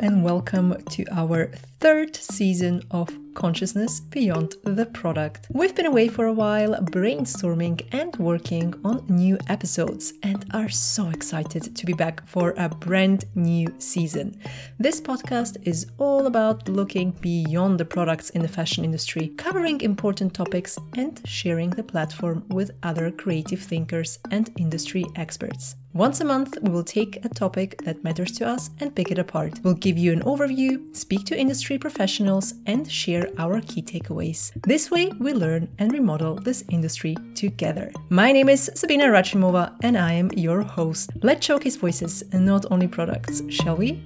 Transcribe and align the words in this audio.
and 0.00 0.24
welcome 0.24 0.82
to 0.84 1.04
our 1.12 1.52
third 1.78 2.16
season 2.16 2.82
of 2.90 3.10
Consciousness 3.34 4.00
Beyond 4.00 4.54
the 4.64 4.86
Product. 4.86 5.46
We've 5.52 5.74
been 5.74 5.84
away 5.84 6.08
for 6.08 6.24
a 6.24 6.32
while, 6.32 6.72
brainstorming 6.76 7.86
and 7.92 8.16
working 8.16 8.74
on 8.82 9.04
new 9.10 9.36
episodes, 9.48 10.14
and 10.22 10.46
are 10.54 10.70
so 10.70 11.10
excited 11.10 11.76
to 11.76 11.86
be 11.86 11.92
back 11.92 12.26
for 12.26 12.54
a 12.56 12.70
brand 12.70 13.26
new 13.34 13.66
season. 13.78 14.40
This 14.78 15.02
podcast 15.02 15.58
is 15.64 15.86
all 15.98 16.26
about 16.26 16.66
looking 16.66 17.10
beyond 17.20 17.78
the 17.78 17.84
products 17.84 18.30
in 18.30 18.40
the 18.40 18.48
fashion 18.48 18.86
industry, 18.86 19.28
covering 19.36 19.82
important 19.82 20.32
topics, 20.32 20.78
and 20.96 21.20
sharing 21.26 21.70
the 21.70 21.84
platform 21.84 22.46
with 22.48 22.70
other 22.82 23.10
creative 23.10 23.60
thinkers 23.60 24.18
and 24.30 24.50
industry 24.56 25.04
experts. 25.16 25.76
Once 25.92 26.20
a 26.20 26.24
month, 26.24 26.56
we 26.62 26.70
will 26.70 26.84
take 26.84 27.24
a 27.24 27.28
topic 27.28 27.82
that 27.82 28.04
matters 28.04 28.30
to 28.30 28.46
us 28.46 28.70
and 28.78 28.94
pick 28.94 29.10
it 29.10 29.18
apart. 29.18 29.58
We'll 29.64 29.74
give 29.74 29.98
you 29.98 30.12
an 30.12 30.22
overview, 30.22 30.96
speak 30.96 31.24
to 31.24 31.36
industry 31.36 31.78
professionals, 31.78 32.54
and 32.66 32.88
share 32.88 33.28
our 33.38 33.60
key 33.62 33.82
takeaways. 33.82 34.52
This 34.62 34.88
way, 34.88 35.10
we 35.18 35.32
learn 35.32 35.68
and 35.80 35.90
remodel 35.90 36.36
this 36.36 36.62
industry 36.70 37.16
together. 37.34 37.90
My 38.08 38.30
name 38.30 38.48
is 38.48 38.70
Sabina 38.76 39.06
Rachimova, 39.06 39.74
and 39.82 39.98
I 39.98 40.12
am 40.12 40.30
your 40.36 40.62
host. 40.62 41.10
Let's 41.24 41.44
showcase 41.44 41.74
voices 41.74 42.22
and 42.30 42.46
not 42.46 42.66
only 42.70 42.86
products, 42.86 43.42
shall 43.48 43.74
we? 43.76 44.00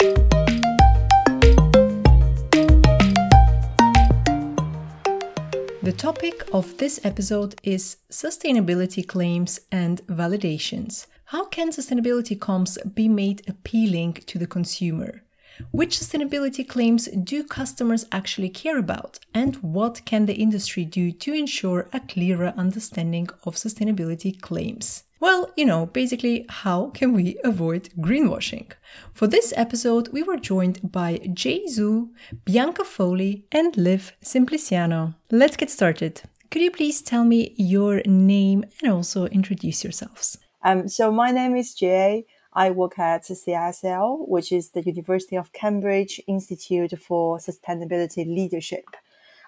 The 5.83 5.95
topic 5.95 6.49
of 6.55 6.79
this 6.79 6.99
episode 7.05 7.57
is 7.63 7.99
sustainability 8.11 9.07
claims 9.07 9.61
and 9.71 10.01
validations. 10.07 11.07
How 11.27 11.47
can 11.47 11.71
sustainability 11.71 12.39
comms 12.39 12.77
be 12.95 13.09
made 13.09 13.49
appealing 13.49 14.13
to 14.27 14.39
the 14.39 14.47
consumer? 14.47 15.23
Which 15.71 15.99
sustainability 15.99 16.69
claims 16.69 17.07
do 17.07 17.43
customers 17.45 18.05
actually 18.13 18.51
care 18.51 18.79
about? 18.79 19.19
And 19.33 19.57
what 19.57 20.05
can 20.05 20.27
the 20.27 20.35
industry 20.35 20.85
do 20.85 21.13
to 21.13 21.33
ensure 21.33 21.89
a 21.93 22.01
clearer 22.01 22.53
understanding 22.59 23.29
of 23.45 23.55
sustainability 23.55 24.39
claims? 24.39 25.05
Well, 25.19 25.51
you 25.57 25.65
know, 25.65 25.87
basically, 25.87 26.45
how 26.51 26.91
can 26.91 27.15
we 27.15 27.39
avoid 27.43 27.89
greenwashing? 27.99 28.73
For 29.15 29.27
this 29.27 29.55
episode, 29.57 30.09
we 30.09 30.23
were 30.23 30.37
joined 30.37 30.93
by 30.93 31.21
Jay 31.33 31.65
Zhu, 31.67 32.11
Bianca 32.45 32.85
Foley, 32.85 33.47
and 33.51 33.75
Liv 33.79 34.13
Simpliciano. 34.23 35.15
Let's 35.31 35.57
get 35.57 35.71
started. 35.71 36.21
Could 36.51 36.61
you 36.61 36.71
please 36.71 37.01
tell 37.01 37.25
me 37.25 37.55
your 37.57 38.03
name 38.05 38.67
and 38.83 38.93
also 38.93 39.27
introduce 39.27 39.83
yourselves? 39.83 40.39
Um, 40.67 40.89
so 40.89 41.13
my 41.13 41.31
name 41.31 41.55
is 41.57 41.75
Jay. 41.75 42.25
I 42.55 42.71
work 42.71 42.99
at 42.99 43.25
CISL, 43.25 44.27
which 44.27 44.51
is 44.51 44.71
the 44.71 44.81
University 44.81 45.37
of 45.37 45.53
Cambridge 45.53 46.23
Institute 46.27 46.99
for 46.99 47.37
Sustainability 47.37 48.25
Leadership. 48.27 48.87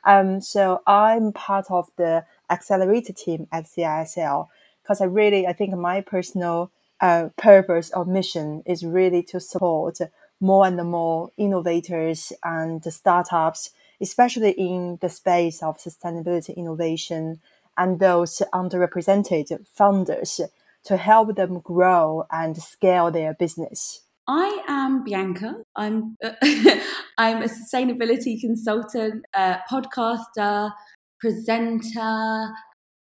Um, 0.04 0.42
so 0.42 0.82
I'm 0.86 1.32
part 1.32 1.70
of 1.70 1.90
the 1.96 2.26
accelerator 2.50 3.14
team 3.14 3.48
at 3.50 3.64
CISL 3.64 4.48
because 4.82 5.00
I 5.00 5.06
really, 5.06 5.46
I 5.46 5.54
think 5.54 5.74
my 5.74 6.02
personal 6.02 6.70
uh, 7.00 7.30
purpose 7.38 7.90
or 7.94 8.04
mission 8.04 8.62
is 8.66 8.84
really 8.84 9.22
to 9.22 9.40
support 9.40 9.98
more 10.38 10.66
and 10.66 10.76
more 10.84 11.30
innovators 11.38 12.30
and 12.44 12.84
startups, 12.92 13.70
especially 14.02 14.50
in 14.50 14.98
the 15.00 15.08
space 15.08 15.62
of 15.62 15.78
sustainability 15.78 16.54
innovation 16.54 17.40
and 17.78 18.00
those 18.00 18.42
underrepresented 18.52 19.66
founders 19.68 20.42
to 20.86 20.96
help 20.96 21.36
them 21.36 21.60
grow 21.60 22.24
and 22.30 22.56
scale 22.56 23.10
their 23.10 23.34
business? 23.34 24.00
I 24.28 24.64
am 24.66 25.04
Bianca. 25.04 25.54
I'm 25.76 26.16
I'm 27.18 27.42
a 27.42 27.48
sustainability 27.48 28.40
consultant, 28.40 29.24
uh, 29.34 29.58
podcaster, 29.70 30.72
presenter. 31.20 32.48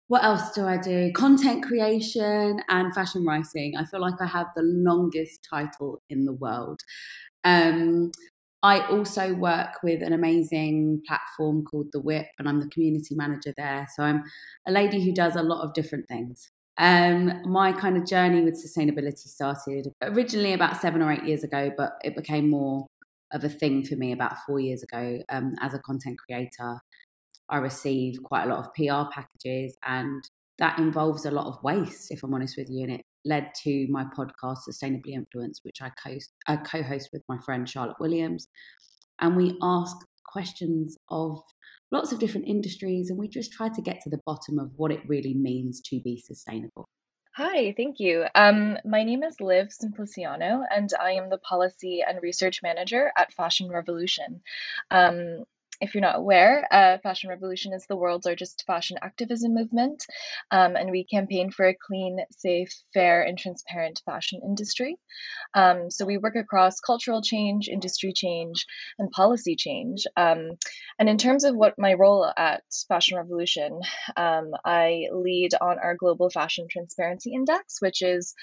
What 0.09 0.23
else 0.23 0.51
do 0.51 0.65
I 0.65 0.77
do? 0.77 1.11
Content 1.13 1.63
creation 1.65 2.61
and 2.69 2.93
fashion 2.93 3.25
writing. 3.25 3.73
I 3.77 3.85
feel 3.85 3.99
like 3.99 4.21
I 4.21 4.25
have 4.27 4.47
the 4.55 4.63
longest 4.63 5.45
title 5.49 6.01
in 6.09 6.25
the 6.25 6.33
world. 6.33 6.79
Um, 7.43 8.11
I 8.63 8.87
also 8.87 9.33
work 9.33 9.83
with 9.83 10.01
an 10.01 10.13
amazing 10.13 11.01
platform 11.07 11.63
called 11.63 11.87
The 11.91 11.99
Whip, 11.99 12.27
and 12.39 12.47
I'm 12.47 12.59
the 12.59 12.69
community 12.69 13.15
manager 13.15 13.53
there. 13.57 13.87
So 13.95 14.03
I'm 14.03 14.23
a 14.67 14.71
lady 14.71 15.03
who 15.03 15.13
does 15.13 15.35
a 15.35 15.43
lot 15.43 15.63
of 15.63 15.73
different 15.73 16.07
things. 16.07 16.49
Um, 16.79 17.41
my 17.45 17.71
kind 17.71 17.97
of 17.97 18.05
journey 18.05 18.41
with 18.43 18.53
sustainability 18.53 19.27
started 19.27 19.87
originally 20.03 20.53
about 20.53 20.79
seven 20.79 21.01
or 21.01 21.11
eight 21.11 21.23
years 21.23 21.43
ago, 21.43 21.71
but 21.75 21.93
it 22.03 22.15
became 22.15 22.49
more 22.49 22.85
of 23.31 23.43
a 23.43 23.49
thing 23.49 23.83
for 23.83 23.95
me 23.95 24.11
about 24.11 24.37
four 24.45 24.59
years 24.59 24.83
ago. 24.83 25.19
Um, 25.29 25.55
as 25.59 25.73
a 25.73 25.79
content 25.79 26.19
creator, 26.19 26.79
I 27.49 27.57
received 27.57 28.23
quite 28.23 28.43
a 28.43 28.47
lot 28.47 28.59
of 28.59 28.73
PR 28.73 29.09
packages, 29.11 29.75
and 29.85 30.23
that 30.59 30.77
involves 30.79 31.25
a 31.25 31.31
lot 31.31 31.47
of 31.47 31.61
waste, 31.63 32.11
if 32.11 32.23
I'm 32.23 32.33
honest 32.33 32.57
with 32.57 32.69
you. 32.69 32.83
And 32.83 32.93
it 32.93 33.01
led 33.25 33.51
to 33.63 33.87
my 33.89 34.05
podcast, 34.05 34.59
Sustainably 34.69 35.13
Influenced, 35.13 35.61
which 35.63 35.81
I 35.81 35.89
co 35.89 36.83
host 36.83 37.09
with 37.11 37.23
my 37.27 37.37
friend 37.39 37.67
Charlotte 37.67 37.99
Williams. 37.99 38.47
And 39.19 39.35
we 39.35 39.57
ask 39.61 39.95
questions 40.25 40.97
of 41.09 41.41
lots 41.91 42.11
of 42.11 42.19
different 42.19 42.47
industries, 42.47 43.09
and 43.09 43.17
we 43.17 43.27
just 43.27 43.51
try 43.51 43.69
to 43.69 43.81
get 43.81 44.01
to 44.01 44.09
the 44.09 44.19
bottom 44.25 44.59
of 44.59 44.71
what 44.75 44.91
it 44.91 45.01
really 45.07 45.33
means 45.33 45.81
to 45.81 45.99
be 45.99 46.17
sustainable. 46.19 46.85
Hi, 47.35 47.73
thank 47.77 47.99
you. 47.99 48.25
Um, 48.33 48.79
my 48.83 49.03
name 49.03 49.21
is 49.21 49.39
Liv 49.39 49.67
Simpliciano, 49.71 50.63
and 50.75 50.89
I 50.99 51.11
am 51.11 51.29
the 51.29 51.37
Policy 51.37 52.03
and 52.07 52.19
Research 52.21 52.63
Manager 52.63 53.11
at 53.15 53.31
Fashion 53.31 53.69
Revolution. 53.69 54.41
Um, 54.89 55.43
if 55.79 55.93
you're 55.93 56.01
not 56.01 56.17
aware, 56.17 56.67
uh, 56.71 56.97
Fashion 57.03 57.29
Revolution 57.29 57.73
is 57.73 57.85
the 57.87 57.95
world's 57.95 58.25
largest 58.25 58.63
fashion 58.65 58.97
activism 59.01 59.53
movement, 59.53 60.05
um, 60.51 60.75
and 60.75 60.91
we 60.91 61.03
campaign 61.03 61.51
for 61.51 61.67
a 61.67 61.75
clean, 61.75 62.19
safe, 62.31 62.71
fair, 62.93 63.21
and 63.21 63.37
transparent 63.37 64.01
fashion 64.05 64.41
industry. 64.43 64.97
Um, 65.53 65.91
so 65.91 66.05
we 66.05 66.17
work 66.17 66.35
across 66.35 66.79
cultural 66.79 67.21
change, 67.21 67.67
industry 67.67 68.13
change, 68.13 68.65
and 68.97 69.11
policy 69.11 69.55
change. 69.55 70.05
Um, 70.15 70.51
and 70.99 71.09
in 71.09 71.17
terms 71.17 71.43
of 71.43 71.55
what 71.55 71.75
my 71.77 71.93
role 71.93 72.31
at 72.35 72.63
Fashion 72.87 73.17
Revolution, 73.17 73.79
um, 74.15 74.51
I 74.65 75.07
lead 75.11 75.51
on 75.59 75.77
our 75.79 75.95
Global 75.95 76.29
Fashion 76.29 76.67
Transparency 76.69 77.33
Index, 77.33 77.81
which 77.81 78.01
is 78.01 78.33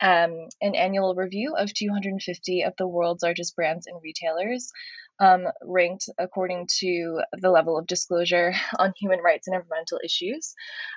um, 0.00 0.48
an 0.60 0.74
annual 0.74 1.14
review 1.14 1.54
of 1.56 1.72
250 1.72 2.62
of 2.62 2.74
the 2.76 2.86
world's 2.86 3.22
largest 3.22 3.56
brands 3.56 3.86
and 3.86 3.98
retailers 4.02 4.70
um, 5.18 5.46
ranked 5.62 6.08
according 6.18 6.68
to 6.78 7.20
the 7.32 7.50
level 7.50 7.78
of 7.78 7.86
disclosure 7.86 8.52
on 8.78 8.92
human 8.98 9.20
rights 9.20 9.46
and 9.46 9.56
environmental 9.56 10.00
issues. 10.04 10.54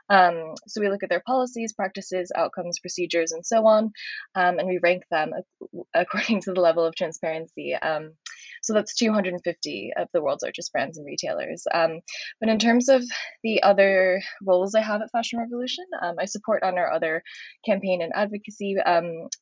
Um, 0.10 0.56
so 0.68 0.82
we 0.82 0.90
look 0.90 1.04
at 1.04 1.10
their 1.10 1.24
policies, 1.26 1.74
practices, 1.74 2.32
outcomes, 2.36 2.80
procedures, 2.80 3.32
and 3.32 3.46
so 3.46 3.66
on, 3.66 3.92
um, 4.36 4.60
and 4.60 4.68
we 4.68 4.80
rank 4.82 5.04
them 5.12 5.32
according 5.94 6.42
to 6.44 6.54
the 6.54 6.62
level 6.62 6.86
of 6.86 6.96
transparency. 6.96 7.76
Um, 7.76 8.14
so 8.62 8.74
that's 8.74 8.96
250 8.96 9.92
of 9.96 10.10
the 10.14 10.22
world's 10.22 10.44
largest 10.44 10.74
brands 10.74 10.98
and 10.98 11.06
retailers. 11.06 11.66
Um, 11.74 12.02
but 12.42 12.50
in 12.50 12.60
terms 12.60 12.90
of 12.90 13.04
the 13.42 13.64
other 13.64 14.22
roles 14.44 14.76
I 14.76 14.82
have 14.82 15.02
at 15.02 15.12
Fashion 15.12 15.40
Revolution, 15.40 15.86
um, 16.02 16.16
I 16.20 16.26
support 16.26 16.64
on 16.64 16.78
our 16.78 16.92
other 16.92 17.24
campaign 17.66 18.02
and 18.02 18.12
advocacy 18.14 18.76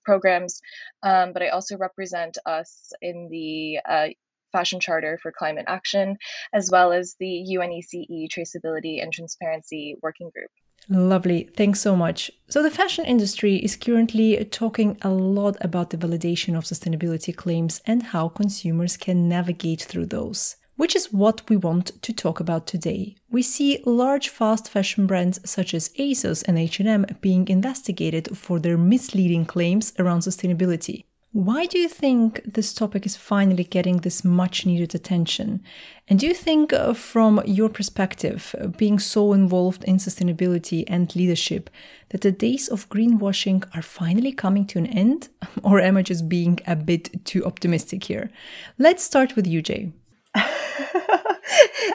programs, 0.05 0.61
but 1.01 1.41
I 1.41 1.49
also 1.49 1.77
represent 1.77 2.37
us 2.45 2.91
in 3.01 3.29
the 3.31 3.79
uh, 3.87 4.07
Fashion 4.51 4.79
Charter 4.79 5.19
for 5.21 5.31
Climate 5.31 5.65
Action, 5.67 6.17
as 6.53 6.69
well 6.71 6.91
as 6.91 7.15
the 7.19 7.45
UNECE 7.49 8.29
Traceability 8.29 9.01
and 9.01 9.11
Transparency 9.11 9.95
Working 10.01 10.29
Group. 10.33 10.51
Lovely. 10.89 11.49
Thanks 11.55 11.81
so 11.81 11.95
much. 11.95 12.31
So, 12.49 12.63
the 12.63 12.71
fashion 12.71 13.03
industry 13.05 13.57
is 13.57 13.75
currently 13.75 14.43
talking 14.45 14.97
a 15.01 15.09
lot 15.09 15.57
about 15.59 15.89
the 15.89 15.97
validation 15.97 16.57
of 16.57 16.63
sustainability 16.63 17.35
claims 17.35 17.81
and 17.85 18.03
how 18.03 18.29
consumers 18.29 18.95
can 18.95 19.27
navigate 19.27 19.81
through 19.81 20.05
those, 20.05 20.55
which 20.77 20.95
is 20.95 21.11
what 21.11 21.49
we 21.49 21.57
want 21.57 22.01
to 22.01 22.13
talk 22.13 22.39
about 22.39 22.67
today. 22.67 23.15
We 23.29 23.41
see 23.41 23.83
large 23.85 24.29
fast 24.29 24.69
fashion 24.69 25.07
brands 25.07 25.41
such 25.43 25.73
as 25.73 25.89
ASOS 25.99 26.43
and 26.47 26.57
H&M 26.57 27.05
being 27.19 27.49
investigated 27.49 28.37
for 28.37 28.57
their 28.59 28.77
misleading 28.77 29.45
claims 29.45 29.91
around 29.99 30.21
sustainability. 30.21 31.03
Why 31.37 31.67
do 31.67 31.77
you 31.77 31.87
think 31.87 32.41
this 32.51 32.73
topic 32.73 33.05
is 33.05 33.15
finally 33.15 33.63
getting 33.63 33.97
this 33.97 34.23
much 34.23 34.65
needed 34.65 34.95
attention? 34.95 35.61
And 36.07 36.17
do 36.17 36.25
you 36.25 36.33
think, 36.33 36.73
uh, 36.73 36.95
from 36.95 37.43
your 37.45 37.69
perspective, 37.69 38.55
uh, 38.59 38.69
being 38.69 38.97
so 38.97 39.33
involved 39.33 39.83
in 39.83 39.97
sustainability 39.97 40.83
and 40.87 41.15
leadership, 41.15 41.69
that 42.09 42.21
the 42.21 42.31
days 42.31 42.67
of 42.67 42.89
greenwashing 42.89 43.63
are 43.75 43.83
finally 43.83 44.31
coming 44.31 44.65
to 44.65 44.79
an 44.79 44.87
end? 44.87 45.29
Or 45.63 45.79
am 45.79 45.95
I 45.95 46.01
just 46.01 46.27
being 46.27 46.59
a 46.65 46.75
bit 46.75 47.23
too 47.23 47.45
optimistic 47.45 48.05
here? 48.05 48.31
Let's 48.79 49.03
start 49.03 49.35
with 49.35 49.45
you, 49.45 49.61
Jay. 49.61 49.91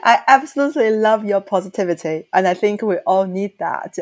I 0.04 0.22
absolutely 0.28 0.90
love 0.90 1.24
your 1.24 1.40
positivity, 1.40 2.28
and 2.32 2.46
I 2.46 2.54
think 2.54 2.80
we 2.82 2.98
all 2.98 3.26
need 3.26 3.58
that. 3.58 3.98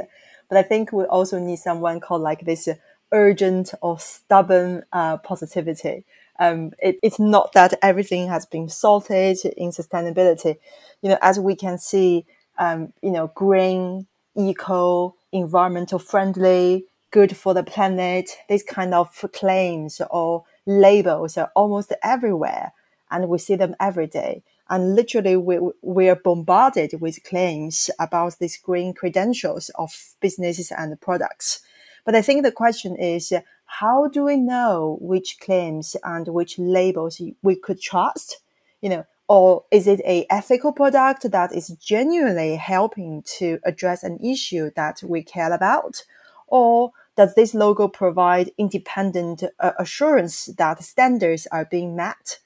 But 0.50 0.58
I 0.58 0.62
think 0.64 0.92
we 0.92 1.04
also 1.04 1.38
need 1.38 1.60
someone 1.60 1.98
called 2.00 2.20
like 2.20 2.44
this 2.44 2.68
urgent 3.12 3.72
or 3.82 3.98
stubborn 3.98 4.84
uh, 4.92 5.16
positivity. 5.18 6.04
um, 6.38 6.72
it, 6.78 6.96
it's 7.02 7.18
not 7.18 7.52
that 7.52 7.74
everything 7.82 8.28
has 8.28 8.46
been 8.46 8.68
sorted 8.68 9.38
in 9.56 9.70
sustainability. 9.70 10.56
You 11.02 11.10
know, 11.10 11.18
as 11.20 11.38
we 11.38 11.54
can 11.54 11.76
see, 11.78 12.24
um, 12.58 12.92
you 13.02 13.10
know, 13.10 13.30
green, 13.34 14.06
eco, 14.36 15.14
environmental 15.32 15.98
friendly, 15.98 16.86
good 17.10 17.36
for 17.36 17.52
the 17.54 17.62
planet. 17.62 18.30
These 18.48 18.62
kind 18.62 18.94
of 18.94 19.08
claims 19.32 20.00
or 20.10 20.44
labels 20.66 21.36
are 21.36 21.50
almost 21.54 21.92
everywhere, 22.02 22.72
and 23.10 23.28
we 23.28 23.38
see 23.38 23.56
them 23.56 23.74
every 23.80 24.06
day. 24.06 24.42
And 24.68 24.94
literally, 24.94 25.36
we, 25.36 25.58
we 25.82 26.08
are 26.08 26.14
bombarded 26.16 27.00
with 27.00 27.24
claims 27.24 27.90
about 27.98 28.38
these 28.38 28.56
green 28.56 28.94
credentials 28.94 29.68
of 29.74 29.90
businesses 30.20 30.70
and 30.70 30.98
products. 31.00 31.60
But 32.04 32.14
I 32.14 32.22
think 32.22 32.42
the 32.42 32.52
question 32.52 32.96
is, 32.96 33.32
how 33.64 34.08
do 34.08 34.24
we 34.24 34.36
know 34.36 34.98
which 35.00 35.38
claims 35.40 35.96
and 36.02 36.28
which 36.28 36.58
labels 36.58 37.20
we 37.42 37.56
could 37.56 37.80
trust? 37.80 38.38
You 38.80 38.90
know, 38.90 39.06
or 39.28 39.64
is 39.70 39.86
it 39.86 40.00
a 40.04 40.26
ethical 40.28 40.72
product 40.72 41.30
that 41.30 41.54
is 41.54 41.68
genuinely 41.68 42.56
helping 42.56 43.22
to 43.38 43.60
address 43.64 44.02
an 44.02 44.18
issue 44.18 44.70
that 44.74 45.02
we 45.04 45.22
care 45.22 45.52
about? 45.52 46.04
Or 46.48 46.90
does 47.16 47.34
this 47.34 47.54
logo 47.54 47.86
provide 47.86 48.50
independent 48.58 49.44
uh, 49.60 49.72
assurance 49.78 50.46
that 50.58 50.82
standards 50.82 51.46
are 51.52 51.64
being 51.64 51.94
met? 51.94 52.38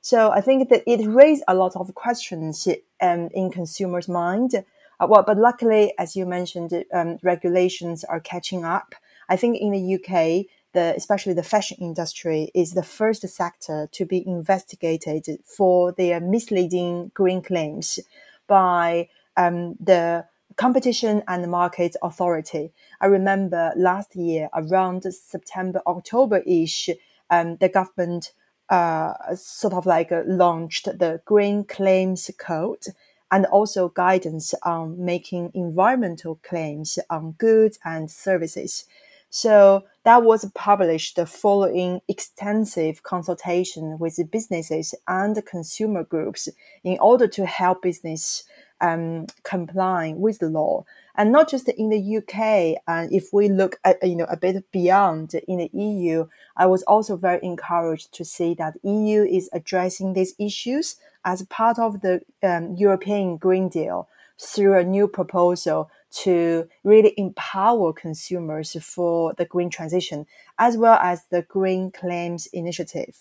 So 0.00 0.30
I 0.30 0.40
think 0.40 0.70
that 0.70 0.82
it 0.86 1.06
raised 1.06 1.44
a 1.46 1.54
lot 1.54 1.76
of 1.76 1.94
questions 1.94 2.66
um, 3.02 3.28
in 3.34 3.50
consumers' 3.50 4.08
mind. 4.08 4.64
Uh, 5.00 5.06
well, 5.08 5.24
but 5.26 5.38
luckily, 5.38 5.94
as 5.98 6.14
you 6.14 6.26
mentioned, 6.26 6.84
um, 6.92 7.18
regulations 7.22 8.04
are 8.04 8.20
catching 8.20 8.64
up. 8.64 8.94
I 9.28 9.36
think 9.36 9.56
in 9.58 9.72
the 9.72 9.94
UK, 9.94 10.46
the, 10.72 10.94
especially 10.94 11.32
the 11.32 11.42
fashion 11.42 11.78
industry 11.80 12.50
is 12.54 12.72
the 12.72 12.82
first 12.82 13.26
sector 13.26 13.88
to 13.92 14.04
be 14.04 14.26
investigated 14.26 15.26
for 15.44 15.92
their 15.92 16.20
misleading 16.20 17.10
green 17.14 17.40
claims 17.40 17.98
by 18.46 19.08
um, 19.36 19.76
the 19.80 20.26
Competition 20.56 21.22
and 21.26 21.50
Market 21.50 21.96
Authority. 22.02 22.72
I 23.00 23.06
remember 23.06 23.72
last 23.76 24.14
year, 24.14 24.50
around 24.52 25.02
September, 25.14 25.80
October 25.86 26.42
ish, 26.46 26.90
um, 27.30 27.56
the 27.56 27.68
government 27.68 28.32
uh, 28.68 29.14
sort 29.34 29.72
of 29.72 29.86
like 29.86 30.12
uh, 30.12 30.22
launched 30.26 30.84
the 30.84 31.20
Green 31.24 31.64
Claims 31.64 32.30
Code 32.38 32.84
and 33.30 33.46
also 33.46 33.88
guidance 33.90 34.54
on 34.62 35.02
making 35.02 35.50
environmental 35.54 36.40
claims 36.42 36.98
on 37.08 37.32
goods 37.32 37.78
and 37.84 38.10
services. 38.10 38.84
So 39.30 39.84
that 40.02 40.24
was 40.24 40.50
published 40.54 41.18
following 41.26 42.00
extensive 42.08 43.04
consultation 43.04 43.98
with 43.98 44.18
businesses 44.30 44.94
and 45.06 45.44
consumer 45.46 46.02
groups 46.02 46.48
in 46.82 46.98
order 46.98 47.28
to 47.28 47.46
help 47.46 47.82
business 47.82 48.42
um, 48.80 49.26
complying 49.44 50.20
with 50.20 50.40
the 50.40 50.48
law. 50.48 50.84
And 51.14 51.30
not 51.30 51.50
just 51.50 51.68
in 51.68 51.90
the 51.90 52.16
UK, 52.16 52.82
and 52.88 53.12
if 53.12 53.32
we 53.32 53.48
look 53.48 53.78
at 53.84 54.02
you 54.02 54.16
know 54.16 54.26
a 54.28 54.36
bit 54.36 54.70
beyond 54.72 55.34
in 55.46 55.58
the 55.58 55.70
EU, 55.72 56.26
I 56.56 56.66
was 56.66 56.82
also 56.84 57.16
very 57.16 57.40
encouraged 57.42 58.12
to 58.14 58.24
see 58.24 58.54
that 58.54 58.78
EU 58.82 59.22
is 59.22 59.50
addressing 59.52 60.14
these 60.14 60.34
issues 60.38 60.96
as 61.24 61.42
part 61.44 61.78
of 61.78 62.00
the 62.00 62.20
um, 62.42 62.74
European 62.76 63.36
Green 63.36 63.68
Deal 63.68 64.08
through 64.38 64.78
a 64.78 64.84
new 64.84 65.06
proposal 65.06 65.90
to 66.10 66.68
really 66.82 67.14
empower 67.16 67.92
consumers 67.92 68.76
for 68.82 69.34
the 69.34 69.44
green 69.44 69.70
transition, 69.70 70.26
as 70.58 70.76
well 70.76 70.98
as 71.00 71.24
the 71.30 71.42
Green 71.42 71.90
Claims 71.90 72.46
Initiative. 72.52 73.16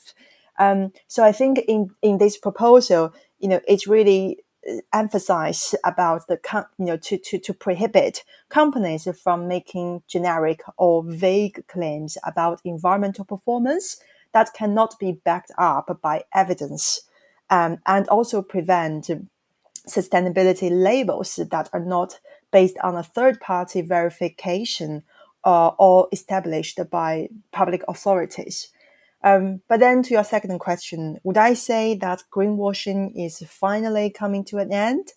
Um, 0.58 0.92
so 1.08 1.24
I 1.24 1.32
think 1.32 1.60
in, 1.68 1.92
in 2.02 2.18
this 2.18 2.38
proposal, 2.38 3.14
you 3.40 3.48
know, 3.48 3.62
it's 3.68 3.88
really 3.88 4.40
uh, 4.70 4.78
emphasize 4.94 5.76
about 5.86 6.28
the 6.28 6.40
you 6.78 6.86
know 6.86 6.98
to, 6.98 7.18
to, 7.18 7.40
to 7.40 7.54
prohibit 7.54 8.24
companies 8.50 9.08
from 9.22 9.48
making 9.48 10.04
generic 10.08 10.62
or 10.78 11.04
vague 11.04 11.66
claims 11.68 12.18
about 12.26 12.60
environmental 12.66 13.24
performance 13.24 14.02
that 14.34 14.54
cannot 14.54 15.00
be 15.00 15.14
backed 15.14 15.52
up 15.58 16.00
by 16.02 16.24
evidence 16.34 17.02
um, 17.50 17.78
and 17.86 18.08
also 18.08 18.42
prevent 18.42 19.10
sustainability 19.88 20.70
labels 20.72 21.36
that 21.52 21.70
are 21.74 21.84
not 21.84 22.20
based 22.52 22.78
on 22.84 22.96
a 22.96 23.04
third 23.04 23.40
party 23.40 23.82
verification 23.82 25.04
uh, 25.44 25.70
or 25.80 26.08
established 26.12 26.80
by 26.90 27.30
public 27.52 27.84
authorities. 27.88 28.70
Um, 29.24 29.62
but 29.68 29.80
then 29.80 30.02
to 30.04 30.14
your 30.14 30.24
second 30.24 30.60
question, 30.60 31.20
would 31.24 31.38
I 31.38 31.54
say 31.54 31.96
that 31.96 32.24
greenwashing 32.34 33.12
is 33.16 33.44
finally 33.48 34.10
coming 34.10 34.44
to 34.46 34.58
an 34.58 34.72
end? 34.72 35.12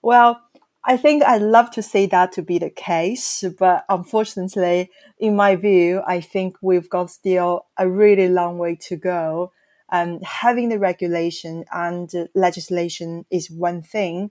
Well, 0.00 0.40
I 0.84 0.96
think 0.96 1.22
I'd 1.22 1.42
love 1.42 1.70
to 1.72 1.82
say 1.82 2.06
that 2.06 2.32
to 2.32 2.42
be 2.42 2.58
the 2.58 2.70
case, 2.70 3.44
but 3.58 3.84
unfortunately, 3.88 4.90
in 5.18 5.36
my 5.36 5.54
view, 5.54 6.02
I 6.06 6.20
think 6.20 6.56
we've 6.60 6.88
got 6.88 7.10
still 7.10 7.66
a 7.78 7.88
really 7.88 8.28
long 8.28 8.58
way 8.58 8.76
to 8.88 8.96
go. 8.96 9.52
Um, 9.92 10.20
having 10.22 10.70
the 10.70 10.78
regulation 10.78 11.66
and 11.70 12.10
legislation 12.34 13.26
is 13.30 13.50
one 13.50 13.82
thing, 13.82 14.30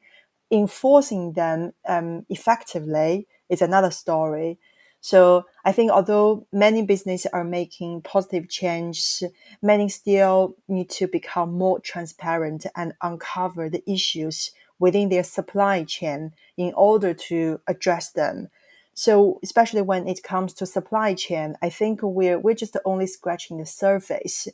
enforcing 0.52 1.34
them 1.34 1.74
um, 1.88 2.26
effectively 2.30 3.28
is 3.48 3.62
another 3.62 3.92
story. 3.92 4.58
So 5.02 5.46
I 5.64 5.72
think 5.72 5.92
although 5.92 6.48
many 6.52 6.84
businesses 6.84 7.30
are 7.32 7.44
making 7.44 8.02
positive 8.02 8.50
changes, 8.50 9.24
many 9.62 9.88
still 9.90 10.56
need 10.68 10.90
to 10.92 11.08
become 11.08 11.54
more 11.54 11.80
transparent 11.80 12.66
and 12.76 12.94
uncover 13.02 13.70
the 13.70 13.84
issues 13.90 14.52
within 14.80 15.10
their 15.10 15.24
supply 15.24 15.84
chain 15.84 16.34
in 16.58 16.74
order 16.74 17.14
to 17.14 17.62
address 17.68 18.12
them. 18.12 18.50
So 18.94 19.40
especially 19.44 19.84
when 19.84 20.08
it 20.08 20.24
comes 20.24 20.54
to 20.56 20.66
supply 20.66 21.14
chain, 21.14 21.56
I 21.62 21.70
think 21.70 22.02
we're 22.04 22.40
we're 22.40 22.56
just 22.56 22.78
only 22.84 23.08
scratching 23.08 23.58
the 23.58 23.66
surface 23.66 24.48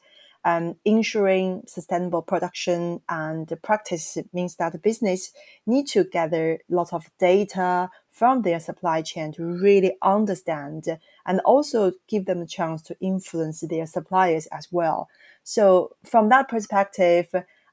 um, 0.46 0.76
ensuring 0.86 1.64
sustainable 1.68 2.22
production 2.22 3.02
and 3.10 3.52
practice 3.64 4.18
means 4.34 4.56
that 4.56 4.72
the 4.72 4.80
business 4.80 5.32
need 5.66 5.88
to 5.88 6.04
gather 6.06 6.60
lots 6.70 6.94
of 6.94 7.10
data 7.20 7.90
from 8.12 8.42
their 8.42 8.60
supply 8.60 9.02
chain 9.02 9.32
to 9.34 9.44
really 9.44 9.96
understand 10.02 10.86
and 11.26 11.40
also 11.42 11.92
give 12.08 12.26
them 12.26 12.42
a 12.42 12.48
chance 12.48 12.82
to 12.82 12.96
influence 13.00 13.62
their 13.62 13.86
suppliers 13.86 14.48
as 14.48 14.68
well. 14.72 15.10
So 15.44 15.96
from 16.04 16.30
that 16.30 16.50
perspective, 16.50 17.28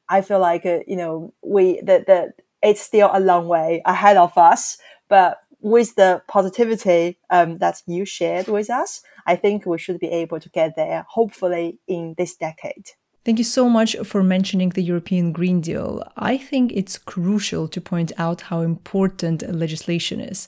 I 0.09 0.21
feel 0.21 0.39
like 0.39 0.67
uh, 0.67 0.81
you 0.87 0.97
know 0.97 1.33
we 1.43 1.81
that 1.83 2.07
that 2.07 2.41
it's 2.63 2.81
still 2.81 3.11
a 3.13 3.21
long 3.21 3.47
way 3.49 3.83
ahead 3.85 4.17
of 4.17 4.37
us, 4.37 4.79
but 5.09 5.39
with 5.65 5.95
the 5.95 6.23
positivity 6.29 7.19
um, 7.31 7.57
that 7.59 7.83
you 7.87 8.05
shared 8.05 8.49
with 8.49 8.69
us, 8.69 9.01
I 9.27 9.35
think 9.35 9.65
we 9.65 9.79
should 9.79 9.99
be 9.99 10.09
able 10.09 10.39
to 10.39 10.51
get 10.51 10.77
there, 10.77 11.07
hopefully, 11.09 11.79
in 11.89 12.15
this 12.19 12.37
decade. 12.37 12.91
Thank 13.25 13.39
you 13.39 13.45
so 13.45 13.71
much 13.71 13.97
for 14.05 14.23
mentioning 14.23 14.69
the 14.69 14.83
European 14.83 15.33
Green 15.33 15.63
Deal. 15.63 16.03
I 16.19 16.37
think 16.37 16.73
it's 16.73 16.99
crucial 16.99 17.67
to 17.69 17.81
point 17.81 18.13
out 18.19 18.43
how 18.43 18.61
important 18.61 19.51
legislation 19.51 20.21
is. 20.21 20.47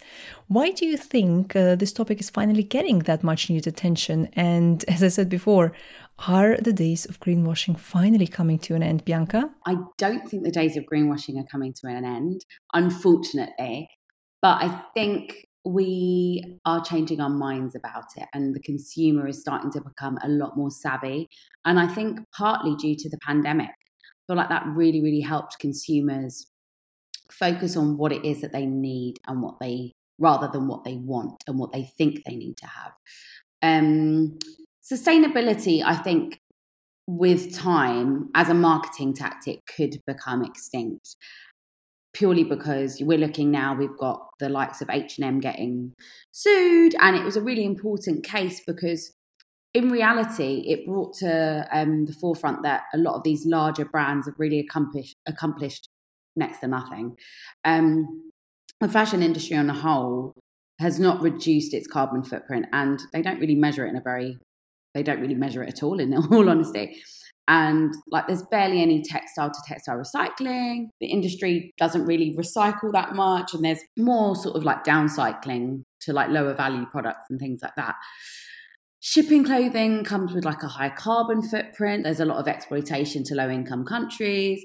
Why 0.48 0.72
do 0.72 0.84
you 0.84 0.98
think 0.98 1.56
uh, 1.56 1.76
this 1.76 1.94
topic 1.94 2.20
is 2.20 2.28
finally 2.28 2.62
getting 2.62 2.98
that 3.00 3.24
much 3.24 3.48
needed 3.48 3.66
attention? 3.66 4.28
And 4.34 4.84
as 4.88 5.02
I 5.02 5.08
said 5.08 5.30
before, 5.30 5.72
are 6.28 6.58
the 6.58 6.74
days 6.74 7.06
of 7.06 7.20
greenwashing 7.20 7.78
finally 7.78 8.26
coming 8.26 8.58
to 8.58 8.74
an 8.74 8.82
end, 8.82 9.06
Bianca? 9.06 9.50
I 9.64 9.76
don't 9.96 10.28
think 10.28 10.44
the 10.44 10.50
days 10.50 10.76
of 10.76 10.84
greenwashing 10.84 11.40
are 11.40 11.46
coming 11.50 11.72
to 11.80 11.86
an 11.86 12.04
end, 12.04 12.44
unfortunately. 12.74 13.88
But 14.42 14.62
I 14.62 14.82
think 14.94 15.46
we 15.66 16.60
are 16.64 16.82
changing 16.84 17.20
our 17.20 17.30
minds 17.30 17.74
about 17.74 18.04
it 18.16 18.28
and 18.32 18.54
the 18.54 18.60
consumer 18.60 19.26
is 19.26 19.40
starting 19.40 19.70
to 19.72 19.80
become 19.80 20.16
a 20.22 20.28
lot 20.28 20.56
more 20.56 20.70
savvy. 20.70 21.28
And 21.64 21.80
i 21.80 21.88
think 21.88 22.20
partly 22.36 22.76
due 22.76 22.94
to 22.94 23.10
the 23.10 23.18
pandemic 23.26 23.66
i 23.68 24.22
feel 24.28 24.36
like 24.36 24.48
that 24.48 24.64
really 24.66 25.02
really 25.02 25.20
helped 25.20 25.58
consumers 25.58 26.46
focus 27.32 27.76
on 27.76 27.96
what 27.98 28.12
it 28.12 28.24
is 28.24 28.40
that 28.42 28.52
they 28.52 28.66
need 28.66 29.16
and 29.26 29.42
what 29.42 29.56
they 29.60 29.92
rather 30.18 30.48
than 30.52 30.68
what 30.68 30.84
they 30.84 30.96
want 30.96 31.42
and 31.48 31.58
what 31.58 31.72
they 31.72 31.90
think 31.98 32.22
they 32.24 32.36
need 32.36 32.56
to 32.56 32.66
have. 32.66 32.92
Um, 33.62 34.38
sustainability 34.82 35.82
i 35.84 35.96
think 35.96 36.38
with 37.08 37.54
time 37.54 38.28
as 38.34 38.48
a 38.48 38.54
marketing 38.54 39.14
tactic 39.14 39.60
could 39.66 40.00
become 40.06 40.44
extinct 40.44 41.16
purely 42.16 42.44
because 42.44 42.98
we're 43.02 43.18
looking 43.18 43.50
now 43.50 43.74
we've 43.74 43.98
got 43.98 44.26
the 44.38 44.48
likes 44.48 44.80
of 44.80 44.88
H&M 44.88 45.38
getting 45.38 45.92
sued 46.32 46.94
and 46.98 47.14
it 47.14 47.22
was 47.22 47.36
a 47.36 47.42
really 47.42 47.64
important 47.64 48.24
case 48.24 48.62
because 48.66 49.12
in 49.74 49.90
reality 49.90 50.64
it 50.66 50.86
brought 50.86 51.14
to 51.18 51.68
um, 51.70 52.06
the 52.06 52.14
forefront 52.14 52.62
that 52.62 52.84
a 52.94 52.98
lot 52.98 53.16
of 53.16 53.22
these 53.22 53.44
larger 53.44 53.84
brands 53.84 54.26
have 54.26 54.34
really 54.38 54.58
accomplished 54.58 55.16
accomplished 55.26 55.90
next 56.34 56.60
to 56.60 56.68
nothing. 56.68 57.16
Um, 57.64 58.30
the 58.80 58.88
fashion 58.88 59.22
industry 59.22 59.58
on 59.58 59.66
the 59.66 59.74
whole 59.74 60.32
has 60.80 60.98
not 60.98 61.20
reduced 61.20 61.74
its 61.74 61.86
carbon 61.86 62.22
footprint 62.22 62.64
and 62.72 62.98
they 63.12 63.20
don't 63.20 63.40
really 63.40 63.54
measure 63.54 63.84
it 63.84 63.90
in 63.90 63.96
a 63.96 64.02
very 64.02 64.38
they 64.94 65.02
don't 65.02 65.20
really 65.20 65.34
measure 65.34 65.62
it 65.62 65.68
at 65.68 65.82
all 65.82 66.00
in 66.00 66.14
all 66.14 66.48
honesty 66.48 66.96
And 67.48 67.94
like 68.10 68.26
there's 68.26 68.42
barely 68.50 68.82
any 68.82 69.02
textile 69.02 69.50
to 69.50 69.58
textile 69.66 69.96
recycling. 69.96 70.88
The 71.00 71.06
industry 71.06 71.72
doesn't 71.78 72.04
really 72.04 72.34
recycle 72.36 72.92
that 72.92 73.14
much. 73.14 73.54
And 73.54 73.64
there's 73.64 73.80
more 73.96 74.34
sort 74.34 74.56
of 74.56 74.64
like 74.64 74.84
downcycling 74.84 75.82
to 76.00 76.12
like 76.12 76.30
lower 76.30 76.54
value 76.54 76.86
products 76.86 77.28
and 77.30 77.38
things 77.38 77.60
like 77.62 77.74
that. 77.76 77.94
Shipping 79.00 79.44
clothing 79.44 80.02
comes 80.02 80.32
with 80.32 80.44
like 80.44 80.64
a 80.64 80.68
high 80.68 80.90
carbon 80.90 81.40
footprint. 81.40 82.02
There's 82.02 82.18
a 82.18 82.24
lot 82.24 82.38
of 82.38 82.48
exploitation 82.48 83.22
to 83.24 83.36
low 83.36 83.48
income 83.48 83.84
countries. 83.84 84.64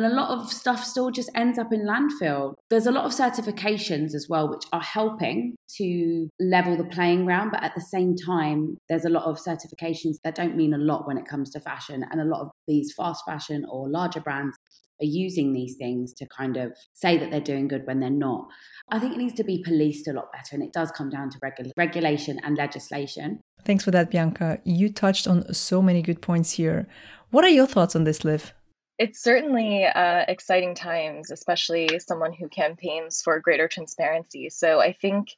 And 0.00 0.10
a 0.10 0.16
lot 0.16 0.30
of 0.30 0.50
stuff 0.50 0.82
still 0.82 1.10
just 1.10 1.28
ends 1.34 1.58
up 1.58 1.74
in 1.74 1.86
landfill. 1.86 2.54
There's 2.70 2.86
a 2.86 2.90
lot 2.90 3.04
of 3.04 3.12
certifications 3.12 4.14
as 4.14 4.28
well, 4.30 4.48
which 4.48 4.64
are 4.72 4.80
helping 4.80 5.56
to 5.76 6.30
level 6.40 6.74
the 6.74 6.84
playing 6.84 7.26
ground. 7.26 7.50
But 7.52 7.62
at 7.62 7.74
the 7.74 7.82
same 7.82 8.16
time, 8.16 8.78
there's 8.88 9.04
a 9.04 9.10
lot 9.10 9.24
of 9.24 9.36
certifications 9.36 10.16
that 10.24 10.34
don't 10.34 10.56
mean 10.56 10.72
a 10.72 10.78
lot 10.78 11.06
when 11.06 11.18
it 11.18 11.26
comes 11.28 11.50
to 11.50 11.60
fashion. 11.60 12.02
And 12.10 12.18
a 12.18 12.24
lot 12.24 12.40
of 12.40 12.48
these 12.66 12.94
fast 12.96 13.24
fashion 13.26 13.66
or 13.70 13.90
larger 13.90 14.22
brands 14.22 14.56
are 15.02 15.04
using 15.04 15.52
these 15.52 15.76
things 15.76 16.14
to 16.14 16.26
kind 16.34 16.56
of 16.56 16.72
say 16.94 17.18
that 17.18 17.30
they're 17.30 17.38
doing 17.38 17.68
good 17.68 17.86
when 17.86 18.00
they're 18.00 18.08
not. 18.08 18.46
I 18.90 18.98
think 19.00 19.12
it 19.12 19.18
needs 19.18 19.34
to 19.34 19.44
be 19.44 19.62
policed 19.62 20.08
a 20.08 20.14
lot 20.14 20.32
better, 20.32 20.54
and 20.54 20.62
it 20.62 20.72
does 20.72 20.90
come 20.92 21.10
down 21.10 21.28
to 21.28 21.38
regu- 21.40 21.72
regulation 21.76 22.40
and 22.42 22.56
legislation. 22.56 23.40
Thanks 23.66 23.84
for 23.84 23.90
that, 23.90 24.10
Bianca. 24.10 24.60
You 24.64 24.90
touched 24.90 25.28
on 25.28 25.52
so 25.52 25.82
many 25.82 26.00
good 26.00 26.22
points 26.22 26.52
here. 26.52 26.88
What 27.30 27.44
are 27.44 27.50
your 27.50 27.66
thoughts 27.66 27.94
on 27.94 28.04
this, 28.04 28.24
Liv? 28.24 28.54
It's 29.00 29.22
certainly 29.22 29.86
uh, 29.86 30.26
exciting 30.28 30.74
times, 30.74 31.30
especially 31.30 32.00
someone 32.00 32.34
who 32.34 32.50
campaigns 32.50 33.22
for 33.22 33.40
greater 33.40 33.66
transparency. 33.66 34.50
So 34.50 34.78
I 34.78 34.92
think 34.92 35.28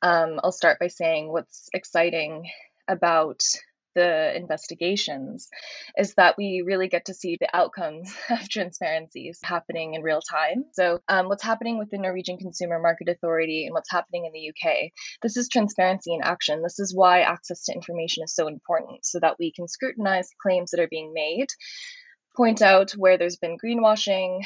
um, 0.00 0.38
I'll 0.44 0.52
start 0.52 0.78
by 0.78 0.86
saying 0.86 1.32
what's 1.32 1.68
exciting 1.74 2.48
about 2.86 3.42
the 3.96 4.36
investigations 4.36 5.48
is 5.98 6.14
that 6.14 6.36
we 6.38 6.62
really 6.64 6.86
get 6.86 7.06
to 7.06 7.14
see 7.14 7.36
the 7.40 7.48
outcomes 7.52 8.14
of 8.30 8.48
transparencies 8.48 9.40
happening 9.42 9.94
in 9.94 10.02
real 10.02 10.20
time. 10.20 10.66
So, 10.74 11.00
um, 11.08 11.26
what's 11.26 11.42
happening 11.42 11.78
with 11.78 11.90
the 11.90 11.98
Norwegian 11.98 12.38
Consumer 12.38 12.78
Market 12.78 13.08
Authority 13.08 13.66
and 13.66 13.74
what's 13.74 13.90
happening 13.90 14.26
in 14.26 14.32
the 14.32 14.50
UK, 14.50 14.92
this 15.20 15.36
is 15.36 15.48
transparency 15.48 16.14
in 16.14 16.22
action. 16.22 16.62
This 16.62 16.78
is 16.78 16.94
why 16.94 17.22
access 17.22 17.64
to 17.64 17.74
information 17.74 18.22
is 18.22 18.36
so 18.36 18.46
important 18.46 19.04
so 19.04 19.18
that 19.18 19.34
we 19.40 19.50
can 19.50 19.66
scrutinize 19.66 20.28
claims 20.40 20.70
that 20.70 20.80
are 20.80 20.86
being 20.88 21.12
made 21.12 21.48
point 22.40 22.62
out 22.62 22.92
where 22.92 23.18
there's 23.18 23.36
been 23.36 23.58
greenwashing, 23.62 24.40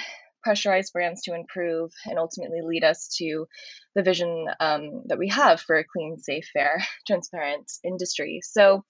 pressurize 0.44 0.92
brands 0.92 1.22
to 1.22 1.32
improve, 1.32 1.92
and 2.06 2.18
ultimately 2.18 2.60
lead 2.60 2.82
us 2.82 3.06
to 3.16 3.46
the 3.94 4.02
vision 4.02 4.46
um, 4.58 5.04
that 5.06 5.16
we 5.16 5.28
have 5.28 5.60
for 5.60 5.76
a 5.76 5.84
clean, 5.84 6.18
safe, 6.18 6.50
fair, 6.52 6.82
transparent 7.06 7.70
industry. 7.84 8.40
So, 8.42 8.84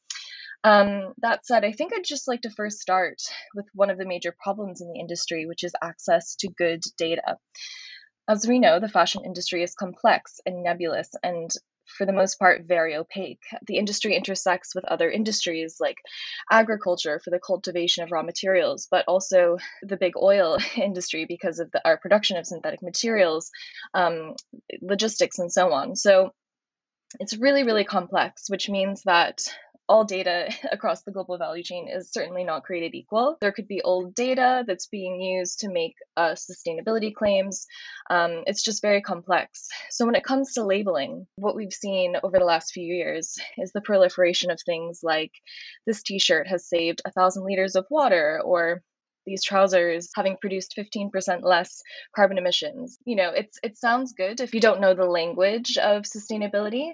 um, 0.65 1.13
that 1.19 1.45
said, 1.45 1.67
I 1.67 1.73
think 1.73 1.93
I'd 1.93 2.03
just 2.03 2.27
like 2.27 2.41
to 2.43 2.51
first 2.51 2.81
start 2.81 3.21
with 3.55 3.67
one 3.75 3.91
of 3.91 3.99
the 3.99 4.07
major 4.07 4.35
problems 4.43 4.81
in 4.81 4.91
the 4.91 4.99
industry, 4.99 5.45
which 5.45 5.65
is 5.65 5.75
access 5.83 6.37
to 6.37 6.49
good 6.49 6.83
data. 6.97 7.37
As 8.27 8.49
we 8.49 8.59
know, 8.59 8.81
the 8.81 8.89
fashion 8.89 9.27
industry 9.27 9.63
is 9.63 9.75
complex 9.75 10.41
and 10.47 10.63
nebulous, 10.63 11.11
and 11.23 11.51
for 11.97 12.07
the 12.07 12.13
most 12.13 12.39
part, 12.39 12.65
very 12.67 12.97
opaque. 12.97 13.43
The 13.67 13.79
industry 13.79 14.15
intersects 14.17 14.75
with 14.75 14.85
other 14.85 15.11
industries 15.11 15.77
like 15.81 15.99
agriculture 16.51 17.21
for 17.23 17.31
the 17.31 17.39
cultivation 17.39 18.05
of 18.05 18.13
raw 18.13 18.23
materials, 18.23 18.89
but 18.91 19.05
also 19.07 19.59
the 19.83 19.97
big 19.97 20.15
oil 20.17 20.59
industry 20.77 21.27
because 21.27 21.59
of 21.59 21.71
the, 21.71 21.81
our 21.85 21.97
production 21.97 22.37
of 22.37 22.47
synthetic 22.47 22.83
materials, 22.83 23.51
um, 23.95 24.35
logistics, 24.81 25.39
and 25.39 25.53
so 25.53 25.73
on. 25.73 25.97
So 25.97 26.33
it's 27.21 27.37
really, 27.37 27.63
really 27.63 27.85
complex, 27.85 28.49
which 28.49 28.69
means 28.69 29.03
that 29.05 29.43
all 29.89 30.05
data 30.05 30.51
across 30.73 31.03
the 31.03 31.13
global 31.13 31.39
value 31.39 31.63
chain 31.63 31.89
is 31.89 32.11
certainly 32.13 32.45
not 32.45 32.65
created 32.65 32.95
equal. 32.95 33.37
There 33.41 33.53
could 33.53 33.69
be 33.69 33.83
old 33.83 34.15
data 34.15 34.65
that's 34.67 34.87
being 34.87 35.21
used 35.21 35.61
to 35.61 35.69
make 35.69 35.95
uh, 36.17 36.35
sustainability 36.35 37.15
claims. 37.15 37.67
Um, 38.11 38.43
it's 38.47 38.63
just 38.63 38.83
very 38.83 39.03
complex. 39.03 39.69
So, 39.91 40.07
when 40.07 40.15
it 40.15 40.25
comes 40.25 40.55
to 40.55 40.65
labeling, 40.65 41.27
what 41.37 41.57
we've 41.57 41.73
seen 41.73 42.17
over 42.23 42.39
the 42.39 42.45
last 42.45 42.73
few 42.73 42.85
years 42.85 43.37
is 43.59 43.73
the 43.73 43.81
proliferation 43.81 44.51
of 44.51 44.61
things 44.61 45.01
like 45.03 45.33
this 45.87 46.03
t 46.03 46.19
shirt 46.19 46.47
has 46.49 46.69
saved 46.69 47.03
a 47.05 47.13
thousand 47.13 47.45
liters 47.45 47.77
of 47.77 47.87
water, 47.91 48.41
or 48.45 48.83
these 49.27 49.45
trousers 49.45 50.11
having 50.15 50.37
produced 50.41 50.75
15% 50.77 51.43
less 51.43 51.83
carbon 52.15 52.39
emissions. 52.39 52.99
You 53.05 53.17
know, 53.17 53.31
it's 53.31 53.59
it 53.63 53.79
sounds 53.79 54.13
good 54.13 54.41
if 54.41 54.55
you 54.55 54.61
don't 54.61 54.81
know 54.81 54.95
the 54.95 55.05
language 55.05 55.79
of 55.79 56.03
sustainability, 56.03 56.93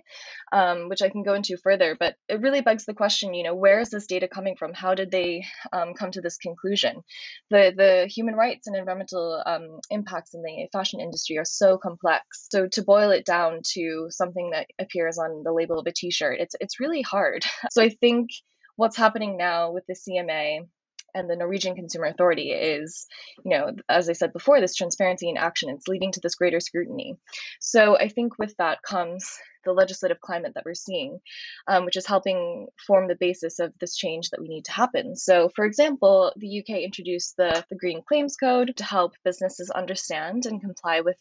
um, 0.53 0.89
which 0.89 1.03
I 1.03 1.09
can 1.09 1.23
go 1.23 1.35
into 1.35 1.57
further. 1.57 1.97
But 1.99 2.17
it 2.29 2.41
really 2.41 2.61
begs 2.61 2.85
the 2.85 2.95
question, 2.95 3.35
you 3.35 3.45
know, 3.45 3.55
where 3.55 3.81
is 3.81 3.91
this 3.91 4.07
data 4.07 4.29
coming 4.29 4.57
from? 4.57 4.73
How 4.73 4.95
did 4.95 5.11
they 5.11 5.45
um, 5.73 5.95
come 5.95 6.11
to 6.13 6.21
this 6.21 6.37
conclusion? 6.37 7.03
The 7.51 7.73
the 7.77 8.07
human 8.07 8.35
rights 8.35 8.67
and 8.67 8.77
environmental 8.77 9.43
um, 9.45 9.81
impacts 9.91 10.35
in 10.35 10.43
the 10.43 10.69
fashion 10.73 11.01
industry 11.01 11.39
are 11.39 11.45
so 11.45 11.79
complex. 11.79 12.47
So 12.51 12.69
to 12.69 12.83
boil 12.83 13.11
it 13.11 13.25
down 13.25 13.61
to 13.75 14.07
something 14.11 14.51
that 14.51 14.67
appears 14.79 15.19
on 15.19 15.43
the 15.45 15.53
label 15.53 15.79
of 15.79 15.87
a 15.87 15.93
T-shirt, 15.93 16.41
it's 16.41 16.55
it's 16.61 16.81
really 16.81 17.03
hard. 17.03 17.45
So 17.71 17.83
I 17.83 17.91
think 17.91 18.31
what's 18.77 18.97
happening 18.97 19.37
now 19.37 19.73
with 19.73 19.85
the 19.87 19.95
CMA 19.95 20.67
and 21.15 21.29
the 21.29 21.37
Norwegian 21.37 21.75
Consumer 21.75 22.07
Authority 22.07 22.51
is, 22.51 23.07
you 23.45 23.51
know, 23.51 23.73
as 23.89 24.09
I 24.09 24.13
said 24.13 24.33
before, 24.33 24.61
this 24.61 24.75
transparency 24.75 25.29
in 25.29 25.37
action. 25.37 25.71
It's 25.71 25.89
leading 25.89 26.13
to 26.13 26.21
this 26.21 26.35
greater 26.35 26.61
scrutiny. 26.61 27.17
So 27.61 27.97
I 27.97 28.09
think 28.09 28.39
with 28.39 28.57
that 28.59 28.83
comes 28.83 29.39
the 29.65 29.73
legislative 29.73 30.21
climate 30.21 30.53
that 30.55 30.65
we're 30.65 30.75
seeing, 30.75 31.21
um, 31.67 31.85
which 31.85 31.97
is 31.97 32.07
helping 32.07 32.69
form 32.87 33.09
the 33.09 33.17
basis 33.17 33.59
of 33.59 33.73
this 33.79 33.97
change 33.97 34.31
that 34.31 34.41
we 34.41 34.49
need 34.49 34.65
to 34.67 34.73
happen. 34.73 35.17
So, 35.17 35.51
for 35.55 35.65
example, 35.65 36.33
the 36.37 36.61
UK 36.61 36.81
introduced 36.81 37.37
the, 37.37 37.65
the 37.71 37.77
Green 37.77 38.03
Claims 38.07 38.37
Code 38.37 38.75
to 38.77 38.85
help 38.85 39.13
businesses 39.25 39.71
understand 39.71 40.47
and 40.47 40.61
comply 40.61 41.01
with 41.01 41.17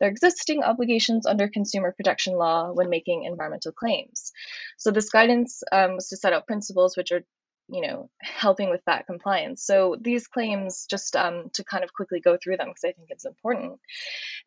their 0.00 0.08
existing 0.08 0.62
obligations 0.62 1.26
under 1.26 1.48
consumer 1.48 1.92
protection 1.92 2.34
law 2.34 2.72
when 2.72 2.90
making 2.90 3.24
environmental 3.24 3.72
claims. 3.72 4.32
So, 4.78 4.90
this 4.90 5.10
guidance 5.10 5.62
um, 5.70 5.94
was 5.94 6.08
to 6.08 6.16
set 6.16 6.32
out 6.32 6.46
principles 6.46 6.96
which 6.96 7.12
are 7.12 7.24
you 7.68 7.86
know 7.86 8.10
helping 8.20 8.70
with 8.70 8.84
that 8.86 9.06
compliance. 9.06 9.64
So 9.64 9.96
these 10.00 10.26
claims 10.26 10.86
just 10.88 11.16
um, 11.16 11.50
to 11.54 11.64
kind 11.64 11.84
of 11.84 11.92
quickly 11.92 12.20
go 12.20 12.36
through 12.36 12.56
them 12.56 12.68
because 12.68 12.84
i 12.84 12.92
think 12.92 13.08
it's 13.10 13.24
important 13.24 13.80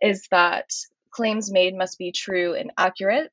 is 0.02 0.28
that 0.32 0.72
claims 1.12 1.52
made 1.52 1.76
must 1.76 1.98
be 1.98 2.12
true 2.12 2.54
and 2.56 2.72
accurate 2.78 3.32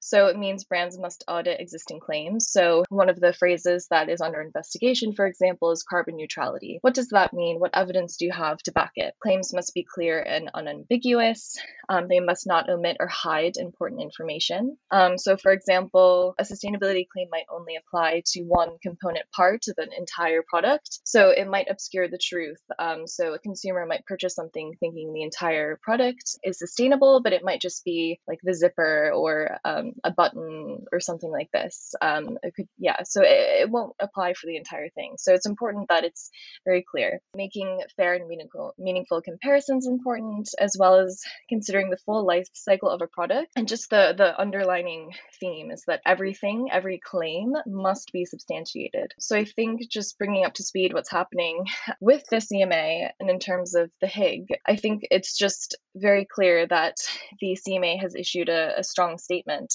so 0.00 0.26
it 0.26 0.38
means 0.38 0.64
brands 0.64 0.98
must 0.98 1.24
audit 1.28 1.60
existing 1.60 2.00
claims. 2.00 2.50
So 2.50 2.84
one 2.88 3.08
of 3.08 3.20
the 3.20 3.32
phrases 3.32 3.86
that 3.90 4.08
is 4.08 4.20
under 4.20 4.40
investigation, 4.40 5.12
for 5.12 5.26
example, 5.26 5.70
is 5.70 5.82
carbon 5.82 6.16
neutrality. 6.16 6.78
What 6.80 6.94
does 6.94 7.08
that 7.08 7.32
mean? 7.32 7.60
What 7.60 7.74
evidence 7.74 8.16
do 8.16 8.24
you 8.24 8.32
have 8.32 8.58
to 8.64 8.72
back 8.72 8.92
it? 8.96 9.14
Claims 9.22 9.54
must 9.54 9.74
be 9.74 9.84
clear 9.84 10.20
and 10.20 10.50
unambiguous. 10.54 11.58
Um, 11.88 12.08
they 12.08 12.20
must 12.20 12.46
not 12.46 12.68
omit 12.68 12.96
or 13.00 13.08
hide 13.08 13.56
important 13.56 14.00
information. 14.00 14.76
Um, 14.90 15.18
so, 15.18 15.36
for 15.36 15.52
example, 15.52 16.34
a 16.38 16.44
sustainability 16.44 17.06
claim 17.08 17.28
might 17.30 17.46
only 17.52 17.76
apply 17.76 18.22
to 18.26 18.42
one 18.42 18.78
component 18.82 19.26
part 19.34 19.64
of 19.68 19.76
an 19.78 19.90
entire 19.96 20.42
product. 20.48 21.00
So 21.04 21.30
it 21.30 21.46
might 21.48 21.66
obscure 21.70 22.08
the 22.08 22.18
truth. 22.18 22.60
Um, 22.78 23.06
so 23.06 23.34
a 23.34 23.38
consumer 23.38 23.84
might 23.86 24.06
purchase 24.06 24.34
something 24.34 24.74
thinking 24.80 25.12
the 25.12 25.22
entire 25.22 25.78
product 25.82 26.38
is 26.42 26.58
sustainable, 26.58 27.20
but 27.22 27.32
it 27.32 27.44
might 27.44 27.60
just 27.60 27.84
be 27.84 28.20
like 28.26 28.38
the 28.42 28.54
zipper 28.54 29.12
or 29.14 29.58
um, 29.64 29.89
a 30.04 30.10
button 30.10 30.84
or 30.92 31.00
something 31.00 31.30
like 31.30 31.50
this. 31.52 31.94
Um, 32.00 32.38
it 32.42 32.54
could, 32.54 32.68
yeah, 32.78 33.02
so 33.04 33.22
it, 33.22 33.62
it, 33.62 33.70
won't 33.70 33.94
apply 34.00 34.34
for 34.34 34.46
the 34.46 34.56
entire 34.56 34.88
thing. 34.90 35.14
So 35.18 35.34
it's 35.34 35.46
important 35.46 35.88
that 35.88 36.04
it's 36.04 36.30
very 36.64 36.84
clear. 36.88 37.20
Making 37.34 37.82
fair 37.96 38.14
and 38.14 38.28
meaningful, 38.28 38.74
meaningful 38.78 39.22
comparisons 39.22 39.86
important, 39.86 40.48
as 40.58 40.76
well 40.78 40.98
as 40.98 41.22
considering 41.48 41.90
the 41.90 41.98
full 41.98 42.26
life 42.26 42.48
cycle 42.52 42.88
of 42.88 43.02
a 43.02 43.06
product. 43.06 43.52
And 43.56 43.68
just 43.68 43.90
the, 43.90 44.14
the 44.16 44.38
underlining 44.40 45.12
theme 45.38 45.70
is 45.70 45.84
that 45.86 46.00
everything, 46.06 46.68
every 46.72 47.00
claim 47.04 47.54
must 47.66 48.12
be 48.12 48.24
substantiated. 48.24 49.12
So 49.18 49.36
I 49.36 49.44
think 49.44 49.88
just 49.90 50.18
bringing 50.18 50.44
up 50.44 50.54
to 50.54 50.62
speed 50.62 50.92
what's 50.92 51.10
happening 51.10 51.64
with 52.00 52.22
the 52.30 52.36
CMA 52.36 53.10
and 53.18 53.30
in 53.30 53.38
terms 53.38 53.74
of 53.74 53.90
the 54.00 54.06
Higg, 54.06 54.46
I 54.66 54.76
think 54.76 55.02
it's 55.10 55.36
just 55.36 55.76
very 55.94 56.24
clear 56.24 56.66
that 56.66 56.96
the 57.40 57.58
CMA 57.66 58.00
has 58.00 58.14
issued 58.14 58.48
a, 58.48 58.78
a 58.78 58.84
strong 58.84 59.18
statement 59.18 59.74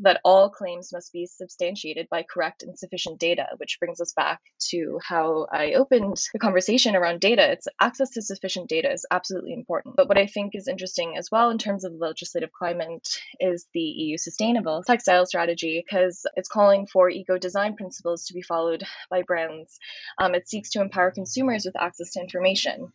that 0.00 0.20
all 0.24 0.50
claims 0.50 0.92
must 0.92 1.12
be 1.12 1.26
substantiated 1.26 2.08
by 2.10 2.24
correct 2.28 2.62
and 2.62 2.78
sufficient 2.78 3.20
data, 3.20 3.46
which 3.58 3.78
brings 3.78 4.00
us 4.00 4.12
back 4.12 4.40
to 4.70 4.98
how 5.06 5.46
I 5.52 5.74
opened 5.74 6.20
the 6.32 6.38
conversation 6.38 6.96
around 6.96 7.20
data. 7.20 7.52
It's 7.52 7.68
access 7.80 8.10
to 8.10 8.22
sufficient 8.22 8.68
data 8.68 8.92
is 8.92 9.06
absolutely 9.10 9.52
important. 9.52 9.96
But 9.96 10.08
what 10.08 10.18
I 10.18 10.26
think 10.26 10.54
is 10.54 10.68
interesting 10.68 11.16
as 11.16 11.28
well 11.30 11.50
in 11.50 11.58
terms 11.58 11.84
of 11.84 11.92
the 11.92 11.98
legislative 11.98 12.50
climate 12.52 13.08
is 13.38 13.66
the 13.72 13.80
EU 13.80 14.18
sustainable 14.18 14.82
textile 14.82 15.26
strategy 15.26 15.84
because 15.84 16.26
it's 16.34 16.48
calling 16.48 16.86
for 16.86 17.08
eco 17.08 17.38
design 17.38 17.76
principles 17.76 18.26
to 18.26 18.34
be 18.34 18.42
followed 18.42 18.82
by 19.10 19.22
brands. 19.22 19.78
Um, 20.18 20.34
it 20.34 20.48
seeks 20.48 20.70
to 20.70 20.80
empower 20.80 21.10
consumers 21.12 21.64
with 21.64 21.80
access 21.80 22.12
to 22.12 22.20
information. 22.20 22.88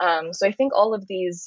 Um, 0.00 0.32
so 0.32 0.46
I 0.46 0.52
think 0.52 0.74
all 0.74 0.94
of 0.94 1.06
these 1.06 1.46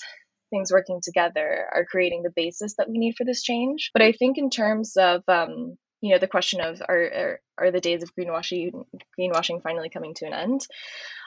things 0.56 0.72
working 0.72 1.02
together 1.04 1.68
are 1.74 1.86
creating 1.86 2.24
the 2.24 2.32
basis 2.36 2.76
that 2.78 2.90
we 2.90 2.98
need 2.98 3.16
for 3.18 3.26
this 3.26 3.44
change. 3.44 3.92
But 3.94 4.02
I 4.02 4.14
think 4.14 4.38
in 4.38 4.50
terms 4.50 4.96
of 4.98 5.24
um, 5.28 5.78
you 6.06 6.12
know 6.12 6.20
the 6.20 6.28
question 6.28 6.62
of 6.62 6.82
are, 6.88 7.04
are 7.22 7.40
are 7.58 7.72
the 7.72 7.82
days 7.82 8.04
of 8.04 8.14
greenwashing 8.16 8.86
greenwashing 9.20 9.62
finally 9.64 9.90
coming 9.90 10.14
to 10.14 10.26
an 10.26 10.34
end 10.34 10.68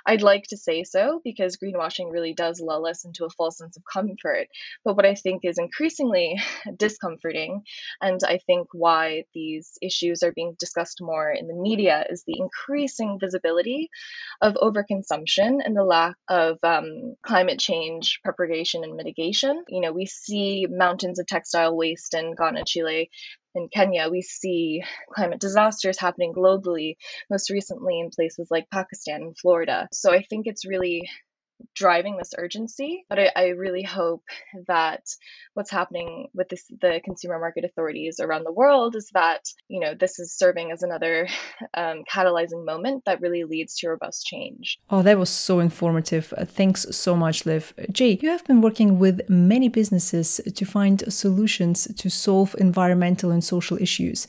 I'd 0.09 0.23
like 0.23 0.45
to 0.49 0.57
say 0.57 0.85
so 0.85 1.21
because 1.23 1.59
greenwashing 1.59 2.11
really 2.11 2.33
does 2.33 2.63
lull 2.63 2.87
us 2.87 3.05
into 3.05 3.27
a 3.27 3.31
false 3.31 3.59
sense 3.59 3.77
of 3.77 3.83
comfort. 3.93 4.49
But 4.83 4.97
what 4.97 5.05
I 5.05 5.15
think 5.15 5.45
is 5.45 5.59
increasingly 5.59 6.41
discomforting, 6.77 7.63
and 8.01 8.19
I 8.25 8.39
think 8.47 8.69
why 8.73 9.25
these 9.35 9.77
issues 9.83 10.23
are 10.23 10.33
being 10.33 10.57
discussed 10.59 11.03
more 11.03 11.31
in 11.31 11.47
the 11.47 11.55
media, 11.55 12.07
is 12.09 12.25
the 12.27 12.39
increasing 12.39 13.19
visibility 13.21 13.91
of 14.41 14.55
overconsumption 14.55 15.59
and 15.63 15.77
the 15.77 15.85
lack 15.85 16.17
of 16.29 16.57
um, 16.63 17.15
climate 17.23 17.59
change 17.59 18.21
preparation 18.25 18.85
and 18.85 18.97
mitigation. 18.97 19.63
You 19.69 19.83
know, 19.83 19.93
we 19.93 20.07
see 20.07 20.67
mountains 20.71 21.19
of 21.19 21.27
textile 21.27 21.77
waste 21.77 22.15
in 22.15 22.35
Ghana, 22.35 22.65
Chile, 22.67 23.11
in 23.59 23.69
Kenya, 23.69 24.09
we 24.11 24.23
see 24.23 24.83
climate 25.13 25.41
disasters 25.41 25.99
happening 25.99 26.33
globally, 26.33 26.97
most 27.31 27.51
recently 27.51 28.01
in 28.01 28.11
places 28.11 28.49
like 28.51 28.71
Pakistan 28.71 29.23
and 29.23 29.39
Florida. 29.39 29.89
So 29.93 30.13
I 30.13 30.23
think 30.23 30.47
it's 30.47 30.67
really 30.67 31.09
driving 31.75 32.17
this 32.17 32.35
urgency. 32.37 33.05
But 33.09 33.19
I, 33.19 33.31
I, 33.35 33.47
really 33.49 33.83
hope 33.83 34.25
that 34.67 35.03
what's 35.55 35.71
happening 35.71 36.29
with 36.35 36.49
this, 36.49 36.65
the 36.81 37.01
consumer 37.05 37.39
market 37.39 37.65
authorities 37.65 38.21
around 38.21 38.45
the 38.45 38.53
world 38.53 38.97
is 38.97 39.11
that 39.15 39.49
you 39.69 39.81
know 39.81 39.95
this 39.95 40.19
is 40.19 40.33
serving 40.33 40.71
as 40.71 40.83
another 40.83 41.29
um, 41.75 42.05
catalyzing 42.11 42.65
moment 42.65 43.05
that 43.07 43.21
really 43.21 43.45
leads 43.45 43.77
to 43.79 43.89
robust 43.89 44.27
change. 44.27 44.79
Oh, 44.91 45.03
that 45.03 45.19
was 45.19 45.31
so 45.31 45.61
informative. 45.61 46.33
Uh, 46.37 46.45
thanks 46.45 46.87
so 46.91 47.17
much, 47.17 47.47
Liv. 47.47 47.73
Jay, 47.91 48.19
you 48.21 48.29
have 48.31 48.45
been 48.45 48.61
working 48.61 48.99
with 48.99 49.29
many 49.29 49.69
businesses 49.69 50.41
to 50.55 50.65
find 50.65 51.13
solutions 51.13 51.89
to 51.97 52.09
solve 52.09 52.55
environmental 52.59 53.31
and 53.31 53.43
social 53.43 53.77
issues. 53.81 54.27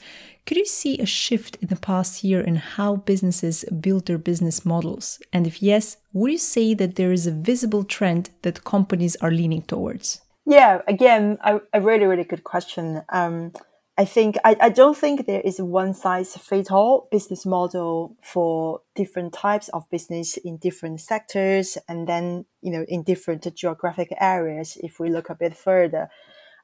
Could 0.49 0.57
you 0.57 0.65
see 0.65 0.97
a 0.97 1.05
shift 1.05 1.57
in 1.61 1.67
the 1.67 1.75
past 1.75 2.23
year 2.23 2.41
in 2.41 2.55
how 2.55 2.95
businesses 2.95 3.63
build 3.65 4.07
their 4.07 4.17
business 4.17 4.65
models? 4.65 5.21
And 5.31 5.45
if 5.45 5.61
yes, 5.61 5.97
would 6.11 6.31
you 6.31 6.39
say 6.39 6.73
that 6.73 6.95
there 6.95 7.11
is 7.11 7.27
a 7.27 7.31
visible 7.31 7.83
trend 7.83 8.31
that 8.41 8.63
companies 8.63 9.15
are 9.17 9.29
leaning 9.29 9.61
towards? 9.61 10.21
Yeah, 10.47 10.81
again, 10.87 11.37
a, 11.43 11.61
a 11.71 11.81
really, 11.81 12.07
really 12.07 12.23
good 12.23 12.43
question. 12.43 13.03
Um, 13.09 13.51
I 13.95 14.05
think 14.05 14.37
I, 14.43 14.55
I 14.59 14.69
don't 14.69 14.97
think 14.97 15.27
there 15.27 15.41
is 15.41 15.61
one 15.61 15.93
size 15.93 16.35
fits 16.35 16.71
all 16.71 17.07
business 17.11 17.45
model 17.45 18.15
for 18.23 18.81
different 18.95 19.33
types 19.33 19.69
of 19.69 19.87
business 19.91 20.35
in 20.37 20.57
different 20.57 21.01
sectors 21.01 21.77
and 21.87 22.07
then 22.07 22.45
you 22.61 22.71
know 22.71 22.85
in 22.87 23.03
different 23.03 23.45
geographic 23.53 24.13
areas 24.19 24.77
if 24.81 24.99
we 24.99 25.09
look 25.11 25.29
a 25.29 25.35
bit 25.35 25.55
further. 25.55 26.09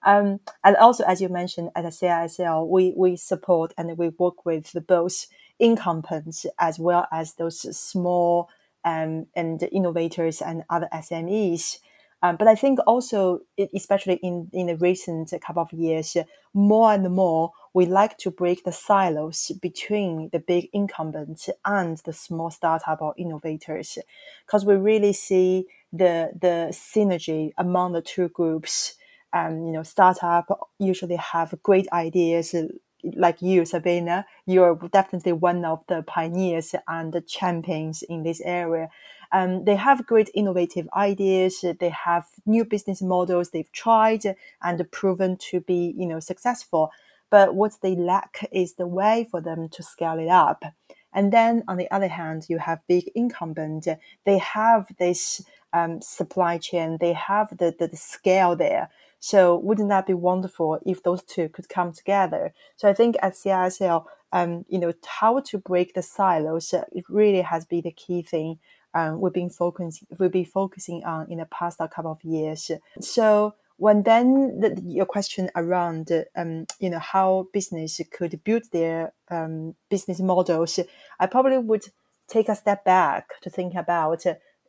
Um, 0.06 0.40
and 0.64 0.76
also, 0.78 1.04
as 1.04 1.20
you 1.22 1.30
mentioned, 1.30 1.72
at 1.76 1.84
CISL, 1.86 2.68
we, 2.68 2.94
we 2.96 3.16
support 3.16 3.74
and 3.78 3.98
we 3.98 4.10
work 4.10 4.46
with 4.46 4.76
both 4.88 5.26
incumbents 5.60 6.46
as 6.60 6.78
well 6.80 7.08
as 7.12 7.34
those 7.34 7.78
small 7.78 8.50
um, 8.86 9.26
and 9.36 9.62
innovators 9.72 10.42
and 10.42 10.64
other 10.70 10.88
SMEs. 10.94 11.80
Um, 12.22 12.38
but 12.38 12.48
I 12.48 12.56
think 12.56 12.80
also, 12.88 13.42
especially 13.74 14.16
in, 14.16 14.50
in 14.54 14.68
the 14.68 14.78
recent 14.78 15.34
couple 15.42 15.64
of 15.64 15.74
years, 15.74 16.16
more 16.54 16.94
and 16.94 17.14
more 17.14 17.52
we 17.74 17.86
like 17.86 18.18
to 18.20 18.32
break 18.32 18.64
the 18.64 18.72
silos 18.72 19.52
between 19.62 20.30
the 20.32 20.40
big 20.40 20.70
incumbents 20.72 21.50
and 21.66 21.98
the 22.06 22.14
small 22.14 22.50
startup 22.50 23.02
or 23.02 23.14
innovators, 23.18 23.98
because 24.46 24.66
we 24.66 24.76
really 24.76 25.14
see 25.14 25.66
the 25.92 26.32
the 26.42 26.70
synergy 26.72 27.52
among 27.58 27.94
the 27.94 28.02
two 28.02 28.30
groups 28.30 28.96
um, 29.36 29.66
you 29.68 29.74
know, 29.74 29.84
startup 29.84 30.48
usually 30.80 31.18
have 31.18 31.56
great 31.64 31.88
ideas. 31.94 32.56
Like 33.04 33.42
you, 33.44 33.66
Sabina, 33.66 34.28
you're 34.48 34.76
definitely 34.94 35.34
one 35.34 35.66
of 35.66 35.84
the 35.90 36.04
pioneers 36.04 36.76
and 36.90 37.14
the 37.14 37.22
champions 37.22 38.04
in 38.04 38.24
this 38.24 38.42
area. 38.46 38.90
Um, 39.34 39.66
they 39.66 39.78
have 39.78 40.08
great 40.08 40.32
innovative 40.36 40.90
ideas. 40.96 41.66
They 41.80 41.90
have 41.92 42.28
new 42.48 42.66
business 42.66 43.02
models 43.04 43.52
they've 43.52 43.72
tried 43.74 44.24
and 44.64 44.92
proven 44.92 45.38
to 45.52 45.62
be, 45.62 45.96
you 45.98 46.08
know, 46.08 46.22
successful. 46.22 46.92
But 47.32 47.56
what 47.56 47.74
they 47.84 47.96
lack 47.96 48.48
is 48.54 48.76
the 48.76 48.88
way 48.88 49.28
for 49.32 49.42
them 49.42 49.70
to 49.70 49.84
scale 49.84 50.20
it 50.20 50.30
up. 50.30 50.66
And 51.14 51.34
then 51.34 51.64
on 51.70 51.78
the 51.78 51.92
other 51.92 52.10
hand, 52.10 52.48
you 52.50 52.60
have 52.60 52.82
big 52.90 53.12
incumbent. 53.16 53.88
They 54.26 54.40
have 54.40 54.88
this 55.00 55.44
um, 55.74 56.02
supply 56.02 56.60
chain. 56.60 57.00
They 57.02 57.14
have 57.14 57.58
the, 57.58 57.76
the, 57.80 57.90
the 57.90 57.98
scale 57.98 58.56
there. 58.58 58.90
So 59.26 59.56
wouldn't 59.56 59.90
that 59.90 60.06
be 60.06 60.14
wonderful 60.14 60.78
if 60.86 61.02
those 61.02 61.24
two 61.24 61.50
could 61.50 61.68
come 61.68 61.92
together? 61.94 62.54
So 62.76 62.88
I 62.88 62.94
think 62.94 63.16
at 63.24 63.34
CISL, 63.34 64.06
um, 64.32 64.66
you 64.70 64.78
know, 64.78 64.94
how 65.04 65.40
to 65.40 65.58
break 65.58 65.96
the 65.96 66.04
silos, 66.04 66.72
uh, 66.76 66.84
it 66.92 67.06
really 67.10 67.42
has 67.42 67.66
been 67.66 67.82
the 67.82 67.92
key 67.92 68.22
thing 68.22 68.60
um, 68.94 69.20
we've 69.20 69.34
been 69.34 69.50
focusing 69.50 70.08
we've 70.20 70.32
been 70.32 70.46
focusing 70.46 71.04
on 71.06 71.32
in 71.32 71.40
the 71.40 71.46
past 71.48 71.80
couple 71.80 72.12
of 72.12 72.24
years. 72.24 72.70
So 73.02 73.56
when 73.78 74.04
then 74.04 74.60
the, 74.60 74.80
your 74.86 75.08
question 75.08 75.50
around 75.56 76.12
um, 76.36 76.68
you 76.80 76.92
know 76.92 77.00
how 77.00 77.48
business 77.52 78.00
could 78.12 78.44
build 78.44 78.66
their 78.72 79.12
um, 79.32 79.74
business 79.90 80.20
models, 80.20 80.80
I 81.20 81.26
probably 81.26 81.58
would 81.58 81.86
take 82.28 82.48
a 82.48 82.56
step 82.56 82.86
back 82.86 83.42
to 83.42 83.50
think 83.50 83.74
about 83.74 84.24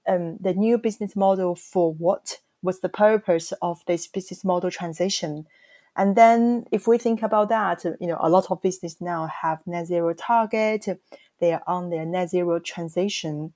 um, 0.09 0.39
the 0.41 0.55
new 0.55 0.79
business 0.79 1.15
model 1.15 1.55
for 1.55 1.93
what 1.93 2.39
what's 2.67 2.81
the 2.81 2.89
purpose 2.89 3.53
of 3.63 3.83
this 3.87 4.07
business 4.07 4.45
model 4.45 4.71
transition? 4.71 5.47
And 5.97 6.15
then 6.15 6.67
if 6.71 6.87
we 6.87 6.99
think 6.99 7.23
about 7.23 7.49
that, 7.49 7.85
you 7.85 8.07
know, 8.07 8.19
a 8.21 8.29
lot 8.29 8.51
of 8.51 8.61
business 8.61 9.01
now 9.01 9.27
have 9.27 9.67
net 9.67 9.87
zero 9.87 10.13
target. 10.13 10.87
They 11.39 11.53
are 11.53 11.63
on 11.67 11.91
their 11.91 12.05
net 12.05 12.31
zero 12.31 12.59
transition. 12.59 13.55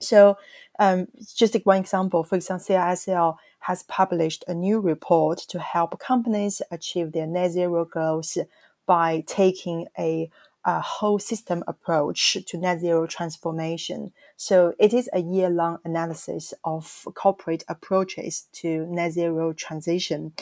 So, 0.00 0.36
um, 0.78 1.08
just 1.34 1.54
like 1.54 1.66
one 1.66 1.78
example, 1.78 2.22
for 2.24 2.36
example, 2.36 2.66
CISL 2.66 3.36
has 3.60 3.82
published 3.84 4.44
a 4.46 4.54
new 4.54 4.80
report 4.80 5.38
to 5.48 5.58
help 5.58 5.98
companies 5.98 6.62
achieve 6.70 7.12
their 7.12 7.26
net 7.26 7.52
zero 7.52 7.84
goals 7.84 8.38
by 8.86 9.24
taking 9.26 9.86
a 9.98 10.30
a 10.68 10.82
whole 10.82 11.18
system 11.18 11.64
approach 11.66 12.36
to 12.46 12.58
net 12.58 12.80
zero 12.80 13.06
transformation. 13.06 14.12
So 14.36 14.74
it 14.78 14.92
is 14.92 15.08
a 15.14 15.20
year 15.20 15.48
long 15.48 15.78
analysis 15.82 16.52
of 16.62 17.06
corporate 17.14 17.64
approaches 17.68 18.48
to 18.60 18.84
net 18.86 19.12
zero 19.12 19.54
transition. 19.54 20.34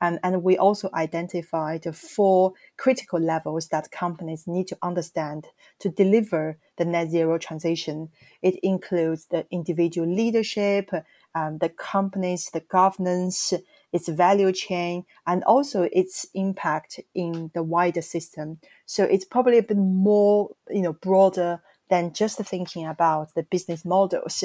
And, 0.00 0.18
and 0.22 0.42
we 0.42 0.56
also 0.56 0.88
identified 0.94 1.84
four 1.94 2.54
critical 2.78 3.20
levels 3.20 3.68
that 3.68 3.90
companies 3.90 4.46
need 4.46 4.68
to 4.68 4.78
understand 4.82 5.48
to 5.80 5.90
deliver 5.90 6.56
the 6.78 6.86
net 6.86 7.10
zero 7.10 7.36
transition. 7.36 8.08
It 8.40 8.58
includes 8.62 9.26
the 9.26 9.46
individual 9.50 10.08
leadership, 10.08 10.90
um, 11.34 11.58
the 11.58 11.68
companies, 11.68 12.48
the 12.50 12.60
governance, 12.60 13.52
its 13.94 14.08
value 14.08 14.52
chain, 14.52 15.06
and 15.26 15.42
also 15.44 15.88
its 15.92 16.26
impact 16.34 17.00
in 17.14 17.50
the 17.54 17.62
wider 17.62 18.02
system. 18.02 18.58
So 18.84 19.04
it's 19.04 19.24
probably 19.24 19.58
a 19.58 19.62
bit 19.62 19.78
more, 19.78 20.50
you 20.68 20.82
know, 20.82 20.92
broader 20.92 21.62
than 21.88 22.12
just 22.12 22.38
thinking 22.38 22.86
about 22.86 23.34
the 23.34 23.44
business 23.44 23.84
models. 23.84 24.44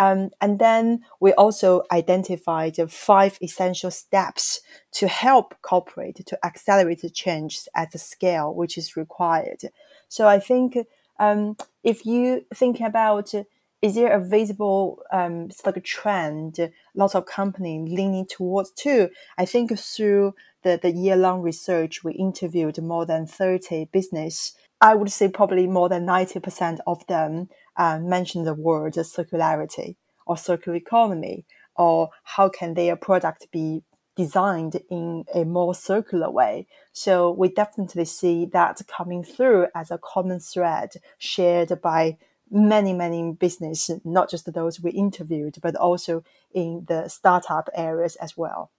Um, 0.00 0.30
and 0.40 0.58
then 0.58 1.04
we 1.20 1.32
also 1.34 1.82
identified 1.92 2.76
five 2.90 3.38
essential 3.42 3.90
steps 3.90 4.60
to 4.92 5.06
help 5.06 5.54
corporate 5.62 6.26
to 6.26 6.38
accelerate 6.44 7.02
the 7.02 7.10
change 7.10 7.68
at 7.74 7.92
the 7.92 7.98
scale 7.98 8.54
which 8.54 8.78
is 8.78 8.96
required. 8.96 9.60
So 10.08 10.26
I 10.26 10.40
think 10.40 10.78
um, 11.18 11.56
if 11.84 12.06
you 12.06 12.46
think 12.54 12.80
about 12.80 13.34
is 13.82 13.94
there 13.94 14.12
a 14.12 14.24
visible 14.24 15.02
um, 15.12 15.48
like 15.64 15.76
a 15.76 15.80
trend 15.80 16.70
lots 16.94 17.14
of 17.14 17.26
companies 17.26 17.90
leaning 17.90 18.26
towards 18.26 18.70
too 18.72 19.08
i 19.38 19.44
think 19.44 19.76
through 19.78 20.34
the, 20.62 20.78
the 20.82 20.90
year-long 20.90 21.40
research 21.42 22.04
we 22.04 22.12
interviewed 22.12 22.80
more 22.82 23.06
than 23.06 23.26
30 23.26 23.86
business 23.92 24.52
i 24.80 24.94
would 24.94 25.10
say 25.10 25.28
probably 25.28 25.66
more 25.66 25.88
than 25.88 26.06
90% 26.06 26.78
of 26.86 27.06
them 27.06 27.48
uh, 27.76 27.98
mentioned 27.98 28.46
the 28.46 28.54
word 28.54 28.94
circularity 28.94 29.96
or 30.26 30.36
circular 30.36 30.76
economy 30.76 31.44
or 31.76 32.10
how 32.24 32.48
can 32.48 32.74
their 32.74 32.96
product 32.96 33.46
be 33.50 33.82
designed 34.16 34.78
in 34.90 35.24
a 35.34 35.44
more 35.44 35.74
circular 35.74 36.30
way. 36.30 36.66
So 36.92 37.30
we 37.30 37.48
definitely 37.48 38.04
see 38.04 38.44
that 38.46 38.82
coming 38.86 39.24
through 39.24 39.68
as 39.74 39.90
a 39.90 39.98
common 39.98 40.40
thread 40.40 40.90
shared 41.16 41.80
by 41.80 42.18
many, 42.50 42.92
many 42.92 43.32
business, 43.32 43.90
not 44.04 44.30
just 44.30 44.52
those 44.52 44.80
we 44.80 44.90
interviewed, 44.90 45.58
but 45.62 45.76
also 45.76 46.24
in 46.52 46.84
the 46.88 47.08
startup 47.08 47.68
areas 47.74 48.16
as 48.16 48.36
well. 48.36 48.70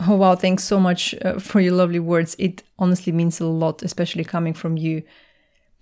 Oh, 0.00 0.16
wow. 0.16 0.34
Thanks 0.34 0.64
so 0.64 0.80
much 0.80 1.14
uh, 1.22 1.38
for 1.38 1.60
your 1.60 1.74
lovely 1.74 2.00
words. 2.00 2.34
It 2.38 2.62
honestly 2.78 3.12
means 3.12 3.40
a 3.40 3.46
lot, 3.46 3.82
especially 3.82 4.24
coming 4.24 4.54
from 4.54 4.76
you. 4.76 5.02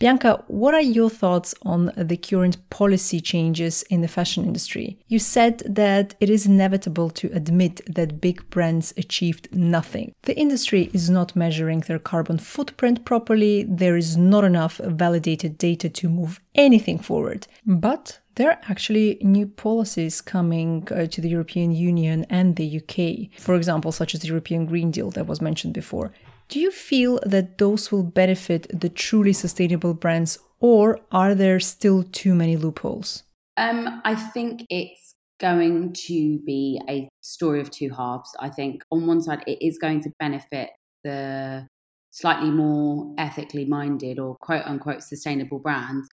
Bianca, 0.00 0.42
what 0.48 0.72
are 0.72 0.80
your 0.80 1.10
thoughts 1.10 1.54
on 1.60 1.92
the 1.94 2.16
current 2.16 2.56
policy 2.70 3.20
changes 3.20 3.82
in 3.90 4.00
the 4.00 4.08
fashion 4.08 4.46
industry? 4.46 4.98
You 5.08 5.18
said 5.18 5.58
that 5.66 6.14
it 6.20 6.30
is 6.30 6.46
inevitable 6.46 7.10
to 7.10 7.30
admit 7.34 7.82
that 7.86 8.18
big 8.18 8.48
brands 8.48 8.94
achieved 8.96 9.54
nothing. 9.54 10.14
The 10.22 10.34
industry 10.38 10.88
is 10.94 11.10
not 11.10 11.36
measuring 11.36 11.80
their 11.80 11.98
carbon 11.98 12.38
footprint 12.38 13.04
properly, 13.04 13.64
there 13.64 13.98
is 13.98 14.16
not 14.16 14.42
enough 14.42 14.78
validated 14.78 15.58
data 15.58 15.90
to 15.90 16.08
move 16.08 16.40
anything 16.54 16.98
forward. 16.98 17.46
But 17.66 18.20
there 18.36 18.52
are 18.52 18.60
actually 18.70 19.18
new 19.20 19.46
policies 19.46 20.22
coming 20.22 20.88
uh, 20.90 21.08
to 21.08 21.20
the 21.20 21.28
European 21.28 21.72
Union 21.72 22.24
and 22.30 22.56
the 22.56 22.78
UK, 22.80 23.38
for 23.38 23.54
example, 23.54 23.92
such 23.92 24.14
as 24.14 24.22
the 24.22 24.28
European 24.28 24.64
Green 24.64 24.90
Deal 24.90 25.10
that 25.10 25.26
was 25.26 25.42
mentioned 25.42 25.74
before. 25.74 26.10
Do 26.50 26.58
you 26.58 26.72
feel 26.72 27.20
that 27.24 27.58
those 27.58 27.92
will 27.92 28.02
benefit 28.02 28.66
the 28.74 28.88
truly 28.88 29.32
sustainable 29.32 29.94
brands, 29.94 30.36
or 30.58 30.98
are 31.12 31.32
there 31.32 31.60
still 31.60 32.02
too 32.02 32.34
many 32.34 32.56
loopholes? 32.56 33.22
Um, 33.56 34.02
I 34.04 34.16
think 34.16 34.66
it's 34.68 35.14
going 35.38 35.92
to 36.08 36.40
be 36.40 36.80
a 36.88 37.08
story 37.20 37.60
of 37.60 37.70
two 37.70 37.90
halves. 37.90 38.34
I 38.40 38.48
think 38.48 38.82
on 38.90 39.06
one 39.06 39.22
side, 39.22 39.44
it 39.46 39.64
is 39.64 39.78
going 39.78 40.02
to 40.02 40.10
benefit 40.18 40.70
the 41.04 41.68
slightly 42.10 42.50
more 42.50 43.14
ethically 43.16 43.64
minded 43.64 44.18
or 44.18 44.36
quote 44.40 44.66
unquote 44.66 45.04
sustainable 45.04 45.60
brands. 45.60 46.08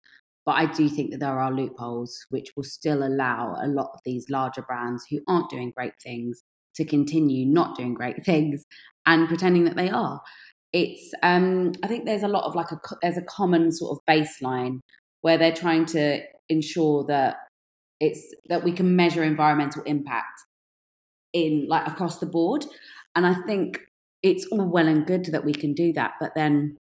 But 0.45 0.56
I 0.56 0.65
do 0.65 0.89
think 0.89 1.12
that 1.12 1.21
there 1.21 1.39
are 1.39 1.50
loopholes 1.50 2.26
which 2.30 2.52
will 2.58 2.65
still 2.65 3.04
allow 3.04 3.56
a 3.63 3.67
lot 3.67 3.91
of 3.93 4.02
these 4.04 4.30
larger 4.30 4.63
brands 4.63 5.06
who 5.10 5.21
aren't 5.30 5.50
doing 5.50 5.71
great 5.74 5.93
things 6.04 6.43
to 6.76 6.84
continue 6.84 7.45
not 7.45 7.78
doing 7.78 7.93
great 7.93 8.26
things 8.26 8.65
and 9.06 9.28
pretending 9.28 9.65
that 9.65 9.76
they 9.76 9.89
are. 9.89 10.22
It's 10.74 11.13
um, 11.24 11.74
I 11.84 11.88
think 11.88 12.06
there's 12.06 12.24
a 12.24 12.28
lot 12.28 12.46
of 12.46 12.56
like 12.56 12.72
a 12.72 12.80
there's 13.02 13.18
a 13.18 13.24
common 13.24 13.72
sort 13.72 13.98
of 13.98 14.13
baseline 14.13 14.80
where 15.22 15.38
they're 15.38 15.54
trying 15.54 15.86
to 15.88 16.22
ensure 16.50 17.06
that 17.06 17.38
it's 18.00 18.22
that 18.50 18.63
we 18.63 18.72
can 18.72 18.96
measure 18.96 19.24
environmental 19.24 19.84
impact 19.84 20.39
in 21.34 21.65
like 21.68 21.88
across 21.88 22.20
the 22.20 22.26
board, 22.26 22.65
and 23.15 23.26
I 23.26 23.36
think 23.48 23.80
it's 24.22 24.46
all 24.48 24.70
well 24.70 24.88
and 24.88 25.06
good 25.06 25.26
that 25.26 25.46
we 25.46 25.54
can 25.54 25.74
do 25.74 25.94
that, 25.94 26.13
but 26.20 26.32
then 26.36 26.78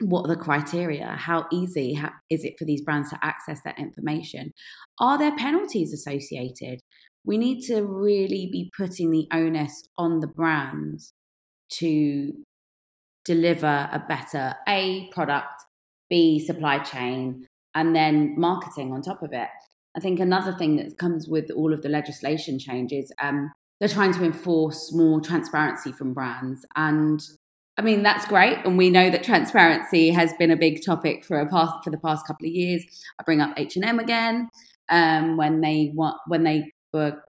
what 0.00 0.22
are 0.22 0.34
the 0.34 0.40
criteria? 0.40 1.16
How 1.18 1.46
easy 1.50 1.98
is 2.30 2.44
it 2.44 2.54
for 2.58 2.64
these 2.64 2.82
brands 2.82 3.10
to 3.10 3.18
access 3.22 3.60
that 3.64 3.78
information? 3.78 4.52
Are 5.00 5.18
there 5.18 5.34
penalties 5.36 5.92
associated? 5.92 6.80
We 7.24 7.38
need 7.38 7.62
to 7.66 7.82
really 7.82 8.48
be 8.52 8.70
putting 8.76 9.10
the 9.10 9.26
onus 9.32 9.88
on 9.98 10.20
the 10.20 10.26
brands 10.26 11.12
to 11.74 12.32
deliver 13.24 13.88
a 13.92 14.02
better 14.08 14.54
A 14.68 15.08
product, 15.12 15.62
B 16.08 16.38
supply 16.38 16.78
chain, 16.78 17.46
and 17.74 17.94
then 17.94 18.34
marketing 18.38 18.92
on 18.92 19.02
top 19.02 19.22
of 19.22 19.32
it. 19.32 19.48
I 19.96 20.00
think 20.00 20.20
another 20.20 20.52
thing 20.52 20.76
that 20.76 20.98
comes 20.98 21.26
with 21.26 21.50
all 21.50 21.72
of 21.72 21.82
the 21.82 21.88
legislation 21.88 22.58
changes, 22.58 23.12
um, 23.20 23.52
they're 23.80 23.88
trying 23.88 24.12
to 24.14 24.24
enforce 24.24 24.92
more 24.92 25.20
transparency 25.20 25.92
from 25.92 26.14
brands. 26.14 26.64
And 26.76 27.20
I 27.78 27.82
mean, 27.82 28.02
that's 28.02 28.26
great. 28.26 28.58
And 28.64 28.78
we 28.78 28.90
know 28.90 29.10
that 29.10 29.22
transparency 29.22 30.10
has 30.10 30.32
been 30.38 30.50
a 30.50 30.56
big 30.56 30.84
topic 30.84 31.24
for 31.24 31.40
a 31.40 31.48
past, 31.48 31.84
for 31.84 31.90
the 31.90 31.98
past 31.98 32.26
couple 32.26 32.46
of 32.46 32.52
years. 32.52 32.84
I 33.18 33.22
bring 33.24 33.40
up 33.40 33.54
H&M 33.56 33.98
again. 33.98 34.48
Um, 34.88 35.36
when 35.36 35.60
they 35.60 35.90
want, 35.94 36.16
when 36.28 36.44
they 36.44 36.70
were 36.92 37.20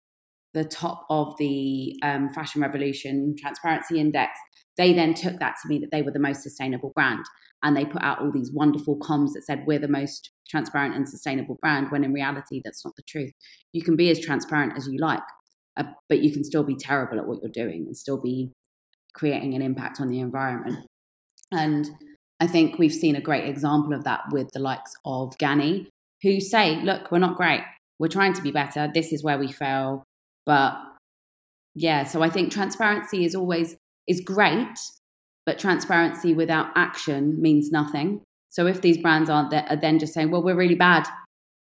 the 0.57 0.65
top 0.65 1.05
of 1.11 1.37
the 1.39 1.95
um, 2.03 2.31
Fashion 2.31 2.63
Revolution 2.63 3.37
Transparency 3.39 4.01
Index, 4.01 4.33
they 4.79 4.95
then 4.95 5.13
took 5.13 5.39
that 5.39 5.55
to 5.63 5.69
mean 5.69 5.83
that 5.83 5.91
they 5.93 6.01
were 6.01 6.11
the 6.11 6.19
most 6.19 6.43
sustainable 6.43 6.93
brand. 6.95 7.25
And 7.63 7.77
they 7.77 7.85
put 7.85 8.03
out 8.03 8.21
all 8.21 8.33
these 8.33 8.51
wonderful 8.53 8.99
comms 8.99 9.33
that 9.35 9.45
said, 9.45 9.65
we're 9.67 9.79
the 9.79 9.87
most 9.87 10.31
transparent 10.49 10.95
and 10.95 11.07
sustainable 11.09 11.59
brand, 11.61 11.91
when 11.91 12.05
in 12.05 12.13
reality, 12.13 12.63
that's 12.65 12.85
not 12.85 12.95
the 12.97 13.03
truth. 13.07 13.33
You 13.73 13.83
can 13.83 13.97
be 13.97 14.11
as 14.11 14.19
transparent 14.19 14.73
as 14.77 14.89
you 14.89 14.99
like, 14.99 15.23
uh, 15.77 15.85
but 16.09 16.21
you 16.21 16.33
can 16.33 16.43
still 16.43 16.65
be 16.65 16.77
terrible 16.77 17.19
at 17.19 17.27
what 17.27 17.39
you're 17.43 17.51
doing 17.51 17.85
and 17.87 17.97
still 17.97 18.21
be 18.21 18.53
creating 19.15 19.55
an 19.55 19.63
impact 19.63 20.01
on 20.01 20.09
the 20.09 20.21
environment. 20.21 20.87
And 21.53 21.91
I 22.41 22.47
think 22.47 22.79
we've 22.79 22.93
seen 22.93 23.17
a 23.17 23.21
great 23.21 23.47
example 23.47 23.93
of 23.93 24.05
that 24.05 24.21
with 24.33 24.49
the 24.53 24.61
likes 24.61 24.95
of 25.05 25.37
Ganni, 25.39 25.89
who 26.23 26.41
say, 26.41 26.77
look, 26.83 27.11
we're 27.11 27.19
not 27.19 27.37
great. 27.37 27.63
We're 27.99 28.09
trying 28.09 28.35
to 28.35 28.43
be 28.43 28.51
better. 28.51 28.91
This 28.93 29.13
is 29.13 29.23
where 29.23 29.39
we 29.39 29.53
fail. 29.53 30.03
But 30.47 30.79
yeah, 31.75 32.05
so 32.05 32.23
I 32.23 32.31
think 32.31 32.51
transparency 32.51 33.25
is 33.25 33.35
always 33.35 33.77
is 34.07 34.21
great, 34.21 34.79
but 35.45 35.59
transparency 35.59 36.33
without 36.33 36.69
action 36.77 37.41
means 37.43 37.71
nothing. 37.71 38.23
So 38.49 38.67
if 38.67 38.81
these 38.81 38.97
brands 38.97 39.29
aren't 39.29 39.51
there, 39.51 39.67
are 39.69 39.77
then 39.77 39.99
just 39.99 40.15
saying, 40.15 40.31
well, 40.31 40.43
we're 40.43 40.57
really 40.57 40.77
bad 40.77 41.07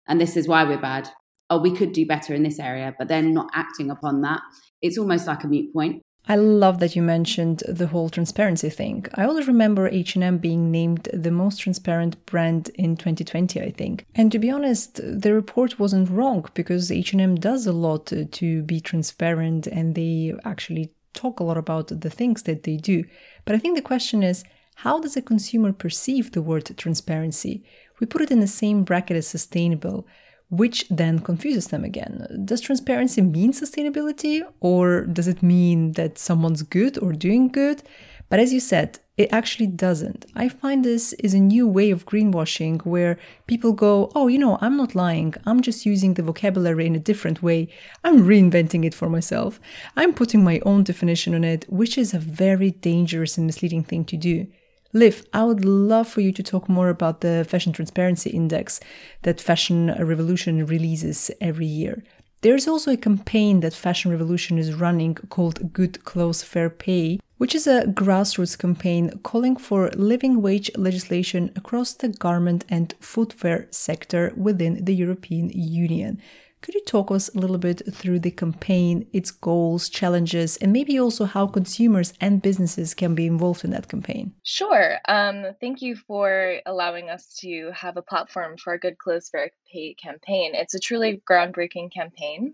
and 0.07 0.19
this 0.19 0.35
is 0.35 0.47
why 0.47 0.63
we're 0.63 0.81
bad. 0.81 1.09
Oh, 1.49 1.59
we 1.59 1.75
could 1.75 1.91
do 1.91 2.05
better 2.05 2.33
in 2.33 2.43
this 2.43 2.59
area, 2.59 2.93
but 2.97 3.07
then 3.07 3.33
not 3.33 3.49
acting 3.53 3.89
upon 3.89 4.21
that. 4.21 4.41
It's 4.81 4.97
almost 4.97 5.27
like 5.27 5.43
a 5.43 5.47
mute 5.47 5.73
point. 5.73 6.01
I 6.31 6.35
love 6.35 6.79
that 6.79 6.95
you 6.95 7.01
mentioned 7.01 7.61
the 7.67 7.87
whole 7.87 8.09
transparency 8.09 8.69
thing. 8.69 9.05
I 9.15 9.25
always 9.25 9.49
remember 9.49 9.89
H&M 9.89 10.37
being 10.37 10.71
named 10.71 11.09
the 11.11 11.29
most 11.29 11.59
transparent 11.59 12.25
brand 12.25 12.69
in 12.75 12.95
2020, 12.95 13.59
I 13.59 13.69
think. 13.69 14.05
And 14.15 14.31
to 14.31 14.39
be 14.39 14.49
honest, 14.49 15.01
the 15.03 15.33
report 15.33 15.77
wasn't 15.77 16.09
wrong 16.09 16.45
because 16.53 16.89
H&M 16.89 17.35
does 17.35 17.67
a 17.67 17.73
lot 17.73 18.13
to 18.31 18.63
be 18.63 18.79
transparent 18.79 19.67
and 19.67 19.93
they 19.93 20.33
actually 20.45 20.93
talk 21.13 21.41
a 21.41 21.43
lot 21.43 21.57
about 21.57 21.87
the 21.99 22.09
things 22.09 22.43
that 22.43 22.63
they 22.63 22.77
do. 22.77 23.03
But 23.43 23.55
I 23.55 23.57
think 23.57 23.75
the 23.75 23.81
question 23.81 24.23
is, 24.23 24.45
how 24.75 25.01
does 25.01 25.17
a 25.17 25.21
consumer 25.21 25.73
perceive 25.73 26.31
the 26.31 26.41
word 26.41 26.77
transparency? 26.77 27.65
We 27.99 28.07
put 28.07 28.21
it 28.21 28.31
in 28.31 28.39
the 28.39 28.47
same 28.47 28.85
bracket 28.85 29.17
as 29.17 29.27
sustainable 29.27 30.07
which 30.51 30.85
then 30.89 31.19
confuses 31.19 31.67
them 31.67 31.83
again. 31.85 32.43
Does 32.43 32.59
transparency 32.59 33.21
mean 33.21 33.53
sustainability, 33.53 34.41
or 34.59 35.05
does 35.05 35.27
it 35.29 35.41
mean 35.41 35.93
that 35.93 36.17
someone's 36.17 36.61
good 36.61 36.97
or 36.99 37.13
doing 37.13 37.47
good? 37.47 37.81
But 38.29 38.41
as 38.41 38.51
you 38.51 38.59
said, 38.59 38.99
it 39.17 39.31
actually 39.31 39.67
doesn't. 39.67 40.25
I 40.35 40.49
find 40.49 40.83
this 40.83 41.13
is 41.13 41.33
a 41.33 41.39
new 41.39 41.67
way 41.67 41.89
of 41.91 42.05
greenwashing 42.05 42.81
where 42.85 43.17
people 43.47 43.71
go, 43.71 44.11
oh, 44.13 44.27
you 44.27 44.39
know, 44.39 44.57
I'm 44.61 44.75
not 44.75 44.93
lying. 44.93 45.33
I'm 45.45 45.61
just 45.61 45.85
using 45.85 46.15
the 46.15 46.23
vocabulary 46.23 46.85
in 46.85 46.95
a 46.95 46.99
different 46.99 47.41
way. 47.41 47.69
I'm 48.03 48.21
reinventing 48.21 48.85
it 48.85 48.93
for 48.93 49.09
myself. 49.09 49.59
I'm 49.95 50.13
putting 50.13 50.43
my 50.43 50.59
own 50.65 50.83
definition 50.83 51.33
on 51.33 51.45
it, 51.45 51.65
which 51.69 51.97
is 51.97 52.13
a 52.13 52.19
very 52.19 52.71
dangerous 52.71 53.37
and 53.37 53.45
misleading 53.45 53.83
thing 53.83 54.03
to 54.05 54.17
do. 54.17 54.47
Liv, 54.93 55.25
I 55.33 55.45
would 55.45 55.63
love 55.63 56.09
for 56.09 56.19
you 56.19 56.33
to 56.33 56.43
talk 56.43 56.67
more 56.67 56.89
about 56.89 57.21
the 57.21 57.45
Fashion 57.47 57.71
Transparency 57.71 58.29
Index 58.29 58.81
that 59.21 59.39
Fashion 59.39 59.95
Revolution 59.97 60.65
releases 60.65 61.31
every 61.39 61.65
year. 61.65 62.03
There's 62.41 62.67
also 62.67 62.91
a 62.91 62.97
campaign 62.97 63.61
that 63.61 63.73
Fashion 63.73 64.11
Revolution 64.11 64.57
is 64.57 64.73
running 64.73 65.15
called 65.15 65.71
Good 65.71 66.03
Clothes 66.03 66.43
Fair 66.43 66.69
Pay, 66.69 67.19
which 67.37 67.55
is 67.55 67.67
a 67.67 67.83
grassroots 67.83 68.57
campaign 68.57 69.19
calling 69.23 69.55
for 69.55 69.89
living 69.91 70.41
wage 70.41 70.69
legislation 70.75 71.51
across 71.55 71.93
the 71.93 72.09
garment 72.09 72.65
and 72.67 72.93
footwear 72.99 73.67
sector 73.71 74.33
within 74.35 74.83
the 74.83 74.95
European 74.95 75.49
Union. 75.51 76.19
Could 76.61 76.75
you 76.75 76.85
talk 76.85 77.09
us 77.09 77.27
a 77.29 77.39
little 77.39 77.57
bit 77.57 77.81
through 77.91 78.19
the 78.19 78.29
campaign, 78.29 79.07
its 79.11 79.31
goals, 79.31 79.89
challenges, 79.89 80.57
and 80.57 80.71
maybe 80.71 80.99
also 80.99 81.25
how 81.25 81.47
consumers 81.47 82.13
and 82.21 82.39
businesses 82.39 82.93
can 82.93 83.15
be 83.15 83.25
involved 83.25 83.65
in 83.65 83.71
that 83.71 83.87
campaign? 83.87 84.35
Sure. 84.43 84.97
Um, 85.07 85.55
thank 85.59 85.81
you 85.81 85.95
for 85.95 86.59
allowing 86.67 87.09
us 87.09 87.33
to 87.41 87.71
have 87.73 87.97
a 87.97 88.03
platform 88.03 88.57
for 88.57 88.73
a 88.73 88.79
Good 88.79 88.99
Clothes 88.99 89.29
Fair 89.29 89.49
Pay 89.73 89.95
campaign. 89.95 90.51
It's 90.53 90.75
a 90.75 90.79
truly 90.79 91.23
groundbreaking 91.27 91.91
campaign. 91.91 92.53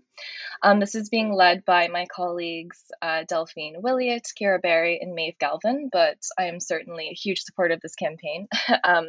Um, 0.62 0.80
this 0.80 0.94
is 0.94 1.08
being 1.08 1.32
led 1.32 1.64
by 1.64 1.88
my 1.88 2.06
colleagues 2.14 2.82
uh, 3.00 3.24
Delphine 3.28 3.76
Williot, 3.78 4.26
Kira 4.40 4.60
Berry, 4.60 4.98
and 5.00 5.14
Maeve 5.14 5.38
Galvin, 5.38 5.88
but 5.92 6.18
I 6.38 6.44
am 6.44 6.60
certainly 6.60 7.08
a 7.08 7.14
huge 7.14 7.40
supporter 7.42 7.74
of 7.74 7.80
this 7.80 7.94
campaign. 7.94 8.48
um, 8.84 9.06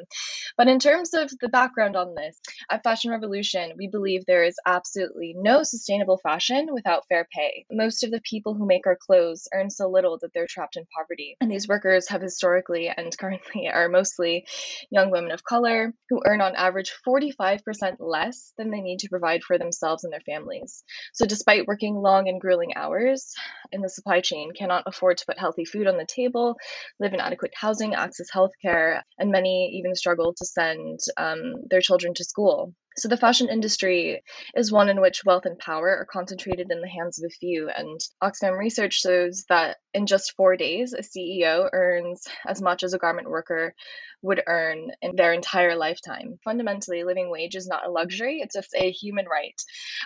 but 0.57 0.67
in 0.67 0.79
terms 0.79 1.13
of 1.13 1.31
the 1.41 1.49
background 1.49 1.95
on 1.95 2.15
this, 2.15 2.39
at 2.69 2.83
Fashion 2.83 3.11
Revolution, 3.11 3.73
we 3.77 3.87
believe 3.87 4.25
there 4.25 4.43
is 4.43 4.55
absolutely 4.65 4.89
absolutely 4.99 5.35
no 5.37 5.63
sustainable 5.63 6.17
fashion 6.17 6.67
without 6.71 7.07
fair 7.07 7.27
pay. 7.31 7.65
Most 7.71 8.03
of 8.03 8.11
the 8.11 8.21
people 8.21 8.53
who 8.53 8.65
make 8.65 8.87
our 8.87 8.97
clothes 8.99 9.47
earn 9.53 9.69
so 9.69 9.89
little 9.89 10.17
that 10.21 10.33
they're 10.33 10.47
trapped 10.47 10.77
in 10.77 10.85
poverty. 10.95 11.35
And 11.41 11.51
these 11.51 11.67
workers 11.67 12.09
have 12.09 12.21
historically 12.21 12.89
and 12.89 13.15
currently 13.17 13.69
are 13.73 13.89
mostly 13.89 14.45
young 14.89 15.11
women 15.11 15.31
of 15.31 15.43
color 15.43 15.93
who 16.09 16.21
earn 16.25 16.41
on 16.41 16.55
average 16.55 16.93
45% 17.07 17.97
less 17.99 18.53
than 18.57 18.71
they 18.71 18.81
need 18.81 18.99
to 18.99 19.09
provide 19.09 19.43
for 19.43 19.57
themselves 19.57 20.03
and 20.03 20.13
their 20.13 20.21
families. 20.21 20.83
So 21.13 21.25
despite 21.25 21.67
working 21.67 21.95
long 21.95 22.27
and 22.27 22.41
grueling 22.41 22.75
hours 22.75 23.33
in 23.71 23.81
the 23.81 23.89
supply 23.89 24.21
chain, 24.21 24.51
cannot 24.53 24.83
afford 24.85 25.17
to 25.17 25.25
put 25.25 25.39
healthy 25.39 25.65
food 25.65 25.87
on 25.87 25.97
the 25.97 26.05
table, 26.05 26.55
live 26.99 27.13
in 27.13 27.19
adequate 27.19 27.53
housing, 27.55 27.93
access 27.95 28.27
healthcare, 28.31 29.01
and 29.17 29.31
many 29.31 29.71
even 29.77 29.95
struggle 29.95 30.33
to 30.33 30.45
send 30.45 30.99
um, 31.17 31.55
their 31.69 31.81
children 31.81 32.13
to 32.15 32.23
school. 32.23 32.73
So 32.97 33.07
the 33.07 33.17
fashion 33.17 33.49
industry 33.49 34.23
is 34.55 34.71
one 34.71 34.89
in 34.89 34.99
which 34.99 35.23
wealth 35.23 35.45
and 35.45 35.57
power 35.57 35.89
are 35.97 36.07
concentrated 36.11 36.71
in 36.71 36.81
the 36.81 36.89
hands 36.89 37.19
of 37.19 37.27
a 37.27 37.33
few. 37.33 37.69
And 37.69 37.99
Oxfam 38.21 38.57
research 38.57 38.99
shows 38.99 39.45
that 39.49 39.77
in 39.93 40.05
just 40.05 40.33
four 40.35 40.57
days, 40.57 40.93
a 40.93 41.01
CEO 41.01 41.69
earns 41.71 42.27
as 42.45 42.61
much 42.61 42.83
as 42.83 42.93
a 42.93 42.97
garment 42.99 43.29
worker 43.29 43.73
would 44.21 44.43
earn 44.47 44.91
in 45.01 45.15
their 45.15 45.33
entire 45.33 45.75
lifetime. 45.75 46.39
Fundamentally, 46.43 47.03
living 47.03 47.31
wage 47.31 47.55
is 47.55 47.67
not 47.67 47.87
a 47.87 47.91
luxury, 47.91 48.41
it's 48.41 48.55
just 48.55 48.75
a 48.75 48.91
human 48.91 49.25
right 49.27 49.55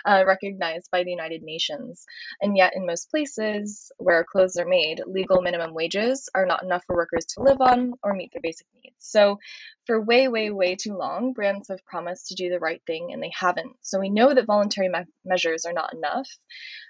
uh, 0.04 0.24
recognized 0.26 0.88
by 0.92 1.02
the 1.02 1.10
United 1.10 1.42
Nations. 1.42 2.04
And 2.40 2.56
yet, 2.56 2.74
in 2.76 2.86
most 2.86 3.10
places 3.10 3.90
where 3.98 4.24
clothes 4.24 4.56
are 4.56 4.66
made, 4.66 5.02
legal 5.06 5.42
minimum 5.42 5.74
wages 5.74 6.28
are 6.34 6.46
not 6.46 6.62
enough 6.62 6.84
for 6.86 6.94
workers 6.96 7.26
to 7.30 7.42
live 7.42 7.60
on 7.60 7.94
or 8.02 8.14
meet 8.14 8.32
their 8.32 8.42
basic 8.42 8.66
needs. 8.82 8.96
So, 9.00 9.38
for 9.86 10.00
way, 10.00 10.28
way, 10.28 10.50
way 10.50 10.76
too 10.76 10.96
long, 10.96 11.32
brands 11.32 11.68
have 11.68 11.84
promised 11.84 12.28
to 12.28 12.34
do 12.34 12.50
the 12.50 12.58
right 12.58 12.82
thing 12.86 13.12
and 13.12 13.22
they 13.22 13.32
haven't. 13.38 13.76
So, 13.82 14.00
we 14.00 14.10
know 14.10 14.34
that 14.34 14.46
voluntary 14.46 14.88
me- 14.88 15.06
measures 15.24 15.64
are 15.64 15.72
not 15.72 15.94
enough. 15.94 16.28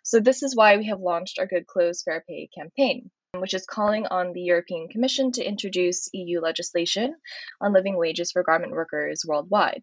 So, 0.03 0.21
this 0.21 0.43
is 0.43 0.57
why 0.57 0.77
we 0.77 0.87
have 0.87 1.01
launched 1.01 1.39
our 1.39 1.47
Good 1.47 1.67
Clothes 1.67 2.03
Fair 2.03 2.25
Pay 2.27 2.49
campaign 2.55 3.11
which 3.41 3.55
is 3.55 3.67
calling 3.67 4.07
on 4.07 4.33
the 4.33 4.43
European 4.43 4.89
Commission 4.89 5.33
to 5.33 5.45
introduce 5.45 6.09
EU 6.13 6.41
legislation 6.41 7.17
on 7.61 7.73
living 7.73 7.97
wages 7.97 8.33
for 8.33 8.43
garment 8.43 8.73
workers 8.73 9.25
worldwide. 9.27 9.83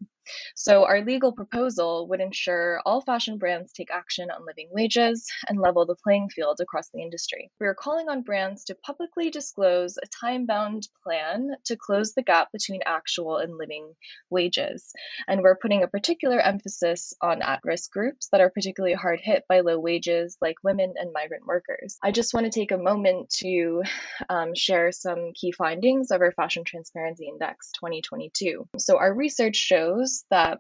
So, 0.56 0.86
our 0.86 1.02
legal 1.02 1.32
proposal 1.32 2.08
would 2.10 2.22
ensure 2.22 2.82
all 2.86 3.02
fashion 3.02 3.38
brands 3.38 3.72
take 3.74 3.92
action 3.92 4.30
on 4.30 4.46
living 4.46 4.70
wages 4.72 5.28
and 5.48 5.60
level 5.60 5.86
the 5.86 5.96
playing 6.04 6.30
field 6.30 6.60
across 6.62 6.90
the 6.90 7.02
industry. 7.02 7.52
We 7.60 7.68
are 7.68 7.76
calling 7.76 8.10
on 8.10 8.22
brands 8.22 8.66
to 8.66 8.76
publicly 8.76 9.30
disclose 9.30 9.98
a 9.98 10.08
time 10.08 10.46
bound 10.46 10.88
plan 11.04 11.52
to 11.66 11.76
close 11.76 12.14
the 12.14 12.22
gap 12.22 12.50
between 12.52 12.82
actual 12.86 13.38
and 13.38 13.58
living 13.58 13.94
wages. 14.30 14.92
And 15.28 15.42
we're 15.42 15.58
putting 15.58 15.84
a 15.84 15.88
particular 15.88 16.40
emphasis 16.40 17.14
on 17.22 17.42
at 17.42 17.62
risk 17.64 17.92
groups 17.92 18.30
that 18.32 18.42
are 18.42 18.50
particularly 18.50 18.96
hard 18.96 19.20
hit 19.22 19.44
by 19.48 19.62
low 19.62 19.80
wages, 19.80 20.38
like 20.42 20.56
women 20.64 20.94
and 20.98 21.12
migrant 21.14 21.46
workers. 21.46 21.98
I 22.04 22.12
just 22.12 22.34
want 22.34 22.46
to 22.46 22.60
take 22.60 22.72
a 22.72 22.78
moment 22.78 23.30
to 23.40 23.84
um, 24.30 24.54
share 24.56 24.92
some 24.92 25.32
key 25.34 25.52
findings 25.52 26.12
of 26.12 26.22
our 26.22 26.32
Fashion 26.32 26.64
Transparency 26.64 27.28
Index 27.28 27.72
2022. 27.80 28.68
So, 28.78 28.98
our 28.98 29.14
research 29.14 29.56
shows 29.56 30.11
shows 30.12 30.26
that 30.30 30.60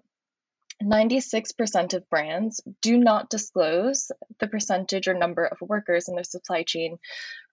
96% 0.84 1.94
of 1.94 2.10
brands 2.10 2.62
do 2.82 2.98
not 2.98 3.30
disclose 3.30 4.12
the 4.40 4.48
percentage 4.48 5.08
or 5.08 5.14
number 5.14 5.46
of 5.46 5.62
workers 5.62 6.08
in 6.08 6.16
their 6.16 6.24
supply 6.24 6.64
chain 6.64 6.98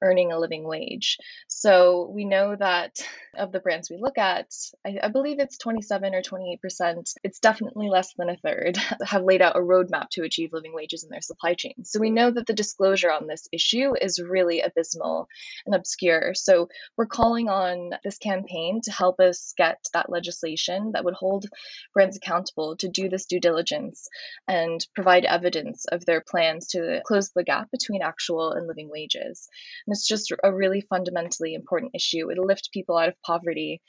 earning 0.02 0.32
a 0.32 0.38
living 0.38 0.64
wage. 0.64 1.18
So 1.48 2.10
we 2.14 2.24
know 2.24 2.56
that 2.56 2.96
of 3.36 3.52
the 3.52 3.60
brands 3.60 3.90
we 3.90 3.98
look 3.98 4.18
at, 4.18 4.46
I, 4.84 4.98
I 5.02 5.08
believe 5.08 5.38
it's 5.38 5.58
27 5.58 6.14
or 6.14 6.22
28%. 6.22 7.14
It's 7.22 7.40
definitely 7.40 7.88
less 7.88 8.12
than 8.16 8.30
a 8.30 8.36
third 8.36 8.76
have 9.04 9.22
laid 9.22 9.42
out 9.42 9.56
a 9.56 9.60
roadmap 9.60 10.08
to 10.10 10.22
achieve 10.22 10.50
living 10.52 10.74
wages 10.74 11.04
in 11.04 11.10
their 11.10 11.20
supply 11.20 11.54
chain. 11.54 11.84
So 11.84 12.00
we 12.00 12.10
know 12.10 12.30
that 12.30 12.46
the 12.46 12.52
disclosure 12.52 13.10
on 13.10 13.26
this 13.26 13.48
issue 13.52 13.92
is 14.00 14.20
really 14.20 14.60
abysmal 14.60 15.28
and 15.66 15.74
obscure. 15.74 16.34
So 16.34 16.68
we're 16.96 17.06
calling 17.06 17.48
on 17.48 17.90
this 18.04 18.18
campaign 18.18 18.80
to 18.84 18.92
help 18.92 19.20
us 19.20 19.54
get 19.56 19.78
that 19.92 20.10
legislation 20.10 20.92
that 20.92 21.04
would 21.04 21.14
hold 21.14 21.46
brands 21.94 22.16
accountable 22.16 22.76
to 22.76 22.88
do 22.88 23.08
this 23.08 23.26
due 23.26 23.40
diligence 23.40 24.08
and 24.46 24.84
provide 24.94 25.24
evidence 25.24 25.84
of 25.86 26.04
their 26.04 26.20
plans 26.20 26.68
to 26.68 27.00
close 27.04 27.30
the 27.30 27.44
gap 27.44 27.70
between 27.70 28.02
actual 28.02 28.52
and 28.52 28.66
living 28.66 28.88
wages. 28.90 29.48
And 29.88 29.94
it's 29.94 30.06
just 30.06 30.30
a 30.44 30.52
really 30.52 30.82
fundamentally 30.82 31.54
important 31.54 31.92
issue. 31.94 32.30
It'll 32.30 32.44
lift 32.44 32.72
people 32.74 32.98
out 32.98 33.08
of 33.08 33.14
poverty 33.22 33.80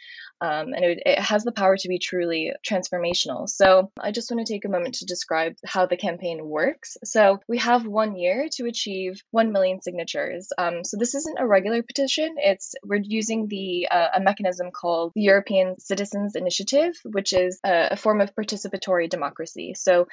um, 0.41 0.73
and 0.73 0.85
it, 0.85 1.03
it 1.05 1.19
has 1.19 1.43
the 1.43 1.51
power 1.51 1.75
to 1.75 1.88
be 1.89 1.99
truly 1.99 2.53
transformational. 2.67 3.49
So 3.49 3.91
I 3.99 4.12
just 4.12 4.31
want 4.31 4.45
to 4.45 4.53
take 4.53 4.63
a 4.63 4.69
moment 4.69 4.95
to 4.95 5.05
describe 5.05 5.55
how 5.65 5.85
the 5.85 5.97
campaign 5.97 6.45
works. 6.45 6.95
So 7.03 7.39
we 7.49 7.57
have 7.57 7.85
one 7.85 8.15
year 8.15 8.47
to 8.53 8.65
achieve 8.65 9.21
1 9.31 9.51
million 9.51 9.81
signatures. 9.81 10.47
Um, 10.57 10.85
so 10.85 10.95
this 10.97 11.13
isn't 11.13 11.39
a 11.39 11.47
regular 11.47 11.83
petition. 11.83 12.35
It's 12.38 12.75
we're 12.85 13.01
using 13.03 13.47
the 13.49 13.89
uh, 13.91 14.07
a 14.15 14.21
mechanism 14.21 14.71
called 14.71 15.12
the 15.13 15.23
European 15.23 15.77
Citizens 15.79 16.35
Initiative, 16.35 16.95
which 17.03 17.33
is 17.33 17.59
a, 17.65 17.89
a 17.91 17.95
form 17.97 18.21
of 18.21 18.33
participatory 18.33 19.09
democracy. 19.09 19.73
So 19.75 20.07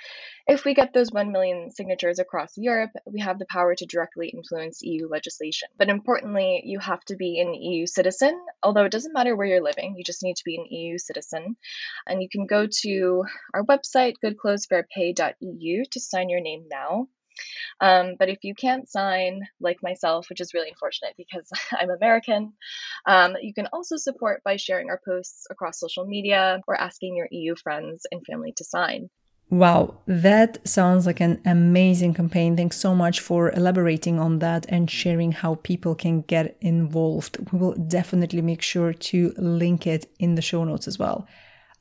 if 0.49 0.65
we 0.65 0.75
get 0.75 0.93
those 0.93 1.13
1 1.13 1.31
million 1.31 1.71
signatures 1.71 2.19
across 2.19 2.57
Europe, 2.57 2.91
we 3.05 3.21
have 3.21 3.39
the 3.39 3.47
power 3.47 3.75
to 3.77 3.87
directly 3.87 4.29
influence 4.29 4.83
EU 4.83 5.09
legislation. 5.09 5.69
But 5.79 5.89
importantly, 5.89 6.63
you 6.65 6.79
have 6.79 7.05
to 7.07 7.17
be 7.17 7.41
an 7.41 7.55
EU 7.55 7.87
citizen, 7.87 8.41
although 8.63 8.85
it 8.85 8.93
doesn't 8.93 9.13
matter 9.13 9.37
where 9.37 9.47
you're 9.47 9.63
living, 9.63 9.95
you 9.97 10.05
just 10.05 10.23
need 10.23 10.37
to 10.37 10.45
be 10.45 10.57
an 10.57 10.67
EU 10.67 10.99
citizen. 10.99 11.57
And 12.07 12.23
you 12.23 12.29
can 12.31 12.47
go 12.47 12.67
to 12.83 13.25
our 13.53 13.65
website, 13.65 14.15
goodclothesfairpay.eu, 14.25 15.85
to 15.91 16.01
sign 16.01 16.31
your 16.31 16.41
name 16.41 16.65
now. 16.71 17.09
Um, 17.81 18.15
but 18.19 18.31
if 18.31 18.39
you 18.43 18.55
can't 18.55 18.89
sign, 18.89 19.43
like 19.61 19.83
myself, 19.83 20.29
which 20.31 20.41
is 20.41 20.55
really 20.55 20.71
unfortunate 20.71 21.15
because 21.17 21.51
I'm 21.73 21.91
American, 21.91 22.55
um, 23.07 23.37
you 23.41 23.53
can 23.53 23.69
also 23.73 23.97
support 23.97 24.43
by 24.45 24.57
sharing 24.57 24.89
our 24.89 25.01
posts 25.05 25.47
across 25.51 25.79
social 25.79 26.07
media 26.07 26.61
or 26.67 26.81
asking 26.81 27.17
your 27.17 27.29
EU 27.31 27.55
friends 27.55 28.07
and 28.11 28.25
family 28.25 28.53
to 28.57 28.65
sign. 28.65 29.11
Wow, 29.49 29.99
that 30.09 30.67
sounds 30.67 31.07
like 31.07 31.21
an 31.21 31.41
amazing 31.45 32.15
campaign. 32.15 32.57
Thanks 32.57 32.79
so 32.79 32.97
much 32.97 33.21
for 33.21 33.53
elaborating 33.53 34.19
on 34.19 34.41
that 34.41 34.67
and 34.69 34.91
sharing 34.91 35.31
how 35.31 35.55
people 35.63 35.95
can 35.95 36.23
get 36.23 36.57
involved. 36.61 37.39
We 37.53 37.59
will 37.61 37.75
definitely 37.75 38.43
make 38.43 38.61
sure 38.61 38.93
to 38.93 39.33
link 39.37 39.87
it 39.87 40.11
in 40.19 40.35
the 40.35 40.43
show 40.43 40.65
notes 40.65 40.89
as 40.89 40.99
well. 40.99 41.29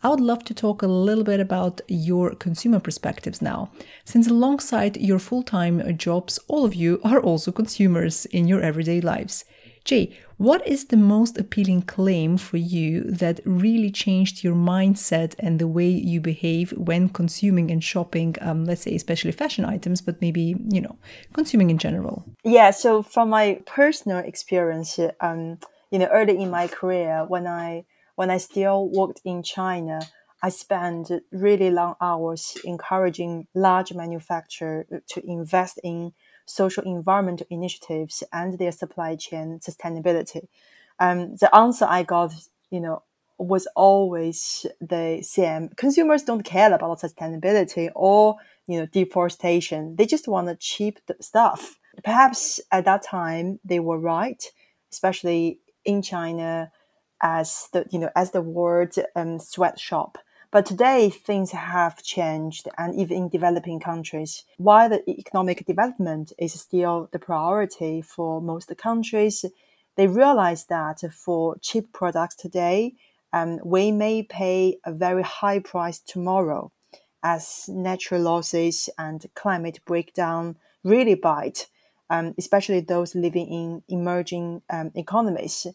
I 0.04 0.10
would 0.10 0.20
love 0.20 0.44
to 0.44 0.54
talk 0.54 0.84
a 0.84 0.88
little 0.88 1.24
bit 1.24 1.40
about 1.40 1.82
your 1.88 2.36
consumer 2.36 2.80
perspectives 2.80 3.42
now, 3.42 3.72
since 4.04 4.28
alongside 4.28 4.98
your 4.98 5.18
full 5.18 5.42
time 5.42 5.98
jobs, 5.98 6.38
all 6.48 6.66
of 6.66 6.76
you 6.76 7.02
are 7.04 7.20
also 7.20 7.52
consumers 7.52 8.28
in 8.28 8.48
your 8.48 8.62
everyday 8.62 9.02
lives. 9.02 9.44
Jay, 9.86 10.18
what 10.38 10.68
is 10.68 10.86
the 10.86 10.98
most 10.98 11.38
appealing 11.38 11.84
claim 11.84 12.38
for 12.38 12.58
you 12.58 13.04
that 13.04 13.40
really 13.46 13.92
changed 13.92 14.44
your 14.44 14.56
mindset 14.56 15.36
and 15.38 15.60
the 15.60 15.68
way 15.68 15.88
you 15.88 16.20
behave 16.20 16.72
when 16.72 17.08
consuming 17.08 17.70
and 17.70 17.84
shopping, 17.84 18.36
um, 18.42 18.66
let's 18.66 18.82
say, 18.82 18.96
especially 18.96 19.32
fashion 19.32 19.64
items, 19.64 20.02
but 20.02 20.20
maybe, 20.22 20.56
you 20.70 20.82
know, 20.82 20.98
consuming 21.34 21.70
in 21.70 21.78
general? 21.78 22.26
Yeah, 22.44 22.72
so 22.72 23.04
from 23.04 23.30
my 23.30 23.62
personal 23.68 24.18
experience, 24.18 25.00
um, 25.22 25.60
you 25.92 26.00
know, 26.00 26.08
early 26.08 26.42
in 26.42 26.50
my 26.50 26.68
career, 26.68 27.24
when 27.28 27.46
I 27.46 27.86
when 28.16 28.32
I 28.32 28.38
still 28.38 28.90
worked 28.90 29.22
in 29.24 29.44
China, 29.44 30.02
I 30.42 30.50
spent 30.50 31.12
really 31.32 31.70
long 31.70 31.96
hours 32.02 32.58
encouraging 32.64 33.48
large 33.54 33.94
manufacturers 33.94 34.88
to 35.10 35.26
invest 35.26 35.80
in 35.84 36.14
social 36.46 36.84
environmental 36.84 37.48
initiatives 37.50 38.24
and 38.32 38.58
their 38.58 38.72
supply 38.72 39.16
chain 39.16 39.60
sustainability. 39.60 40.48
Um, 41.00 41.36
the 41.36 41.54
answer 41.54 41.86
I 41.88 42.04
got, 42.04 42.34
you 42.70 42.80
know, 42.80 43.04
was 43.38 43.68
always 43.76 44.66
the 44.80 45.20
same. 45.22 45.70
Consumers 45.76 46.24
don't 46.24 46.44
care 46.44 46.74
about 46.74 47.02
sustainability 47.02 47.90
or 47.96 48.38
you 48.68 48.80
know 48.80 48.86
deforestation. 48.86 49.96
They 49.96 50.06
just 50.06 50.28
want 50.28 50.48
the 50.48 50.56
cheap 50.56 51.00
stuff. 51.20 51.78
Perhaps 52.04 52.62
at 52.72 52.86
that 52.86 53.04
time 53.04 53.60
they 53.66 53.80
were 53.80 54.00
right, 54.00 54.42
especially 54.92 55.60
in 55.84 56.02
China, 56.02 56.72
as 57.22 57.68
the 57.74 57.86
you 57.92 58.00
know 58.00 58.10
as 58.16 58.32
the 58.32 58.42
word 58.42 58.94
um, 59.16 59.40
sweatshop 59.40 60.18
but 60.52 60.66
today 60.66 61.10
things 61.10 61.52
have 61.52 62.02
changed, 62.04 62.68
and 62.78 62.96
even 62.96 63.18
in 63.18 63.30
developing 63.30 63.80
countries, 63.80 64.44
while 64.58 64.90
the 64.90 65.04
economic 65.10 65.66
development 65.66 66.34
is 66.38 66.54
still 66.54 67.10
the 67.12 67.20
priority 67.20 68.02
for 68.02 68.42
most 68.42 68.72
countries, 68.78 69.46
they 69.96 70.08
realize 70.08 70.66
that 70.66 71.02
for 71.14 71.58
cheap 71.62 71.92
products 71.94 72.36
today, 72.36 72.96
um, 73.34 73.60
we 73.64 73.92
may 73.92 74.24
pay 74.24 74.78
a 74.86 74.94
very 74.94 75.24
high 75.24 75.60
price 75.60 76.00
tomorrow 76.00 76.72
as 77.24 77.68
natural 77.68 78.22
losses 78.22 78.90
and 78.98 79.26
climate 79.36 79.80
breakdown 79.86 80.56
really 80.84 81.16
bite, 81.16 81.68
um, 82.10 82.34
especially 82.38 82.80
those 82.80 83.16
living 83.16 83.48
in 83.48 83.84
emerging 83.90 84.62
um, 84.70 84.92
economies 84.96 85.68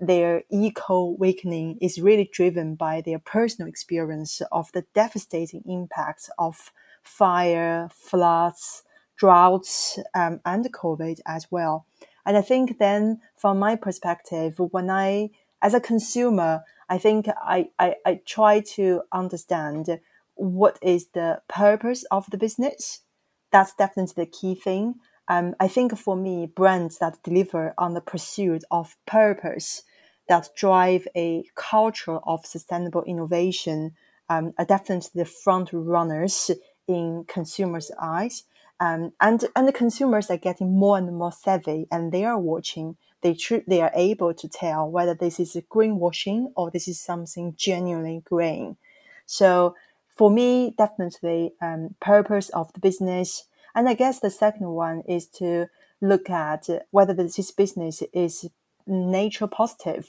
their 0.00 0.42
eco 0.50 0.94
awakening 0.94 1.78
is 1.80 2.00
really 2.00 2.28
driven 2.32 2.74
by 2.74 3.00
their 3.00 3.18
personal 3.18 3.68
experience 3.68 4.42
of 4.50 4.70
the 4.72 4.84
devastating 4.94 5.62
impacts 5.66 6.30
of 6.38 6.72
fire, 7.02 7.88
floods, 7.92 8.82
droughts, 9.16 9.98
um, 10.14 10.40
and 10.44 10.72
COVID 10.72 11.20
as 11.26 11.46
well. 11.50 11.86
And 12.26 12.36
I 12.36 12.42
think 12.42 12.78
then, 12.78 13.20
from 13.36 13.58
my 13.58 13.76
perspective, 13.76 14.58
when 14.58 14.90
I, 14.90 15.30
as 15.62 15.74
a 15.74 15.80
consumer, 15.80 16.62
I 16.88 16.98
think 16.98 17.26
I, 17.42 17.68
I, 17.78 17.96
I 18.04 18.20
try 18.26 18.60
to 18.74 19.02
understand 19.12 20.00
what 20.34 20.78
is 20.82 21.08
the 21.08 21.42
purpose 21.48 22.04
of 22.10 22.26
the 22.30 22.38
business. 22.38 23.00
That's 23.52 23.74
definitely 23.74 24.24
the 24.24 24.30
key 24.30 24.54
thing. 24.54 24.96
Um, 25.28 25.54
I 25.58 25.68
think 25.68 25.96
for 25.96 26.16
me, 26.16 26.46
brands 26.46 26.98
that 26.98 27.22
deliver 27.22 27.74
on 27.78 27.94
the 27.94 28.00
pursuit 28.00 28.64
of 28.70 28.96
purpose, 29.06 29.82
that 30.28 30.48
drive 30.56 31.06
a 31.16 31.44
culture 31.54 32.18
of 32.26 32.46
sustainable 32.46 33.02
innovation, 33.04 33.92
um, 34.28 34.52
are 34.58 34.64
definitely 34.64 35.10
the 35.14 35.24
front 35.24 35.70
runners 35.72 36.50
in 36.86 37.24
consumers' 37.26 37.90
eyes. 38.00 38.44
Um, 38.80 39.12
and 39.20 39.44
and 39.54 39.68
the 39.68 39.72
consumers 39.72 40.30
are 40.30 40.36
getting 40.36 40.76
more 40.78 40.98
and 40.98 41.16
more 41.16 41.32
savvy, 41.32 41.86
and 41.90 42.10
they 42.12 42.24
are 42.24 42.38
watching 42.38 42.96
they 43.24 43.34
tr- 43.34 43.66
they 43.66 43.80
are 43.80 43.90
able 43.94 44.34
to 44.34 44.48
tell 44.48 44.88
whether 44.88 45.14
this 45.14 45.40
is 45.40 45.56
greenwashing 45.70 46.52
or 46.54 46.70
this 46.70 46.86
is 46.86 47.00
something 47.00 47.54
genuinely 47.56 48.22
green. 48.24 48.76
So 49.24 49.74
for 50.14 50.30
me, 50.30 50.74
definitely 50.76 51.54
um, 51.60 51.94
purpose 52.00 52.50
of 52.50 52.72
the 52.74 52.80
business, 52.80 53.46
and 53.74 53.88
I 53.88 53.94
guess 53.94 54.20
the 54.20 54.30
second 54.30 54.68
one 54.68 55.02
is 55.08 55.26
to 55.38 55.66
look 56.00 56.28
at 56.30 56.68
whether 56.90 57.14
this 57.14 57.50
business 57.50 58.02
is 58.12 58.48
nature 58.86 59.46
positive. 59.46 60.08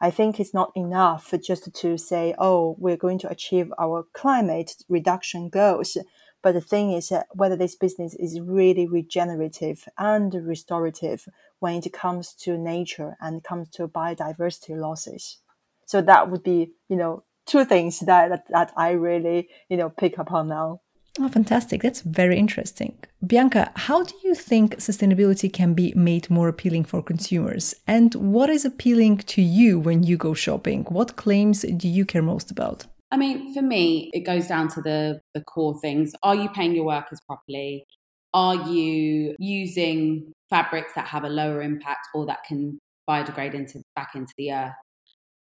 I 0.00 0.10
think 0.10 0.38
it's 0.38 0.54
not 0.54 0.72
enough 0.74 1.32
just 1.42 1.72
to 1.74 1.96
say, 1.96 2.34
oh, 2.38 2.76
we're 2.78 2.96
going 2.96 3.18
to 3.20 3.30
achieve 3.30 3.72
our 3.78 4.06
climate 4.12 4.72
reduction 4.88 5.48
goals. 5.48 5.96
But 6.42 6.52
the 6.52 6.60
thing 6.60 6.92
is 6.92 7.12
whether 7.32 7.56
this 7.56 7.74
business 7.74 8.14
is 8.14 8.40
really 8.40 8.86
regenerative 8.86 9.88
and 9.96 10.34
restorative 10.34 11.26
when 11.60 11.76
it 11.76 11.92
comes 11.92 12.34
to 12.34 12.58
nature 12.58 13.16
and 13.20 13.42
comes 13.42 13.68
to 13.70 13.88
biodiversity 13.88 14.78
losses. 14.78 15.38
So 15.86 16.02
that 16.02 16.30
would 16.30 16.42
be, 16.42 16.72
you 16.88 16.96
know, 16.96 17.24
two 17.46 17.64
things 17.64 18.00
that, 18.00 18.44
that, 18.50 18.72
I 18.76 18.90
really, 18.90 19.48
you 19.68 19.76
know, 19.78 19.88
pick 19.88 20.18
up 20.18 20.32
on 20.32 20.48
now. 20.48 20.80
Oh, 21.20 21.28
fantastic. 21.28 21.82
That's 21.82 22.00
very 22.00 22.36
interesting. 22.36 22.98
Bianca, 23.24 23.70
how 23.76 24.02
do 24.02 24.14
you 24.24 24.34
think 24.34 24.76
sustainability 24.78 25.52
can 25.52 25.72
be 25.72 25.92
made 25.94 26.28
more 26.28 26.48
appealing 26.48 26.84
for 26.84 27.02
consumers? 27.02 27.74
And 27.86 28.14
what 28.16 28.50
is 28.50 28.64
appealing 28.64 29.18
to 29.18 29.40
you 29.40 29.78
when 29.78 30.02
you 30.02 30.16
go 30.16 30.34
shopping? 30.34 30.84
What 30.88 31.14
claims 31.14 31.62
do 31.62 31.88
you 31.88 32.04
care 32.04 32.22
most 32.22 32.50
about? 32.50 32.86
I 33.12 33.16
mean, 33.16 33.54
for 33.54 33.62
me, 33.62 34.10
it 34.12 34.20
goes 34.20 34.48
down 34.48 34.66
to 34.70 34.82
the, 34.82 35.20
the 35.34 35.44
core 35.44 35.78
things. 35.80 36.12
Are 36.24 36.34
you 36.34 36.48
paying 36.48 36.74
your 36.74 36.84
workers 36.84 37.20
properly? 37.28 37.84
Are 38.32 38.56
you 38.68 39.36
using 39.38 40.32
fabrics 40.50 40.94
that 40.94 41.06
have 41.06 41.22
a 41.22 41.28
lower 41.28 41.62
impact 41.62 42.08
or 42.12 42.26
that 42.26 42.42
can 42.44 42.80
biodegrade 43.08 43.54
into 43.54 43.82
back 43.94 44.16
into 44.16 44.32
the 44.36 44.52
earth? 44.52 44.74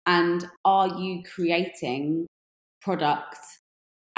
And 0.08 0.48
are 0.66 0.88
you 0.88 1.22
creating 1.32 2.26
products 2.82 3.59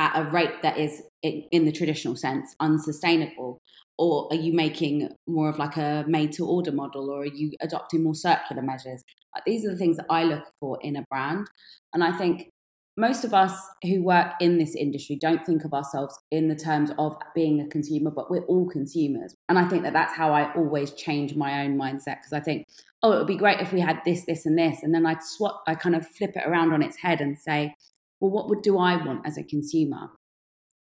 at 0.01 0.19
a 0.19 0.23
rate 0.31 0.63
that 0.63 0.79
is, 0.79 1.03
in 1.21 1.65
the 1.65 1.71
traditional 1.71 2.15
sense, 2.15 2.55
unsustainable? 2.59 3.61
Or 3.99 4.27
are 4.31 4.35
you 4.35 4.51
making 4.51 5.09
more 5.27 5.47
of 5.47 5.59
like 5.59 5.77
a 5.77 6.03
made 6.07 6.31
to 6.33 6.47
order 6.47 6.71
model 6.71 7.11
or 7.11 7.21
are 7.21 7.25
you 7.25 7.51
adopting 7.61 8.03
more 8.03 8.15
circular 8.15 8.63
measures? 8.63 9.03
These 9.45 9.63
are 9.63 9.69
the 9.69 9.77
things 9.77 9.97
that 9.97 10.07
I 10.09 10.23
look 10.23 10.45
for 10.59 10.79
in 10.81 10.95
a 10.95 11.05
brand. 11.07 11.47
And 11.93 12.03
I 12.03 12.11
think 12.11 12.49
most 12.97 13.23
of 13.23 13.33
us 13.33 13.53
who 13.83 14.03
work 14.03 14.33
in 14.41 14.57
this 14.57 14.75
industry 14.75 15.17
don't 15.21 15.45
think 15.45 15.63
of 15.63 15.73
ourselves 15.73 16.17
in 16.31 16.47
the 16.47 16.55
terms 16.55 16.91
of 16.97 17.15
being 17.35 17.61
a 17.61 17.67
consumer, 17.67 18.09
but 18.09 18.31
we're 18.31 18.45
all 18.45 18.67
consumers. 18.67 19.35
And 19.47 19.59
I 19.59 19.67
think 19.67 19.83
that 19.83 19.93
that's 19.93 20.15
how 20.15 20.33
I 20.33 20.51
always 20.55 20.91
change 20.93 21.35
my 21.35 21.63
own 21.63 21.77
mindset 21.77 22.17
because 22.17 22.33
I 22.33 22.39
think, 22.39 22.65
oh, 23.03 23.13
it 23.13 23.17
would 23.19 23.27
be 23.27 23.37
great 23.37 23.61
if 23.61 23.71
we 23.71 23.81
had 23.81 24.01
this, 24.03 24.25
this, 24.25 24.47
and 24.47 24.57
this. 24.57 24.79
And 24.81 24.95
then 24.95 25.05
I'd 25.05 25.21
swap, 25.21 25.61
I 25.67 25.75
kind 25.75 25.95
of 25.95 26.07
flip 26.07 26.31
it 26.35 26.47
around 26.47 26.73
on 26.73 26.81
its 26.81 26.97
head 26.97 27.21
and 27.21 27.37
say, 27.37 27.75
well, 28.21 28.31
what 28.31 28.47
would 28.49 28.61
do 28.61 28.77
I 28.77 29.03
want 29.03 29.25
as 29.25 29.37
a 29.37 29.43
consumer? 29.43 30.09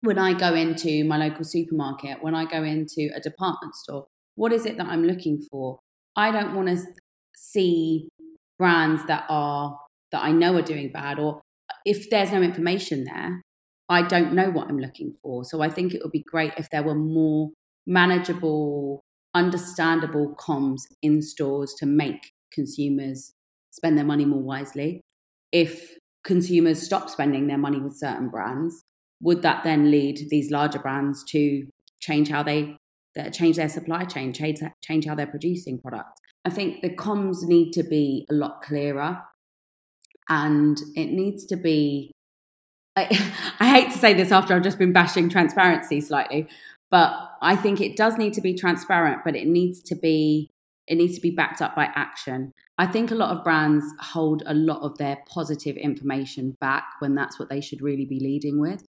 When 0.02 0.20
I 0.20 0.34
go 0.34 0.54
into 0.54 1.04
my 1.04 1.18
local 1.18 1.44
supermarket, 1.44 2.22
when 2.22 2.36
I 2.36 2.46
go 2.46 2.64
into 2.64 3.10
a 3.16 3.20
department 3.20 3.76
store, 3.76 4.06
what 4.36 4.54
is 4.54 4.66
it 4.66 4.78
that 4.78 4.88
I'm 4.88 5.04
looking 5.04 5.42
for? 5.50 5.80
I 6.16 6.32
don't 6.32 6.56
want 6.56 6.68
to 6.70 6.78
see 7.36 8.10
brands 8.60 9.06
that 9.08 9.26
are 9.30 9.80
that 10.12 10.24
I 10.24 10.32
know 10.32 10.56
are 10.56 10.62
doing 10.62 10.92
bad 10.92 11.20
or 11.20 11.42
if 11.86 12.10
there's 12.10 12.32
no 12.32 12.42
information 12.42 13.04
there, 13.04 13.42
I 13.90 14.04
don't 14.04 14.34
know 14.34 14.50
what 14.52 14.68
I'm 14.70 14.78
looking 14.78 15.16
for. 15.22 15.44
So 15.44 15.62
I 15.62 15.70
think 15.70 15.94
it 15.94 16.02
would 16.04 16.12
be 16.12 16.24
great 16.24 16.54
if 16.58 16.70
there 16.70 16.84
were 16.84 16.96
more 16.96 17.50
manageable, 17.86 19.02
understandable 19.34 20.36
comms 20.36 20.84
in 21.02 21.22
stores 21.22 21.74
to 21.80 21.86
make 21.86 22.32
consumers 22.52 23.34
spend 23.72 23.98
their 23.98 24.06
money 24.06 24.26
more 24.26 24.42
wisely. 24.42 25.02
If 25.52 25.98
consumers 26.24 26.82
stop 26.82 27.10
spending 27.10 27.48
their 27.48 27.58
money 27.58 27.80
with 27.80 27.98
certain 27.98 28.30
brands, 28.30 28.84
would 29.22 29.42
that 29.42 29.64
then 29.64 29.92
lead 29.92 30.28
these 30.30 30.52
larger 30.52 30.80
brands 30.80 31.24
to 31.30 31.66
change 32.00 32.30
how 32.30 32.44
they 32.44 32.76
change 33.32 33.56
their 33.58 33.70
supply 33.70 34.04
chain, 34.06 34.34
change 34.34 34.60
change 34.82 35.06
how 35.06 35.16
they're 35.16 35.28
producing 35.28 35.80
products? 35.80 36.22
I 36.46 36.50
think 36.50 36.82
the 36.82 36.90
comms 36.90 37.44
need 37.44 37.72
to 37.74 37.84
be 37.84 38.26
a 38.30 38.34
lot 38.34 38.62
clearer, 38.62 39.22
and 40.30 40.78
it 40.96 41.08
needs 41.08 41.46
to 41.48 41.56
be. 41.56 42.12
I, 42.96 43.04
I 43.60 43.70
hate 43.70 43.92
to 43.92 43.98
say 43.98 44.14
this 44.14 44.32
after 44.32 44.54
I've 44.54 44.64
just 44.64 44.78
been 44.78 44.94
bashing 44.94 45.30
transparency 45.30 46.02
slightly, 46.02 46.48
but 46.92 47.14
I 47.42 47.56
think 47.56 47.82
it 47.82 47.96
does 47.96 48.18
need 48.18 48.34
to 48.34 48.42
be 48.42 48.54
transparent, 48.54 49.22
but 49.24 49.36
it 49.36 49.48
needs 49.48 49.82
to 49.84 49.96
be 49.96 50.50
it 50.88 50.96
needs 50.96 51.16
to 51.16 51.22
be 51.22 51.32
backed 51.32 51.62
up 51.62 51.76
by 51.76 51.90
action. 51.96 52.52
I 52.78 52.88
think 52.88 53.12
a 53.12 53.16
lot 53.16 53.36
of 53.36 53.44
brands 53.44 53.86
hold 54.00 54.44
a 54.46 54.54
lot 54.54 54.82
of 54.82 54.98
their 54.98 55.20
positive 55.30 55.78
information 55.78 56.58
back 56.60 56.86
when 57.00 57.16
that's 57.16 57.40
what 57.40 57.50
they 57.50 57.62
should 57.62 57.82
really 57.82 58.06
be 58.06 58.20
leading 58.20 58.60
with. 58.60 58.86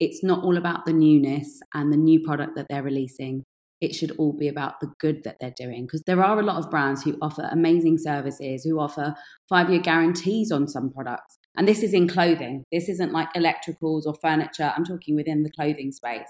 It's 0.00 0.22
not 0.22 0.42
all 0.42 0.56
about 0.56 0.84
the 0.84 0.92
newness 0.92 1.60
and 1.74 1.92
the 1.92 1.96
new 1.96 2.20
product 2.20 2.56
that 2.56 2.66
they're 2.68 2.82
releasing. 2.82 3.44
It 3.80 3.94
should 3.94 4.10
all 4.18 4.32
be 4.36 4.48
about 4.48 4.80
the 4.80 4.92
good 4.98 5.22
that 5.22 5.36
they're 5.40 5.54
doing 5.56 5.86
because 5.86 6.02
there 6.02 6.22
are 6.22 6.40
a 6.40 6.42
lot 6.42 6.56
of 6.56 6.70
brands 6.70 7.04
who 7.04 7.16
offer 7.22 7.48
amazing 7.50 7.98
services, 7.98 8.64
who 8.64 8.80
offer 8.80 9.14
five 9.48 9.70
year 9.70 9.80
guarantees 9.80 10.50
on 10.50 10.66
some 10.66 10.90
products. 10.92 11.38
And 11.56 11.66
this 11.66 11.82
is 11.84 11.94
in 11.94 12.08
clothing. 12.08 12.64
This 12.72 12.88
isn't 12.88 13.12
like 13.12 13.32
electricals 13.34 14.02
or 14.04 14.14
furniture. 14.20 14.72
I'm 14.76 14.84
talking 14.84 15.14
within 15.14 15.44
the 15.44 15.50
clothing 15.50 15.92
space. 15.92 16.28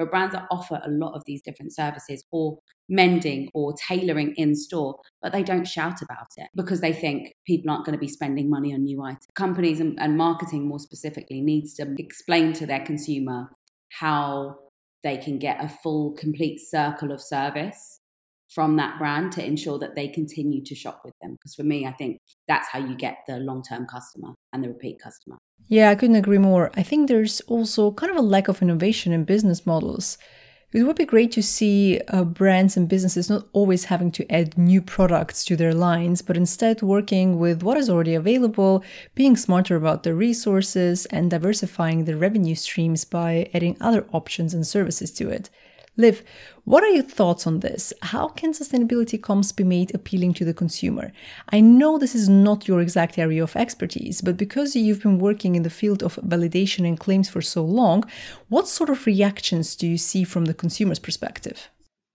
Are 0.00 0.06
brands 0.06 0.34
that 0.34 0.46
offer 0.50 0.80
a 0.84 0.90
lot 0.90 1.14
of 1.14 1.22
these 1.26 1.42
different 1.42 1.74
services 1.74 2.24
or 2.32 2.58
mending 2.88 3.48
or 3.54 3.74
tailoring 3.88 4.34
in 4.36 4.54
store, 4.54 4.96
but 5.22 5.32
they 5.32 5.42
don't 5.42 5.66
shout 5.66 6.02
about 6.02 6.28
it 6.36 6.48
because 6.56 6.80
they 6.80 6.92
think 6.92 7.32
people 7.46 7.70
aren't 7.70 7.84
going 7.84 7.96
to 7.96 8.00
be 8.00 8.08
spending 8.08 8.50
money 8.50 8.74
on 8.74 8.84
new 8.84 9.02
items. 9.02 9.26
Companies 9.34 9.80
and, 9.80 9.98
and 10.00 10.16
marketing, 10.16 10.66
more 10.66 10.80
specifically, 10.80 11.40
needs 11.40 11.74
to 11.74 11.94
explain 11.98 12.52
to 12.54 12.66
their 12.66 12.84
consumer 12.84 13.48
how 13.90 14.56
they 15.02 15.16
can 15.16 15.38
get 15.38 15.62
a 15.62 15.68
full, 15.68 16.12
complete 16.12 16.58
circle 16.60 17.12
of 17.12 17.20
service 17.20 17.99
from 18.50 18.76
that 18.76 18.98
brand 18.98 19.32
to 19.32 19.44
ensure 19.44 19.78
that 19.78 19.94
they 19.94 20.08
continue 20.08 20.62
to 20.64 20.74
shop 20.74 21.02
with 21.04 21.14
them. 21.22 21.32
Because 21.32 21.54
for 21.54 21.62
me, 21.62 21.86
I 21.86 21.92
think 21.92 22.18
that's 22.48 22.68
how 22.68 22.78
you 22.78 22.96
get 22.96 23.18
the 23.26 23.38
long 23.38 23.62
term 23.62 23.86
customer 23.86 24.34
and 24.52 24.62
the 24.62 24.68
repeat 24.68 25.00
customer. 25.00 25.38
Yeah, 25.68 25.90
I 25.90 25.94
couldn't 25.94 26.16
agree 26.16 26.38
more. 26.38 26.70
I 26.74 26.82
think 26.82 27.08
there's 27.08 27.40
also 27.42 27.92
kind 27.92 28.10
of 28.10 28.18
a 28.18 28.22
lack 28.22 28.48
of 28.48 28.60
innovation 28.60 29.12
in 29.12 29.24
business 29.24 29.64
models. 29.64 30.18
It 30.72 30.84
would 30.84 30.96
be 30.96 31.04
great 31.04 31.32
to 31.32 31.42
see 31.42 32.00
uh, 32.08 32.22
brands 32.22 32.76
and 32.76 32.88
businesses 32.88 33.28
not 33.28 33.48
always 33.52 33.86
having 33.86 34.12
to 34.12 34.32
add 34.32 34.56
new 34.56 34.80
products 34.80 35.44
to 35.46 35.56
their 35.56 35.74
lines, 35.74 36.22
but 36.22 36.36
instead 36.36 36.80
working 36.80 37.40
with 37.40 37.64
what 37.64 37.76
is 37.76 37.90
already 37.90 38.14
available, 38.14 38.84
being 39.16 39.36
smarter 39.36 39.74
about 39.74 40.04
their 40.04 40.14
resources, 40.14 41.06
and 41.06 41.28
diversifying 41.28 42.04
their 42.04 42.16
revenue 42.16 42.54
streams 42.54 43.04
by 43.04 43.50
adding 43.52 43.76
other 43.80 44.06
options 44.12 44.54
and 44.54 44.64
services 44.64 45.10
to 45.12 45.28
it. 45.28 45.50
Liv, 45.96 46.22
what 46.64 46.84
are 46.84 46.88
your 46.88 47.02
thoughts 47.02 47.46
on 47.46 47.60
this? 47.60 47.92
How 48.00 48.28
can 48.28 48.52
sustainability 48.52 49.20
comms 49.20 49.54
be 49.54 49.64
made 49.64 49.94
appealing 49.94 50.34
to 50.34 50.44
the 50.44 50.54
consumer? 50.54 51.12
I 51.50 51.60
know 51.60 51.98
this 51.98 52.14
is 52.14 52.28
not 52.28 52.68
your 52.68 52.80
exact 52.80 53.18
area 53.18 53.42
of 53.42 53.56
expertise, 53.56 54.20
but 54.20 54.36
because 54.36 54.76
you've 54.76 55.02
been 55.02 55.18
working 55.18 55.56
in 55.56 55.62
the 55.62 55.70
field 55.70 56.02
of 56.02 56.16
validation 56.16 56.86
and 56.86 56.98
claims 56.98 57.28
for 57.28 57.42
so 57.42 57.64
long, 57.64 58.04
what 58.48 58.68
sort 58.68 58.88
of 58.88 59.04
reactions 59.04 59.74
do 59.74 59.86
you 59.86 59.98
see 59.98 60.24
from 60.24 60.44
the 60.44 60.54
consumer's 60.54 61.00
perspective? 61.00 61.68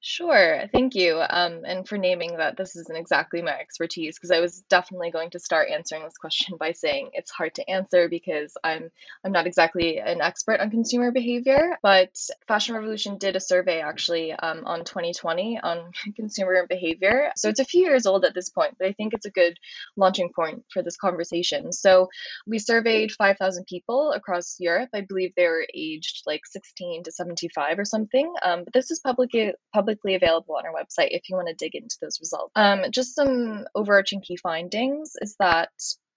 Sure, 0.08 0.70
thank 0.72 0.94
you. 0.94 1.20
Um, 1.20 1.62
and 1.65 1.88
for 1.88 1.98
naming 1.98 2.38
that 2.38 2.58
this 2.58 2.76
isn't 2.76 2.96
exactly 2.96 3.41
my 3.41 3.58
expertise, 3.58 4.15
because 4.15 4.30
I 4.30 4.39
was 4.39 4.62
definitely 4.70 5.10
going 5.10 5.32
to 5.32 5.39
start 5.39 5.72
answering 5.72 6.04
this 6.04 6.15
question 6.15 6.58
by 6.60 6.74
saying 6.74 7.10
it's 7.13 7.32
hard 7.32 7.56
to 7.56 7.68
answer 7.68 8.08
because 8.08 8.56
I'm 8.63 8.91
I'm 9.24 9.32
not 9.32 9.48
exactly 9.48 9.98
an 9.98 10.22
expert 10.22 10.60
on 10.60 10.70
consumer 10.70 11.12
behavior. 11.12 11.80
But 11.82 12.12
Fashion 12.48 12.76
Revolution 12.76 13.18
did 13.18 13.36
a 13.36 13.39
survey 13.39 13.82
actually 13.82 14.32
um, 14.32 14.65
on 14.68 14.86
2020 14.86 15.60
on 15.63 15.91
consumer 16.15 16.68
behavior. 16.70 17.32
So 17.36 17.50
it's 17.50 17.60
a 17.60 17.65
few 17.65 17.82
years 17.82 18.06
old 18.06 18.26
at 18.26 18.36
this 18.36 18.52
point, 18.52 18.76
but 18.78 18.88
I 18.88 18.91
think 18.94 19.15
it's 19.15 19.26
a 19.26 19.32
good 19.32 19.58
launching 19.98 20.30
point 20.36 20.65
for 20.72 20.84
this 20.84 20.98
conversation. 20.98 21.74
So 21.74 22.10
we 22.46 22.60
surveyed 22.60 23.12
5,000 23.12 23.65
people 23.65 24.12
across 24.12 24.58
Europe. 24.60 24.89
I 24.94 25.02
believe 25.02 25.34
they 25.36 25.48
were 25.48 25.65
aged 25.74 26.22
like 26.28 26.46
16 26.46 27.06
to 27.06 27.12
75 27.12 27.80
or 27.80 27.86
something. 27.86 28.32
Um, 28.44 28.65
but 28.65 28.74
this 28.74 28.91
is 28.91 29.00
publicly 29.00 29.54
public 29.74 29.94
publicly 29.95 30.15
available 30.15 30.55
on 30.55 30.65
our 30.65 30.73
website 30.73 31.10
if 31.12 31.30
you 31.30 31.36
want 31.36 31.47
to 31.47 31.53
dig 31.53 31.76
into 31.76 31.97
those 32.01 32.20
results. 32.20 32.51
Um, 32.55 32.86
just 32.91 33.15
some 33.15 33.65
overarching 33.76 34.22
key 34.22 34.38
findings 34.38 35.13
is 35.22 35.36
that 35.39 35.70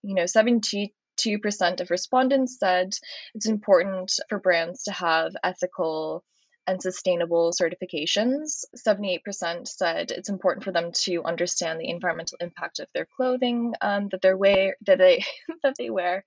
you 0.03 0.15
know 0.15 0.25
72% 0.25 0.91
of 1.81 1.91
respondents 1.91 2.59
said 2.59 2.95
it's 3.35 3.47
important 3.47 4.13
for 4.29 4.39
brands 4.39 4.85
to 4.85 4.93
have 4.93 5.33
ethical 5.43 6.25
and 6.69 6.83
sustainable 6.83 7.51
certifications. 7.51 8.65
78% 8.77 9.67
said 9.67 10.11
it's 10.11 10.29
important 10.29 10.65
for 10.65 10.71
them 10.71 10.93
to 10.93 11.25
understand 11.25 11.81
the 11.81 11.89
environmental 11.89 12.37
impact 12.41 12.79
of 12.79 12.89
their 12.93 13.07
clothing 13.17 13.73
um, 13.81 14.09
that 14.11 14.21
they 14.21 14.35
wear 14.35 14.77
that 14.87 14.99
they 14.99 15.25
that 15.63 15.75
they 15.79 15.89
wear, 15.89 16.25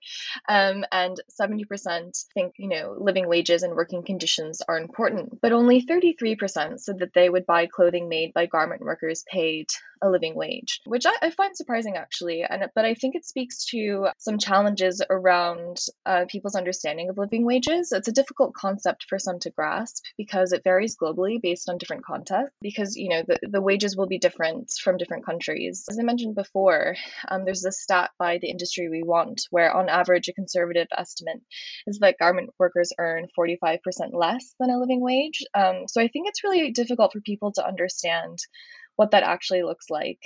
um, 0.48 0.84
and 0.90 1.20
70% 1.40 2.26
think 2.34 2.54
you 2.58 2.68
know 2.68 2.96
living 2.98 3.28
wages 3.28 3.62
and 3.62 3.74
working 3.74 4.02
conditions 4.02 4.62
are 4.66 4.78
important. 4.78 5.40
But 5.40 5.52
only 5.52 5.86
33% 5.86 6.80
said 6.80 6.98
that 6.98 7.14
they 7.14 7.30
would 7.30 7.46
buy 7.46 7.66
clothing 7.66 8.08
made 8.08 8.34
by 8.34 8.46
garment 8.46 8.82
workers 8.82 9.24
paid 9.30 9.68
a 10.02 10.10
living 10.10 10.34
wage, 10.34 10.80
which 10.84 11.06
I, 11.06 11.12
I 11.22 11.30
find 11.30 11.56
surprising 11.56 11.96
actually. 11.96 12.42
And 12.42 12.68
but 12.74 12.84
I 12.84 12.94
think 12.94 13.14
it 13.14 13.24
speaks 13.24 13.66
to 13.66 14.08
some 14.18 14.38
challenges 14.38 15.00
around 15.08 15.78
uh, 16.04 16.24
people's 16.28 16.56
understanding 16.56 17.08
of 17.08 17.18
living 17.18 17.44
wages. 17.44 17.92
It's 17.92 18.08
a 18.08 18.12
difficult 18.12 18.54
concept 18.54 19.06
for 19.08 19.20
some 19.20 19.38
to 19.40 19.50
grasp 19.50 20.04
because 20.18 20.31
it 20.32 20.64
varies 20.64 20.96
globally 20.96 21.40
based 21.40 21.68
on 21.68 21.78
different 21.78 22.04
contexts. 22.04 22.56
Because 22.60 22.96
you 22.96 23.08
know 23.08 23.22
the, 23.26 23.38
the 23.42 23.60
wages 23.60 23.96
will 23.96 24.06
be 24.06 24.18
different 24.18 24.72
from 24.82 24.96
different 24.96 25.26
countries. 25.26 25.84
As 25.90 25.98
I 25.98 26.02
mentioned 26.02 26.34
before, 26.34 26.96
um, 27.28 27.44
there's 27.44 27.62
this 27.62 27.82
stat 27.82 28.10
by 28.18 28.38
the 28.38 28.50
industry 28.50 28.88
we 28.88 29.02
want, 29.02 29.42
where 29.50 29.74
on 29.74 29.88
average 29.88 30.28
a 30.28 30.32
conservative 30.32 30.88
estimate 30.96 31.40
is 31.86 31.98
that 31.98 32.18
garment 32.18 32.50
workers 32.58 32.92
earn 32.98 33.26
45% 33.38 33.78
less 34.12 34.54
than 34.58 34.70
a 34.70 34.78
living 34.78 35.00
wage. 35.00 35.42
Um, 35.54 35.84
so 35.88 36.00
I 36.00 36.08
think 36.08 36.28
it's 36.28 36.44
really 36.44 36.70
difficult 36.70 37.12
for 37.12 37.20
people 37.20 37.52
to 37.52 37.66
understand 37.66 38.38
what 38.96 39.12
that 39.12 39.22
actually 39.22 39.62
looks 39.62 39.90
like. 39.90 40.18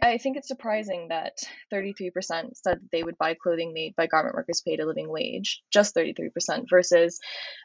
I 0.00 0.18
think 0.18 0.36
it's 0.36 0.48
surprising 0.48 1.08
that 1.08 1.38
33% 1.72 2.10
said 2.20 2.54
that 2.64 2.78
they 2.92 3.02
would 3.02 3.18
buy 3.18 3.34
clothing 3.34 3.72
made 3.72 3.96
by 3.96 4.06
garment 4.06 4.34
workers 4.34 4.62
paid 4.66 4.80
a 4.80 4.86
living 4.86 5.10
wage, 5.10 5.62
just 5.72 5.94
33%, 5.94 6.30
versus 6.68 7.20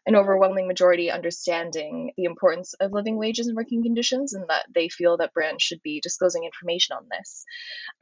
an 0.06 0.16
overwhelming 0.16 0.68
majority 0.68 1.12
understanding 1.12 2.12
the 2.18 2.24
importance 2.24 2.74
of 2.76 2.94
living 2.94 3.18
wages 3.18 3.48
and 3.48 3.58
working 3.58 3.84
conditions 3.84 4.34
and 4.34 4.46
that 4.50 4.66
they 4.74 4.90
feel 4.90 5.18
that 5.18 5.34
brands 5.34 5.64
should 5.64 5.82
be 5.84 6.00
disclosing 6.02 6.44
information 6.46 6.96
on 6.96 7.08
this. 7.12 7.46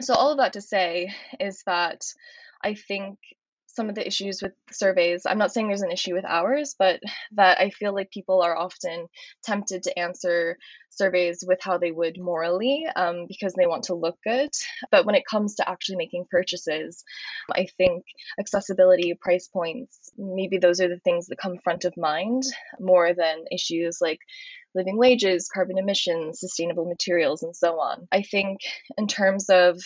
So, 0.02 0.14
all 0.14 0.32
of 0.32 0.38
that 0.38 0.54
to 0.54 0.62
say 0.62 1.14
is 1.40 1.64
that 1.66 2.02
I 2.64 2.76
think 2.76 3.18
some 3.74 3.90
of 3.90 3.96
the 3.96 4.06
issues 4.06 4.42
with 4.42 4.54
surveys. 4.72 5.24
I'm 5.26 5.38
not 5.38 5.52
saying 5.52 5.68
there's 5.68 5.82
an 5.82 5.92
issue 5.92 6.14
with 6.14 6.26
ours, 6.26 6.76
but 6.78 7.00
that 7.34 7.60
I 7.60 7.72
feel 7.72 7.94
like 7.94 8.12
people 8.12 8.42
are 8.42 8.56
often 8.56 9.08
tempted 9.44 9.84
to 9.84 10.00
answer 10.00 10.58
surveys 10.90 11.44
with 11.46 11.60
how 11.62 11.80
they 11.80 11.92
would 11.92 12.20
morally 12.20 12.86
um, 12.96 13.26
because 13.28 13.54
they 13.54 13.66
want 13.66 13.86
to 13.86 13.96
look 13.96 14.18
good. 14.24 14.52
But 14.92 15.06
when 15.06 15.16
it 15.16 15.26
comes 15.30 15.56
to 15.56 15.68
actually 15.68 15.98
making 15.98 16.26
purchases, 16.30 17.04
I 17.52 17.68
think 17.78 18.04
accessibility, 18.40 19.14
price 19.20 19.48
points, 19.48 20.12
maybe 20.18 20.60
those 20.60 20.80
are 20.80 20.90
the 20.90 21.00
things 21.00 21.28
that 21.28 21.40
come 21.40 21.58
front 21.64 21.86
of 21.86 21.98
mind 21.98 22.44
more 22.80 23.14
than 23.14 23.46
issues 23.52 23.98
like 24.02 24.20
living 24.76 24.98
wages, 24.98 25.50
carbon 25.54 25.78
emissions, 25.78 26.40
sustainable 26.40 26.86
materials, 26.86 27.44
and 27.44 27.56
so 27.56 27.80
on. 27.80 28.08
I 28.12 28.22
think 28.22 28.60
in 28.98 29.08
terms 29.08 29.50
of 29.50 29.80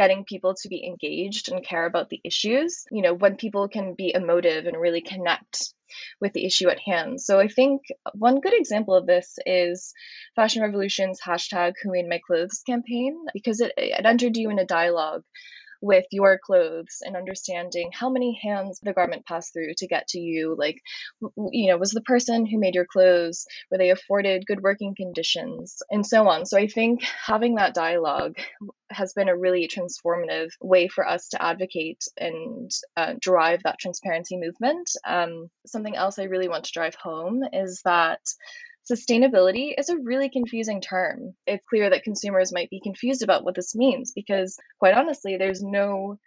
getting 0.00 0.24
people 0.24 0.54
to 0.54 0.68
be 0.70 0.82
engaged 0.82 1.52
and 1.52 1.62
care 1.62 1.84
about 1.84 2.08
the 2.08 2.22
issues, 2.24 2.84
you 2.90 3.02
know, 3.02 3.12
when 3.12 3.36
people 3.36 3.68
can 3.68 3.94
be 3.94 4.14
emotive 4.14 4.64
and 4.64 4.80
really 4.80 5.02
connect 5.02 5.74
with 6.22 6.32
the 6.32 6.46
issue 6.46 6.70
at 6.70 6.78
hand. 6.80 7.20
So 7.20 7.38
I 7.38 7.48
think 7.48 7.82
one 8.14 8.40
good 8.40 8.54
example 8.54 8.94
of 8.94 9.06
this 9.06 9.38
is 9.44 9.92
Fashion 10.36 10.62
Revolution's 10.62 11.20
hashtag 11.20 11.74
Who 11.82 11.92
Made 11.92 12.08
My 12.08 12.20
Clothes 12.26 12.62
campaign, 12.64 13.14
because 13.34 13.60
it, 13.60 13.74
it 13.76 14.06
entered 14.06 14.38
you 14.38 14.48
in 14.48 14.58
a 14.58 14.64
dialogue 14.64 15.24
with 15.80 16.04
your 16.10 16.38
clothes 16.38 16.98
and 17.02 17.16
understanding 17.16 17.90
how 17.92 18.10
many 18.10 18.38
hands 18.42 18.80
the 18.82 18.92
garment 18.92 19.26
passed 19.26 19.52
through 19.52 19.72
to 19.76 19.86
get 19.86 20.06
to 20.08 20.18
you 20.18 20.54
like 20.58 20.76
you 21.52 21.70
know 21.70 21.78
was 21.78 21.90
the 21.90 22.00
person 22.02 22.46
who 22.46 22.58
made 22.58 22.74
your 22.74 22.86
clothes 22.86 23.46
were 23.70 23.78
they 23.78 23.90
afforded 23.90 24.46
good 24.46 24.62
working 24.62 24.94
conditions 24.94 25.78
and 25.90 26.06
so 26.06 26.28
on. 26.28 26.46
So 26.46 26.58
i 26.58 26.66
think 26.66 27.02
having 27.02 27.56
that 27.56 27.74
dialogue 27.74 28.36
has 28.90 29.12
been 29.12 29.28
a 29.28 29.36
really 29.36 29.68
transformative 29.68 30.50
way 30.60 30.88
for 30.88 31.06
us 31.06 31.28
to 31.28 31.42
advocate 31.42 32.04
and 32.18 32.70
uh, 32.96 33.14
drive 33.20 33.62
that 33.62 33.78
transparency 33.78 34.36
movement. 34.36 34.90
Um, 35.06 35.48
something 35.66 35.96
else 35.96 36.18
i 36.18 36.24
really 36.24 36.48
want 36.48 36.64
to 36.64 36.72
drive 36.72 36.94
home 36.94 37.42
is 37.52 37.82
that 37.84 38.20
Sustainability 38.88 39.74
is 39.76 39.88
a 39.88 39.98
really 39.98 40.28
confusing 40.28 40.80
term. 40.80 41.34
It's 41.46 41.64
clear 41.68 41.90
that 41.90 42.02
consumers 42.02 42.52
might 42.52 42.70
be 42.70 42.80
confused 42.80 43.22
about 43.22 43.44
what 43.44 43.54
this 43.54 43.74
means 43.74 44.12
because, 44.12 44.58
quite 44.78 44.94
honestly, 44.94 45.36
there's 45.36 45.62
no 45.62 46.18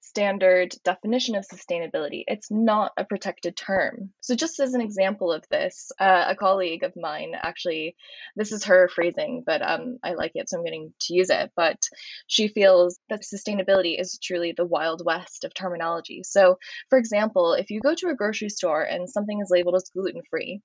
standard 0.00 0.74
definition 0.84 1.34
of 1.34 1.46
sustainability. 1.46 2.24
It's 2.26 2.50
not 2.50 2.92
a 2.96 3.04
protected 3.04 3.56
term. 3.56 4.12
So, 4.20 4.34
just 4.34 4.58
as 4.58 4.74
an 4.74 4.80
example 4.80 5.32
of 5.32 5.44
this, 5.50 5.90
uh, 6.00 6.26
a 6.28 6.36
colleague 6.36 6.82
of 6.82 6.94
mine 6.96 7.32
actually, 7.34 7.94
this 8.36 8.52
is 8.52 8.64
her 8.64 8.88
phrasing, 8.88 9.42
but 9.44 9.60
um, 9.60 9.98
I 10.02 10.14
like 10.14 10.32
it, 10.34 10.48
so 10.48 10.56
I'm 10.56 10.64
going 10.64 10.92
to 11.00 11.14
use 11.14 11.30
it. 11.30 11.50
But 11.56 11.78
she 12.26 12.48
feels 12.48 12.98
that 13.10 13.22
sustainability 13.22 14.00
is 14.00 14.18
truly 14.22 14.54
the 14.56 14.66
wild 14.66 15.02
west 15.04 15.44
of 15.44 15.52
terminology. 15.52 16.22
So, 16.24 16.58
for 16.88 16.98
example, 16.98 17.52
if 17.52 17.70
you 17.70 17.80
go 17.80 17.94
to 17.94 18.08
a 18.08 18.16
grocery 18.16 18.48
store 18.48 18.82
and 18.82 19.10
something 19.10 19.40
is 19.40 19.50
labeled 19.50 19.76
as 19.76 19.90
gluten 19.92 20.22
free, 20.30 20.62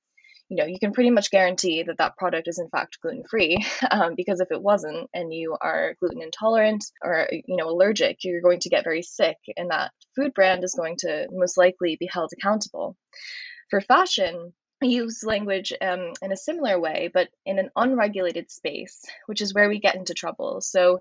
you 0.54 0.60
know 0.60 0.66
you 0.66 0.80
can 0.80 0.94
pretty 0.94 1.10
much 1.10 1.32
guarantee 1.32 1.82
that 1.84 1.98
that 1.98 2.16
product 2.16 2.48
is 2.48 2.60
in 2.60 2.70
fact 2.70 3.00
gluten 3.02 3.24
free 3.30 3.66
um, 3.92 4.14
because 4.16 4.40
if 4.40 4.52
it 4.52 4.62
wasn't 4.62 5.10
and 5.14 5.34
you 5.34 5.58
are 5.60 5.96
gluten 6.00 6.22
intolerant 6.22 6.86
or 7.04 7.28
you 7.32 7.56
know 7.56 7.70
allergic 7.70 8.24
you're 8.24 8.42
going 8.42 8.60
to 8.60 8.70
get 8.70 8.84
very 8.84 9.02
sick 9.02 9.38
and 9.58 9.72
that 9.72 9.92
food 10.16 10.34
brand 10.34 10.64
is 10.64 10.76
going 10.76 10.96
to 10.98 11.28
most 11.32 11.58
likely 11.58 11.98
be 12.00 12.08
held 12.12 12.32
accountable 12.34 12.96
for 13.70 13.82
fashion 13.82 14.54
use 14.82 15.24
language 15.24 15.72
um, 15.82 16.12
in 16.22 16.34
a 16.34 16.38
similar 16.38 16.78
way, 16.78 17.10
but 17.14 17.30
in 17.46 17.58
an 17.58 17.70
unregulated 17.74 18.52
space, 18.52 19.02
which 19.28 19.42
is 19.42 19.54
where 19.54 19.70
we 19.70 19.80
get 19.80 19.96
into 19.96 20.14
trouble. 20.14 20.60
So, 20.60 21.00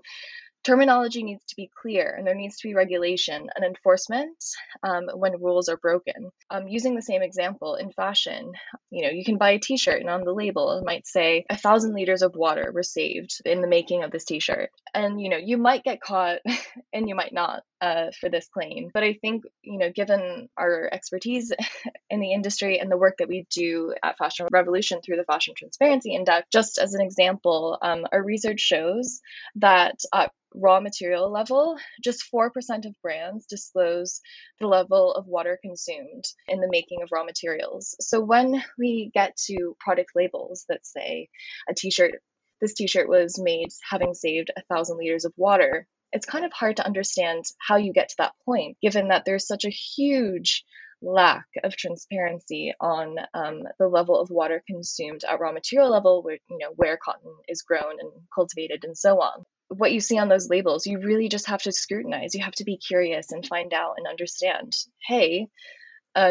terminology 0.63 1.23
needs 1.23 1.43
to 1.45 1.55
be 1.55 1.69
clear 1.81 2.15
and 2.17 2.25
there 2.25 2.35
needs 2.35 2.57
to 2.57 2.67
be 2.67 2.73
regulation 2.73 3.49
and 3.55 3.65
enforcement 3.65 4.37
um, 4.83 5.09
when 5.13 5.41
rules 5.41 5.69
are 5.69 5.77
broken. 5.77 6.31
Um, 6.49 6.67
using 6.67 6.95
the 6.95 7.01
same 7.01 7.21
example 7.21 7.75
in 7.75 7.91
fashion 7.91 8.53
you 8.89 9.03
know 9.03 9.09
you 9.09 9.25
can 9.25 9.37
buy 9.37 9.51
a 9.51 9.59
t-shirt 9.59 9.99
and 9.99 10.09
on 10.09 10.23
the 10.23 10.31
label 10.31 10.77
it 10.77 10.85
might 10.85 11.07
say 11.07 11.45
a 11.49 11.57
thousand 11.57 11.93
liters 11.93 12.21
of 12.21 12.35
water 12.35 12.71
were 12.73 12.83
saved 12.83 13.41
in 13.45 13.61
the 13.61 13.67
making 13.67 14.03
of 14.03 14.11
this 14.11 14.25
t-shirt. 14.25 14.69
And 14.93 15.19
you 15.19 15.29
know 15.29 15.37
you 15.37 15.57
might 15.57 15.83
get 15.83 16.01
caught 16.01 16.39
and 16.93 17.07
you 17.07 17.15
might 17.15 17.33
not 17.33 17.63
uh, 17.81 18.11
for 18.19 18.29
this 18.29 18.47
claim. 18.47 18.89
But 18.93 19.03
i 19.03 19.13
think 19.13 19.43
you 19.61 19.77
know 19.77 19.91
given 19.91 20.49
our 20.57 20.89
expertise 20.91 21.51
in 22.09 22.19
the 22.19 22.33
industry 22.33 22.79
and 22.79 22.91
the 22.91 22.97
work 22.97 23.17
that 23.17 23.27
we 23.27 23.45
do 23.49 23.93
at 24.03 24.17
fashion 24.17 24.47
revolution 24.51 25.01
through 25.01 25.17
the 25.17 25.23
fashion 25.25 25.53
transparency 25.57 26.13
index 26.13 26.47
just 26.51 26.77
as 26.77 26.93
an 26.93 27.01
example 27.01 27.77
um, 27.81 28.05
our 28.11 28.23
research 28.23 28.59
shows 28.59 29.21
that 29.55 29.99
uh, 30.11 30.27
raw 30.55 30.79
material 30.79 31.31
level, 31.31 31.77
just 32.01 32.25
4% 32.33 32.49
of 32.85 33.01
brands 33.01 33.45
disclose 33.45 34.21
the 34.59 34.67
level 34.67 35.13
of 35.13 35.27
water 35.27 35.59
consumed 35.61 36.23
in 36.47 36.59
the 36.59 36.69
making 36.69 37.01
of 37.01 37.09
raw 37.11 37.23
materials. 37.23 37.95
So 37.99 38.21
when 38.21 38.63
we 38.77 39.11
get 39.13 39.35
to 39.47 39.75
product 39.79 40.11
labels 40.15 40.65
that 40.69 40.85
say 40.85 41.29
a 41.69 41.73
t 41.73 41.91
shirt, 41.91 42.21
this 42.61 42.73
t 42.73 42.87
shirt 42.87 43.09
was 43.09 43.39
made 43.39 43.69
having 43.89 44.13
saved 44.13 44.51
a 44.55 44.61
thousand 44.73 44.97
liters 44.97 45.25
of 45.25 45.33
water, 45.37 45.87
it's 46.11 46.25
kind 46.25 46.45
of 46.45 46.53
hard 46.53 46.77
to 46.77 46.85
understand 46.85 47.43
how 47.59 47.77
you 47.77 47.91
get 47.91 48.09
to 48.09 48.15
that 48.19 48.33
point, 48.45 48.77
given 48.81 49.07
that 49.07 49.25
there's 49.25 49.47
such 49.47 49.65
a 49.65 49.69
huge 49.69 50.63
lack 51.01 51.45
of 51.63 51.75
transparency 51.75 52.73
on 52.79 53.17
um, 53.33 53.63
the 53.79 53.87
level 53.87 54.19
of 54.19 54.29
water 54.29 54.63
consumed 54.65 55.21
at 55.29 55.39
raw 55.39 55.51
material 55.51 55.89
level, 55.89 56.21
where 56.21 56.37
you 56.49 56.57
know 56.59 56.71
where 56.75 56.97
cotton 56.97 57.35
is 57.47 57.63
grown 57.63 57.99
and 57.99 58.11
cultivated, 58.33 58.83
and 58.83 58.97
so 58.97 59.19
on 59.19 59.43
what 59.77 59.91
you 59.91 59.99
see 59.99 60.17
on 60.17 60.29
those 60.29 60.49
labels, 60.49 60.85
you 60.85 60.99
really 60.99 61.29
just 61.29 61.47
have 61.47 61.61
to 61.63 61.71
scrutinize. 61.71 62.35
You 62.35 62.43
have 62.43 62.55
to 62.55 62.63
be 62.63 62.77
curious 62.77 63.31
and 63.31 63.45
find 63.45 63.73
out 63.73 63.95
and 63.97 64.07
understand. 64.07 64.73
Hey, 65.05 65.47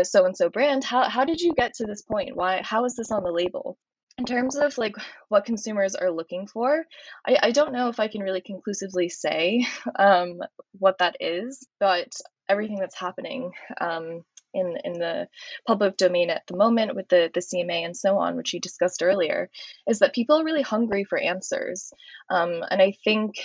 so 0.02 0.24
and 0.24 0.36
so 0.36 0.48
brand, 0.48 0.84
how 0.84 1.08
how 1.08 1.24
did 1.24 1.40
you 1.40 1.54
get 1.54 1.74
to 1.74 1.86
this 1.86 2.02
point? 2.02 2.36
Why 2.36 2.62
how 2.62 2.84
is 2.84 2.96
this 2.96 3.10
on 3.10 3.22
the 3.22 3.32
label? 3.32 3.76
In 4.18 4.26
terms 4.26 4.56
of 4.56 4.76
like 4.76 4.94
what 5.28 5.46
consumers 5.46 5.94
are 5.94 6.10
looking 6.10 6.46
for, 6.46 6.84
I, 7.26 7.38
I 7.44 7.50
don't 7.50 7.72
know 7.72 7.88
if 7.88 7.98
I 7.98 8.08
can 8.08 8.20
really 8.20 8.42
conclusively 8.42 9.08
say 9.08 9.66
um, 9.98 10.40
what 10.78 10.98
that 10.98 11.16
is, 11.20 11.66
but 11.80 12.12
everything 12.48 12.78
that's 12.78 12.98
happening 12.98 13.52
um, 13.80 14.22
in 14.54 14.76
in 14.84 14.94
the 14.94 15.28
public 15.66 15.96
domain 15.96 16.30
at 16.30 16.42
the 16.46 16.56
moment 16.56 16.94
with 16.94 17.08
the 17.08 17.30
the 17.32 17.40
CMA 17.40 17.84
and 17.84 17.96
so 17.96 18.18
on, 18.18 18.36
which 18.36 18.52
you 18.52 18.60
discussed 18.60 19.02
earlier, 19.02 19.50
is 19.88 20.00
that 20.00 20.14
people 20.14 20.40
are 20.40 20.44
really 20.44 20.62
hungry 20.62 21.04
for 21.04 21.18
answers, 21.18 21.92
um, 22.30 22.62
and 22.70 22.80
I 22.80 22.94
think 23.04 23.36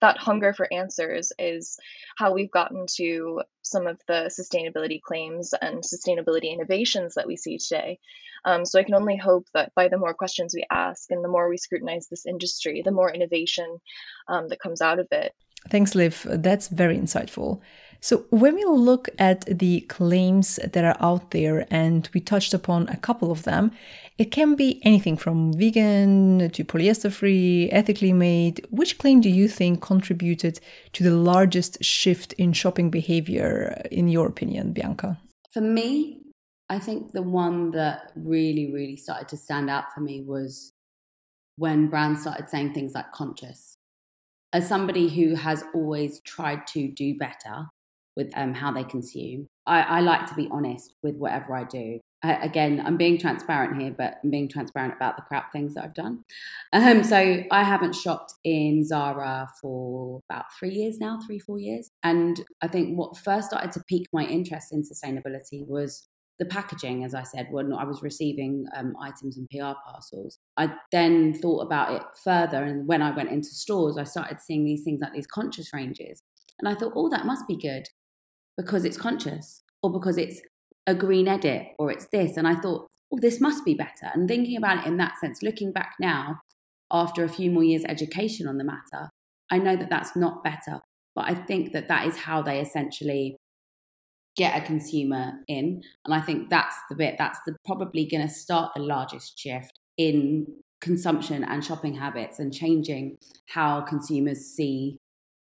that 0.00 0.18
hunger 0.18 0.52
for 0.52 0.70
answers 0.70 1.32
is 1.38 1.78
how 2.18 2.34
we've 2.34 2.50
gotten 2.50 2.84
to 2.96 3.40
some 3.62 3.86
of 3.86 3.98
the 4.06 4.30
sustainability 4.38 5.00
claims 5.00 5.54
and 5.58 5.82
sustainability 5.82 6.52
innovations 6.52 7.14
that 7.14 7.26
we 7.26 7.36
see 7.36 7.56
today. 7.56 7.98
Um, 8.44 8.66
so 8.66 8.78
I 8.78 8.82
can 8.82 8.94
only 8.94 9.16
hope 9.16 9.46
that 9.54 9.72
by 9.74 9.88
the 9.88 9.96
more 9.96 10.12
questions 10.12 10.52
we 10.54 10.66
ask 10.70 11.10
and 11.10 11.24
the 11.24 11.28
more 11.28 11.48
we 11.48 11.56
scrutinize 11.56 12.08
this 12.08 12.26
industry, 12.26 12.82
the 12.84 12.90
more 12.90 13.10
innovation 13.10 13.80
um, 14.28 14.48
that 14.48 14.60
comes 14.60 14.82
out 14.82 14.98
of 14.98 15.08
it. 15.10 15.32
Thanks, 15.70 15.94
Liv. 15.94 16.26
That's 16.28 16.68
very 16.68 16.98
insightful. 16.98 17.62
So, 18.04 18.26
when 18.28 18.56
we 18.56 18.64
look 18.66 19.08
at 19.18 19.46
the 19.46 19.80
claims 19.88 20.56
that 20.56 20.84
are 20.84 20.98
out 21.00 21.30
there, 21.30 21.66
and 21.70 22.06
we 22.12 22.20
touched 22.20 22.52
upon 22.52 22.86
a 22.88 22.98
couple 22.98 23.32
of 23.32 23.44
them, 23.44 23.70
it 24.18 24.30
can 24.30 24.56
be 24.56 24.78
anything 24.84 25.16
from 25.16 25.54
vegan 25.54 26.50
to 26.50 26.64
polyester 26.64 27.10
free, 27.10 27.70
ethically 27.70 28.12
made. 28.12 28.66
Which 28.68 28.98
claim 28.98 29.22
do 29.22 29.30
you 29.30 29.48
think 29.48 29.80
contributed 29.80 30.60
to 30.92 31.02
the 31.02 31.16
largest 31.16 31.82
shift 31.82 32.34
in 32.34 32.52
shopping 32.52 32.90
behavior, 32.90 33.80
in 33.90 34.08
your 34.08 34.26
opinion, 34.26 34.74
Bianca? 34.74 35.18
For 35.50 35.62
me, 35.62 36.18
I 36.68 36.80
think 36.80 37.12
the 37.12 37.22
one 37.22 37.70
that 37.70 38.12
really, 38.16 38.70
really 38.70 38.96
started 38.96 39.28
to 39.28 39.38
stand 39.38 39.70
out 39.70 39.94
for 39.94 40.02
me 40.02 40.20
was 40.20 40.74
when 41.56 41.88
brands 41.88 42.20
started 42.20 42.50
saying 42.50 42.74
things 42.74 42.92
like 42.94 43.12
conscious. 43.12 43.76
As 44.52 44.68
somebody 44.68 45.08
who 45.08 45.36
has 45.36 45.64
always 45.72 46.20
tried 46.20 46.66
to 46.66 46.86
do 46.88 47.16
better, 47.16 47.68
with 48.16 48.30
um, 48.36 48.54
how 48.54 48.72
they 48.72 48.84
consume. 48.84 49.48
I, 49.66 49.82
I, 49.82 50.00
like 50.00 50.26
to 50.26 50.34
be 50.34 50.48
honest 50.50 50.94
with 51.02 51.16
whatever 51.16 51.56
I 51.56 51.64
do. 51.64 52.00
I, 52.22 52.34
again, 52.34 52.82
I'm 52.84 52.96
being 52.96 53.18
transparent 53.18 53.80
here, 53.80 53.94
but 53.96 54.18
I'm 54.22 54.30
being 54.30 54.48
transparent 54.48 54.94
about 54.94 55.16
the 55.16 55.22
crap 55.22 55.52
things 55.52 55.74
that 55.74 55.84
I've 55.84 55.94
done. 55.94 56.22
Um, 56.72 57.02
so 57.02 57.16
I 57.50 57.64
haven't 57.64 57.94
shopped 57.94 58.34
in 58.44 58.84
Zara 58.84 59.48
for 59.60 60.20
about 60.30 60.46
three 60.58 60.70
years 60.70 60.98
now, 60.98 61.18
three, 61.26 61.38
four 61.38 61.58
years. 61.58 61.90
And 62.02 62.40
I 62.62 62.68
think 62.68 62.96
what 62.96 63.16
first 63.16 63.48
started 63.48 63.72
to 63.72 63.84
pique 63.88 64.08
my 64.12 64.24
interest 64.24 64.72
in 64.72 64.82
sustainability 64.82 65.66
was 65.66 66.06
the 66.38 66.46
packaging, 66.46 67.04
as 67.04 67.14
I 67.14 67.22
said, 67.22 67.48
when 67.50 67.72
I 67.72 67.84
was 67.84 68.02
receiving 68.02 68.66
um, 68.76 68.94
items 69.00 69.36
and 69.36 69.48
PR 69.50 69.78
parcels. 69.86 70.38
I 70.56 70.74
then 70.92 71.32
thought 71.34 71.60
about 71.60 71.92
it 71.92 72.02
further. 72.22 72.64
And 72.64 72.88
when 72.88 73.02
I 73.02 73.14
went 73.14 73.30
into 73.30 73.48
stores, 73.48 73.98
I 73.98 74.04
started 74.04 74.40
seeing 74.40 74.64
these 74.64 74.82
things 74.82 75.00
like 75.00 75.12
these 75.12 75.26
conscious 75.26 75.72
ranges. 75.72 76.22
And 76.58 76.68
I 76.68 76.74
thought, 76.74 76.92
oh, 76.96 77.08
that 77.10 77.26
must 77.26 77.46
be 77.46 77.56
good 77.56 77.88
because 78.56 78.84
it's 78.84 78.96
conscious 78.96 79.62
or 79.82 79.92
because 79.92 80.16
it's 80.16 80.40
a 80.86 80.94
green 80.94 81.28
edit 81.28 81.68
or 81.78 81.90
it's 81.90 82.06
this. 82.12 82.36
And 82.36 82.46
I 82.46 82.54
thought, 82.54 82.88
oh, 83.12 83.18
this 83.20 83.40
must 83.40 83.64
be 83.64 83.74
better. 83.74 84.10
And 84.12 84.28
thinking 84.28 84.56
about 84.56 84.84
it 84.84 84.86
in 84.86 84.96
that 84.98 85.18
sense, 85.18 85.42
looking 85.42 85.72
back 85.72 85.94
now, 86.00 86.40
after 86.90 87.24
a 87.24 87.28
few 87.28 87.50
more 87.50 87.64
years' 87.64 87.84
education 87.88 88.46
on 88.46 88.58
the 88.58 88.64
matter, 88.64 89.10
I 89.50 89.58
know 89.58 89.76
that 89.76 89.90
that's 89.90 90.14
not 90.14 90.44
better. 90.44 90.80
But 91.14 91.26
I 91.26 91.34
think 91.34 91.72
that 91.72 91.88
that 91.88 92.06
is 92.06 92.16
how 92.16 92.42
they 92.42 92.60
essentially 92.60 93.36
get 94.36 94.60
a 94.60 94.66
consumer 94.66 95.32
in. 95.48 95.82
And 96.04 96.14
I 96.14 96.20
think 96.20 96.50
that's 96.50 96.76
the 96.90 96.96
bit 96.96 97.16
that's 97.18 97.38
the, 97.46 97.56
probably 97.64 98.06
going 98.06 98.26
to 98.26 98.32
start 98.32 98.72
the 98.74 98.82
largest 98.82 99.38
shift 99.38 99.72
in 99.96 100.46
consumption 100.80 101.44
and 101.44 101.64
shopping 101.64 101.94
habits 101.94 102.38
and 102.38 102.52
changing 102.52 103.16
how 103.48 103.80
consumers 103.80 104.40
see 104.40 104.98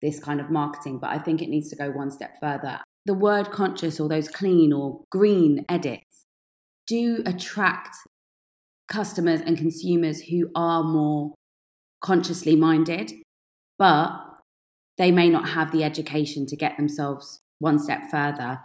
this 0.03 0.19
kind 0.21 0.41
of 0.41 0.51
marketing, 0.51 0.99
but 0.99 1.11
I 1.11 1.19
think 1.19 1.43
it 1.43 1.49
needs 1.49 1.71
to 1.71 1.77
go 1.77 1.91
one 1.91 2.11
step 2.11 2.37
further. 2.41 2.81
The 3.07 3.15
word 3.15 3.51
conscious 3.51 4.01
or 4.01 4.09
those 4.09 4.29
clean 4.29 4.73
or 4.73 5.03
green 5.11 5.65
edits 5.69 6.25
do 6.87 7.23
attract 7.27 7.97
customers 8.89 9.41
and 9.41 9.57
consumers 9.57 10.23
who 10.23 10.51
are 10.55 10.85
more 10.85 11.35
consciously 12.01 12.57
minded, 12.57 13.13
but 13.79 14.11
they 14.99 15.11
may 15.11 15.29
not 15.29 15.51
have 15.51 15.73
the 15.73 15.85
education 15.85 16.47
to 16.47 16.57
get 16.57 16.77
themselves 16.77 17.41
one 17.59 17.79
step 17.79 18.03
further. 18.11 18.61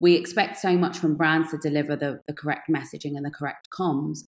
We 0.00 0.14
expect 0.14 0.58
so 0.58 0.76
much 0.76 0.98
from 0.98 1.16
brands 1.16 1.50
to 1.50 1.58
deliver 1.58 1.96
the, 1.96 2.20
the 2.26 2.34
correct 2.34 2.68
messaging 2.68 3.16
and 3.16 3.24
the 3.24 3.30
correct 3.30 3.68
comms, 3.76 4.20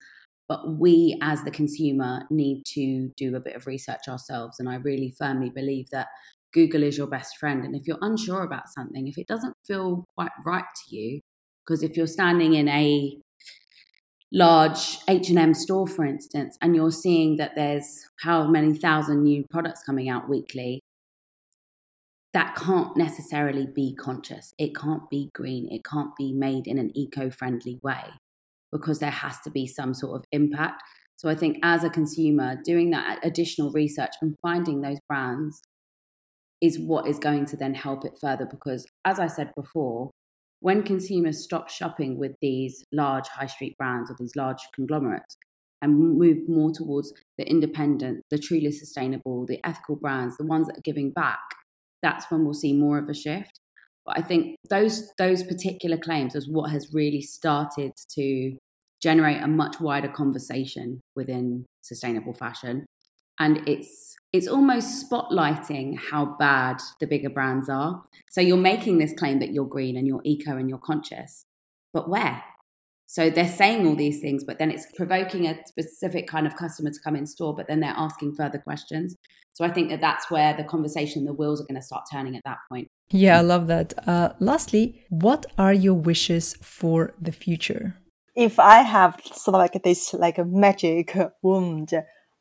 but 0.49 0.79
we 0.79 1.19
as 1.23 1.43
the 1.43 1.51
consumer 1.51 2.23
need 2.31 2.63
to 2.75 3.11
do 3.17 3.35
a 3.35 3.41
bit 3.41 3.57
of 3.57 3.67
research 3.67 4.09
ourselves. 4.09 4.59
And 4.61 4.69
I 4.69 4.77
really 4.77 5.15
firmly 5.19 5.51
believe 5.51 5.89
that 5.91 6.09
Google 6.55 6.85
is 6.85 6.97
your 6.97 7.09
best 7.09 7.37
friend. 7.37 7.65
And 7.65 7.77
if 7.77 7.87
you're 7.87 7.99
unsure 8.01 8.45
about 8.45 8.69
something, 8.69 9.07
if 9.09 9.19
it 9.19 9.27
doesn't 9.27 9.55
feel 9.67 10.05
quite 10.17 10.31
right 10.47 10.65
to 10.65 10.97
you, 10.97 11.21
because 11.67 11.83
if 11.83 11.97
you're 11.97 12.07
standing 12.07 12.55
in 12.55 12.69
a 12.69 13.19
large 14.33 14.99
H&M 15.09 15.55
store 15.55 15.87
for 15.87 16.05
instance 16.05 16.59
and 16.61 16.75
you're 16.75 16.91
seeing 16.91 17.37
that 17.37 17.55
there's 17.55 18.09
how 18.21 18.49
many 18.49 18.75
thousand 18.75 19.23
new 19.23 19.45
products 19.49 19.83
coming 19.85 20.09
out 20.09 20.29
weekly 20.29 20.81
that 22.33 22.57
can't 22.57 22.97
necessarily 22.97 23.69
be 23.73 23.95
conscious 23.95 24.53
it 24.59 24.75
can't 24.75 25.09
be 25.09 25.31
green 25.35 25.69
it 25.71 25.85
can't 25.85 26.17
be 26.17 26.33
made 26.33 26.67
in 26.67 26.79
an 26.79 26.91
eco-friendly 26.97 27.79
way 27.85 28.03
because 28.73 28.99
there 28.99 29.11
has 29.11 29.39
to 29.39 29.51
be 29.51 29.69
some 29.69 29.95
sort 29.95 30.19
of 30.19 30.25
impact 30.33 30.83
so 31.17 31.29
i 31.29 31.35
think 31.35 31.57
as 31.63 31.85
a 31.85 31.91
consumer 31.91 32.57
doing 32.65 32.91
that 32.91 33.21
additional 33.23 33.71
research 33.71 34.15
and 34.21 34.35
finding 34.43 34.81
those 34.81 34.99
brands 35.09 35.63
is 36.61 36.79
what 36.79 37.07
is 37.07 37.19
going 37.19 37.47
to 37.47 37.57
then 37.57 37.75
help 37.75 38.05
it 38.05 38.19
further. 38.21 38.47
Because, 38.47 38.87
as 39.05 39.19
I 39.19 39.27
said 39.27 39.53
before, 39.55 40.11
when 40.61 40.83
consumers 40.83 41.45
stop 41.45 41.69
shopping 41.69 42.19
with 42.19 42.33
these 42.41 42.85
large 42.93 43.29
high 43.29 43.47
street 43.47 43.77
brands 43.77 44.11
or 44.11 44.17
these 44.19 44.35
large 44.35 44.61
conglomerates 44.75 45.37
and 45.83 45.99
move 45.99 46.39
more 46.49 46.73
towards 46.73 47.13
the 47.37 47.47
independent, 47.47 48.23
the 48.31 48.39
truly 48.39 48.73
sustainable, 48.73 49.45
the 49.45 49.61
ethical 49.65 49.97
brands, 49.97 50.37
the 50.39 50.47
ones 50.47 50.67
that 50.67 50.79
are 50.79 50.83
giving 50.85 51.11
back, 51.11 51.41
that's 52.03 52.31
when 52.31 52.45
we'll 52.45 52.55
see 52.55 52.73
more 52.73 52.99
of 52.99 53.09
a 53.09 53.15
shift. 53.15 53.61
But 54.07 54.19
I 54.19 54.23
think 54.23 54.57
those 54.71 55.13
those 55.19 55.43
particular 55.43 55.97
claims 55.97 56.35
is 56.35 56.49
what 56.49 56.71
has 56.71 56.93
really 56.93 57.23
started 57.23 57.93
to 58.15 58.57
generate 59.03 59.43
a 59.43 59.49
much 59.49 59.81
wider 59.81 60.09
conversation 60.09 61.01
within 61.15 61.67
sustainable 61.83 62.33
fashion 62.33 62.87
and 63.39 63.67
it's 63.69 64.17
it's 64.33 64.49
almost 64.49 65.09
spotlighting 65.09 65.97
how 65.97 66.37
bad 66.39 66.81
the 66.99 67.07
bigger 67.07 67.31
brands 67.31 67.69
are. 67.69 68.03
So 68.31 68.41
you're 68.41 68.57
making 68.57 68.99
this 68.99 69.13
claim 69.17 69.39
that 69.39 69.53
you're 69.53 69.65
green 69.65 69.97
and 69.97 70.09
you're 70.09 70.23
eco 70.25 70.57
and 70.57 70.69
you're 70.69 70.79
conscious, 70.79 71.45
but 71.93 72.09
where? 72.09 72.43
So 73.07 73.31
they're 73.31 73.47
saying 73.47 73.87
all 73.87 73.95
these 73.95 74.21
things, 74.21 74.43
but 74.43 74.59
then 74.59 74.73
it's 74.73 74.87
provoking 74.97 75.47
a 75.47 75.65
specific 75.67 76.27
kind 76.27 76.49
of 76.49 76.57
customer 76.57 76.91
to 76.91 76.99
come 77.05 77.15
in 77.15 77.27
store, 77.27 77.55
but 77.55 77.69
then 77.69 77.79
they're 77.79 77.95
asking 77.97 78.35
further 78.35 78.59
questions. 78.59 79.15
So 79.53 79.65
I 79.65 79.71
think 79.71 79.89
that 79.91 80.01
that's 80.01 80.29
where 80.33 80.53
the 80.53 80.65
conversation, 80.65 81.25
the 81.25 81.33
wheels 81.33 81.61
are 81.61 81.65
going 81.65 81.81
to 81.81 81.87
start 81.87 82.03
turning 82.11 82.35
at 82.35 82.43
that 82.45 82.59
point. 82.69 82.89
Yeah, 83.11 83.39
I 83.39 83.43
love 83.43 83.69
that. 83.69 83.95
Uh, 84.05 84.33
lastly, 84.41 85.05
what 85.11 85.47
are 85.57 85.73
your 85.73 85.95
wishes 85.95 86.55
for 86.61 87.15
the 87.21 87.31
future? 87.31 87.97
If 88.35 88.59
I 88.59 88.83
have 88.83 89.21
sort 89.33 89.55
of 89.55 89.61
like 89.61 89.81
this 89.85 90.13
like 90.13 90.39
a 90.39 90.45
magic 90.45 91.17
wand, 91.41 91.93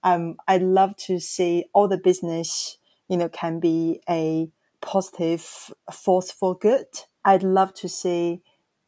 um, 0.04 0.38
I'd 0.48 0.62
love 0.62 0.96
to 1.08 1.20
see 1.20 1.66
all 1.74 1.88
the 1.88 1.98
business, 1.98 2.78
you 3.08 3.18
know, 3.18 3.30
can 3.30 3.60
be 3.60 4.02
a 4.10 4.50
positive 4.82 5.72
force 5.92 6.32
for 6.32 6.58
good. 6.58 6.88
I'd 7.24 7.44
love 7.44 7.74
to 7.76 7.90
see 7.90 8.42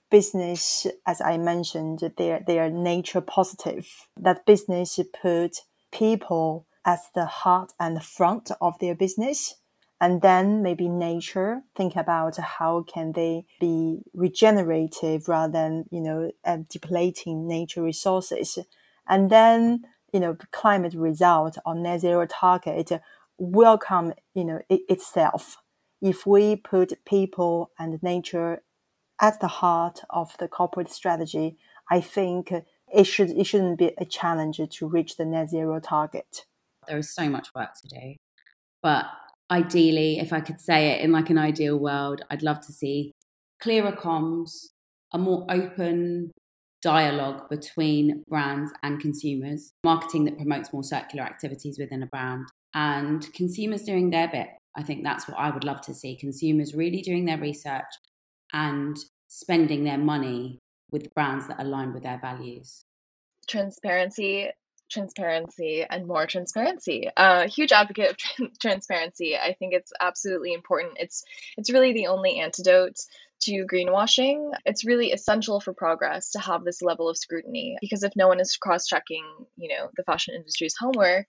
business, 0.10 0.86
as 1.06 1.22
I 1.22 1.38
mentioned, 1.38 2.00
they 2.18 2.40
they 2.46 2.60
are 2.60 2.70
nature 2.70 3.22
positive. 3.22 3.88
That 4.18 4.46
business 4.46 5.00
put 5.22 5.62
people 5.92 6.68
as 6.86 7.00
the 7.16 7.26
heart 7.26 7.72
and 7.80 7.96
the 7.96 8.02
front 8.02 8.52
of 8.62 8.78
their 8.80 8.96
business. 8.96 9.56
And 10.02 10.22
then 10.22 10.62
maybe 10.62 10.90
nature, 10.90 11.62
think 11.76 11.96
about 11.96 12.36
how 12.38 12.84
can 12.84 13.14
they 13.14 13.46
be 13.62 14.04
regenerative 14.14 15.30
rather 15.30 15.54
than, 15.54 15.86
you 15.90 16.02
know, 16.02 16.32
depleting 16.70 17.48
nature 17.48 17.82
resources. 17.82 18.60
And 19.08 19.30
then 19.30 19.86
you 20.14 20.20
know, 20.20 20.38
climate 20.52 20.94
result 20.94 21.58
or 21.66 21.76
net 21.76 22.02
zero 22.02 22.26
target 22.26 22.92
will 23.38 23.78
come, 23.78 24.14
you 24.34 24.46
know, 24.46 24.62
it, 24.70 24.82
itself 24.88 25.58
if 26.02 26.26
we 26.26 26.56
put 26.56 27.04
people 27.06 27.72
and 27.80 28.02
nature 28.04 28.62
at 29.22 29.40
the 29.40 29.48
heart 29.48 30.02
of 30.10 30.36
the 30.40 30.48
corporate 30.48 30.92
strategy. 30.92 31.58
I 31.90 32.02
think 32.02 32.52
it 32.94 33.04
should 33.06 33.32
it 33.32 33.46
shouldn't 33.46 33.80
be 33.80 33.92
a 33.98 34.06
challenge 34.06 34.60
to 34.70 34.88
reach 34.88 35.18
the 35.18 35.26
net 35.26 35.50
zero 35.50 35.80
target. 35.80 36.46
There 36.88 36.98
is 36.98 37.14
so 37.14 37.30
much 37.30 37.48
work 37.56 37.70
to 37.82 37.88
do, 37.88 38.16
but 38.82 39.06
ideally, 39.50 40.20
if 40.20 40.34
I 40.34 40.40
could 40.42 40.60
say 40.60 40.92
it 40.92 41.02
in 41.02 41.12
like 41.12 41.30
an 41.30 41.38
ideal 41.38 41.78
world, 41.78 42.22
I'd 42.30 42.44
love 42.44 42.62
to 42.62 42.74
see 42.74 43.12
clearer 43.60 43.92
comms, 43.92 44.68
a 45.14 45.18
more 45.18 45.46
open 45.50 46.32
dialogue 46.86 47.50
between 47.50 48.24
brands 48.30 48.72
and 48.84 49.00
consumers, 49.00 49.74
marketing 49.84 50.24
that 50.26 50.38
promotes 50.38 50.72
more 50.72 50.84
circular 50.84 51.26
activities 51.26 51.80
within 51.80 52.04
a 52.04 52.06
brand, 52.06 52.46
and 52.76 53.28
consumers 53.34 53.82
doing 53.82 54.12
their 54.12 54.28
bit. 54.28 54.50
I 54.78 54.84
think 54.84 55.04
that's 55.04 55.28
what 55.28 55.40
I 55.40 55.50
would 55.50 55.64
love 55.64 55.82
to 55.82 55.96
see 55.96 56.16
consumers 56.16 56.76
really 56.76 57.02
doing 57.02 57.26
their 57.26 57.40
research 57.40 57.92
and 58.54 58.96
spending 59.28 59.84
their 59.84 59.98
money 59.98 60.60
with 60.92 61.12
brands 61.16 61.48
that 61.48 61.60
align 61.60 61.92
with 61.92 62.04
their 62.04 62.20
values. 62.20 62.86
Transparency, 63.48 64.52
transparency, 64.92 65.84
and 65.90 66.06
more 66.06 66.28
transparency. 66.28 67.10
A 67.18 67.20
uh, 67.20 67.48
huge 67.48 67.72
advocate 67.72 68.22
of 68.40 68.60
transparency. 68.62 69.36
I 69.36 69.56
think 69.58 69.74
it's 69.74 69.92
absolutely 70.00 70.54
important. 70.54 70.98
It's 71.00 71.24
it's 71.58 71.72
really 71.72 71.94
the 71.94 72.08
only 72.08 72.40
antidote 72.40 72.98
to 73.46 73.66
greenwashing, 73.66 74.52
it's 74.66 74.86
really 74.86 75.12
essential 75.12 75.60
for 75.60 75.74
progress 75.74 76.32
to 76.32 76.40
have 76.40 76.64
this 76.64 76.82
level 76.82 77.10
of 77.10 77.18
scrutiny 77.18 77.78
because 77.82 78.04
if 78.04 78.16
no 78.16 78.28
one 78.28 78.40
is 78.40 78.58
cross-checking, 78.58 79.24
you 79.58 79.70
know, 79.70 79.90
the 79.96 80.04
fashion 80.04 80.36
industry's 80.36 80.76
homework, 80.80 81.28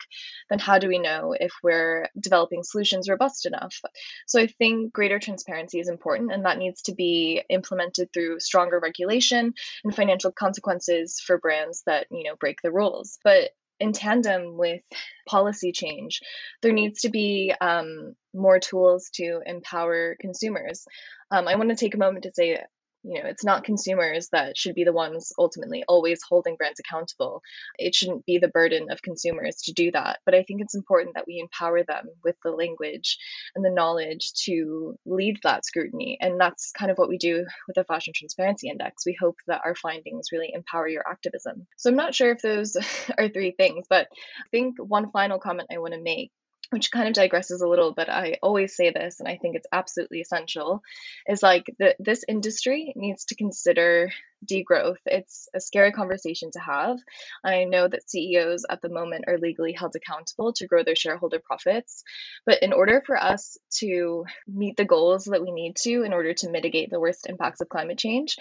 then 0.50 0.58
how 0.58 0.78
do 0.78 0.88
we 0.88 0.98
know 0.98 1.34
if 1.38 1.52
we're 1.62 2.08
developing 2.18 2.62
solutions 2.62 3.08
robust 3.08 3.46
enough? 3.46 3.80
So 4.26 4.40
I 4.40 4.46
think 4.46 4.92
greater 4.92 5.18
transparency 5.18 5.80
is 5.80 5.88
important 5.88 6.32
and 6.32 6.44
that 6.44 6.58
needs 6.58 6.82
to 6.82 6.94
be 6.94 7.42
implemented 7.48 8.12
through 8.12 8.40
stronger 8.40 8.78
regulation 8.78 9.54
and 9.84 9.94
financial 9.94 10.32
consequences 10.32 11.20
for 11.24 11.38
brands 11.38 11.82
that, 11.86 12.06
you 12.10 12.24
know, 12.24 12.36
break 12.36 12.62
the 12.62 12.72
rules. 12.72 13.18
But 13.24 13.50
in 13.80 13.92
tandem 13.92 14.56
with 14.56 14.82
policy 15.28 15.72
change, 15.72 16.20
there 16.62 16.72
needs 16.72 17.02
to 17.02 17.08
be 17.08 17.54
um, 17.60 18.14
more 18.34 18.58
tools 18.58 19.10
to 19.14 19.40
empower 19.44 20.16
consumers. 20.20 20.86
Um, 21.30 21.48
I 21.48 21.56
want 21.56 21.70
to 21.70 21.76
take 21.76 21.94
a 21.94 21.98
moment 21.98 22.24
to 22.24 22.32
say 22.32 22.58
you 23.07 23.22
know 23.22 23.28
it's 23.28 23.44
not 23.44 23.64
consumers 23.64 24.28
that 24.32 24.57
should 24.57 24.74
be 24.74 24.84
the 24.84 24.92
ones 24.92 25.32
ultimately 25.38 25.84
always 25.88 26.20
holding 26.28 26.57
brands 26.57 26.80
accountable. 26.80 27.42
It 27.78 27.94
shouldn't 27.94 28.26
be 28.26 28.38
the 28.38 28.48
burden 28.48 28.90
of 28.90 29.02
consumers 29.02 29.57
to 29.64 29.72
do 29.72 29.90
that. 29.92 30.18
But 30.24 30.34
i 30.34 30.42
think 30.42 30.61
it's 30.61 30.74
important 30.74 31.14
that 31.14 31.26
we 31.26 31.38
empower 31.38 31.84
them 31.84 32.07
with 32.24 32.36
the 32.42 32.50
language 32.50 33.18
and 33.54 33.64
the 33.64 33.70
knowledge 33.70 34.32
to 34.44 34.96
lead 35.07 35.38
that 35.42 35.64
scrutiny. 35.64 36.18
And 36.20 36.40
that's 36.40 36.72
kind 36.72 36.90
of 36.90 36.98
what 36.98 37.09
we 37.09 37.18
do 37.18 37.46
with 37.66 37.76
the 37.76 37.84
fashion 37.84 38.12
transparency 38.14 38.68
index. 38.68 39.07
We 39.07 39.16
hope 39.18 39.36
that 39.46 39.62
our 39.64 39.74
findings 39.74 40.32
really 40.32 40.50
empower 40.52 40.88
your 40.88 41.09
activism. 41.09 41.66
So 41.76 41.90
i'm 41.90 41.96
not 41.96 42.14
sure 42.14 42.32
if 42.32 42.42
those 42.42 42.76
are 43.18 43.28
three 43.28 43.52
things 43.52 43.86
but 43.88 44.09
i 44.12 44.48
think 44.50 44.76
one 44.78 45.11
final 45.11 45.38
comment 45.38 45.68
i 45.72 45.78
want 45.78 45.94
to 45.94 46.00
make 46.00 46.30
which 46.70 46.90
kind 46.90 47.08
of 47.08 47.14
digresses 47.14 47.62
a 47.62 47.68
little, 47.68 47.92
but 47.92 48.08
I 48.08 48.38
always 48.42 48.74
say 48.74 48.90
this, 48.90 49.20
and 49.20 49.28
I 49.28 49.36
think 49.36 49.56
it's 49.56 49.66
absolutely 49.72 50.20
essential, 50.20 50.82
is 51.28 51.42
like 51.42 51.66
the, 51.78 51.94
this 51.98 52.24
industry 52.26 52.92
needs 52.96 53.26
to 53.26 53.36
consider 53.36 54.10
degrowth. 54.44 54.98
It's 55.06 55.48
a 55.54 55.60
scary 55.60 55.92
conversation 55.92 56.50
to 56.52 56.60
have. 56.60 56.98
I 57.44 57.64
know 57.64 57.88
that 57.88 58.08
CEOs 58.08 58.66
at 58.68 58.82
the 58.82 58.88
moment 58.88 59.24
are 59.28 59.38
legally 59.38 59.72
held 59.72 59.94
accountable 59.96 60.52
to 60.54 60.66
grow 60.66 60.82
their 60.82 60.96
shareholder 60.96 61.40
profits, 61.44 62.02
but 62.44 62.62
in 62.62 62.72
order 62.72 63.02
for 63.06 63.16
us 63.16 63.56
to 63.78 64.24
meet 64.46 64.76
the 64.76 64.84
goals 64.84 65.24
that 65.24 65.42
we 65.42 65.52
need 65.52 65.76
to 65.76 66.02
in 66.02 66.12
order 66.12 66.34
to 66.34 66.50
mitigate 66.50 66.90
the 66.90 67.00
worst 67.00 67.26
impacts 67.28 67.60
of 67.60 67.68
climate 67.68 67.98
change, 67.98 68.36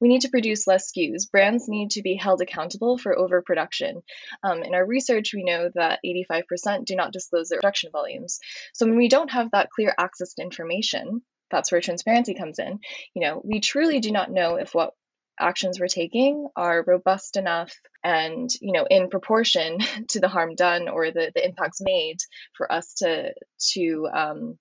we 0.00 0.08
need 0.08 0.22
to 0.22 0.30
produce 0.30 0.66
less 0.66 0.92
SKUs. 0.92 1.30
Brands 1.30 1.68
need 1.68 1.90
to 1.90 2.02
be 2.02 2.14
held 2.14 2.40
accountable 2.40 2.98
for 2.98 3.18
overproduction. 3.18 4.02
Um, 4.42 4.62
in 4.62 4.74
our 4.74 4.84
research, 4.84 5.32
we 5.34 5.44
know 5.44 5.70
that 5.74 6.00
85% 6.04 6.84
do 6.84 6.96
not 6.96 7.12
disclose 7.12 7.48
their 7.48 7.58
production 7.58 7.90
volumes. 7.92 8.38
So 8.74 8.86
when 8.86 8.96
we 8.96 9.08
don't 9.08 9.30
have 9.30 9.50
that 9.52 9.70
clear 9.70 9.94
access 9.98 10.34
to 10.34 10.42
information, 10.42 11.22
that's 11.50 11.72
where 11.72 11.80
transparency 11.80 12.34
comes 12.34 12.58
in. 12.58 12.78
You 13.14 13.22
know, 13.22 13.42
we 13.44 13.60
truly 13.60 14.00
do 14.00 14.12
not 14.12 14.30
know 14.30 14.56
if 14.56 14.74
what 14.74 14.92
actions 15.40 15.78
we're 15.78 15.86
taking 15.86 16.48
are 16.56 16.84
robust 16.86 17.36
enough 17.36 17.72
and 18.02 18.50
you 18.60 18.72
know 18.72 18.86
in 18.88 19.08
proportion 19.08 19.78
to 20.08 20.20
the 20.20 20.28
harm 20.28 20.54
done 20.54 20.88
or 20.88 21.10
the, 21.10 21.30
the 21.34 21.44
impacts 21.44 21.80
made 21.80 22.16
for 22.56 22.70
us 22.72 22.94
to 22.94 23.32
to 23.58 24.08
um, 24.12 24.58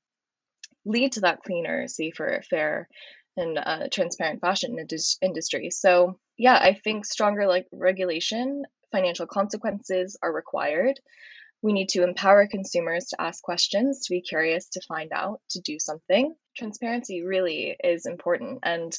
lead 0.85 1.13
to 1.13 1.21
that 1.21 1.41
cleaner 1.41 1.87
safer 1.87 2.41
fair 2.49 2.87
and 3.37 3.57
uh, 3.57 3.87
transparent 3.91 4.41
fashion 4.41 4.77
industry. 5.21 5.69
So 5.69 6.19
yeah, 6.37 6.55
I 6.55 6.73
think 6.73 7.05
stronger 7.05 7.47
like 7.47 7.67
regulation, 7.71 8.65
financial 8.91 9.27
consequences 9.27 10.17
are 10.21 10.31
required. 10.31 10.99
We 11.61 11.73
need 11.73 11.89
to 11.89 12.03
empower 12.03 12.47
consumers 12.47 13.07
to 13.07 13.21
ask 13.21 13.41
questions, 13.43 14.05
to 14.05 14.13
be 14.13 14.21
curious, 14.21 14.69
to 14.69 14.81
find 14.87 15.11
out, 15.11 15.41
to 15.51 15.61
do 15.61 15.79
something. 15.79 16.35
Transparency 16.55 17.23
really 17.23 17.75
is 17.83 18.05
important. 18.05 18.59
And 18.63 18.95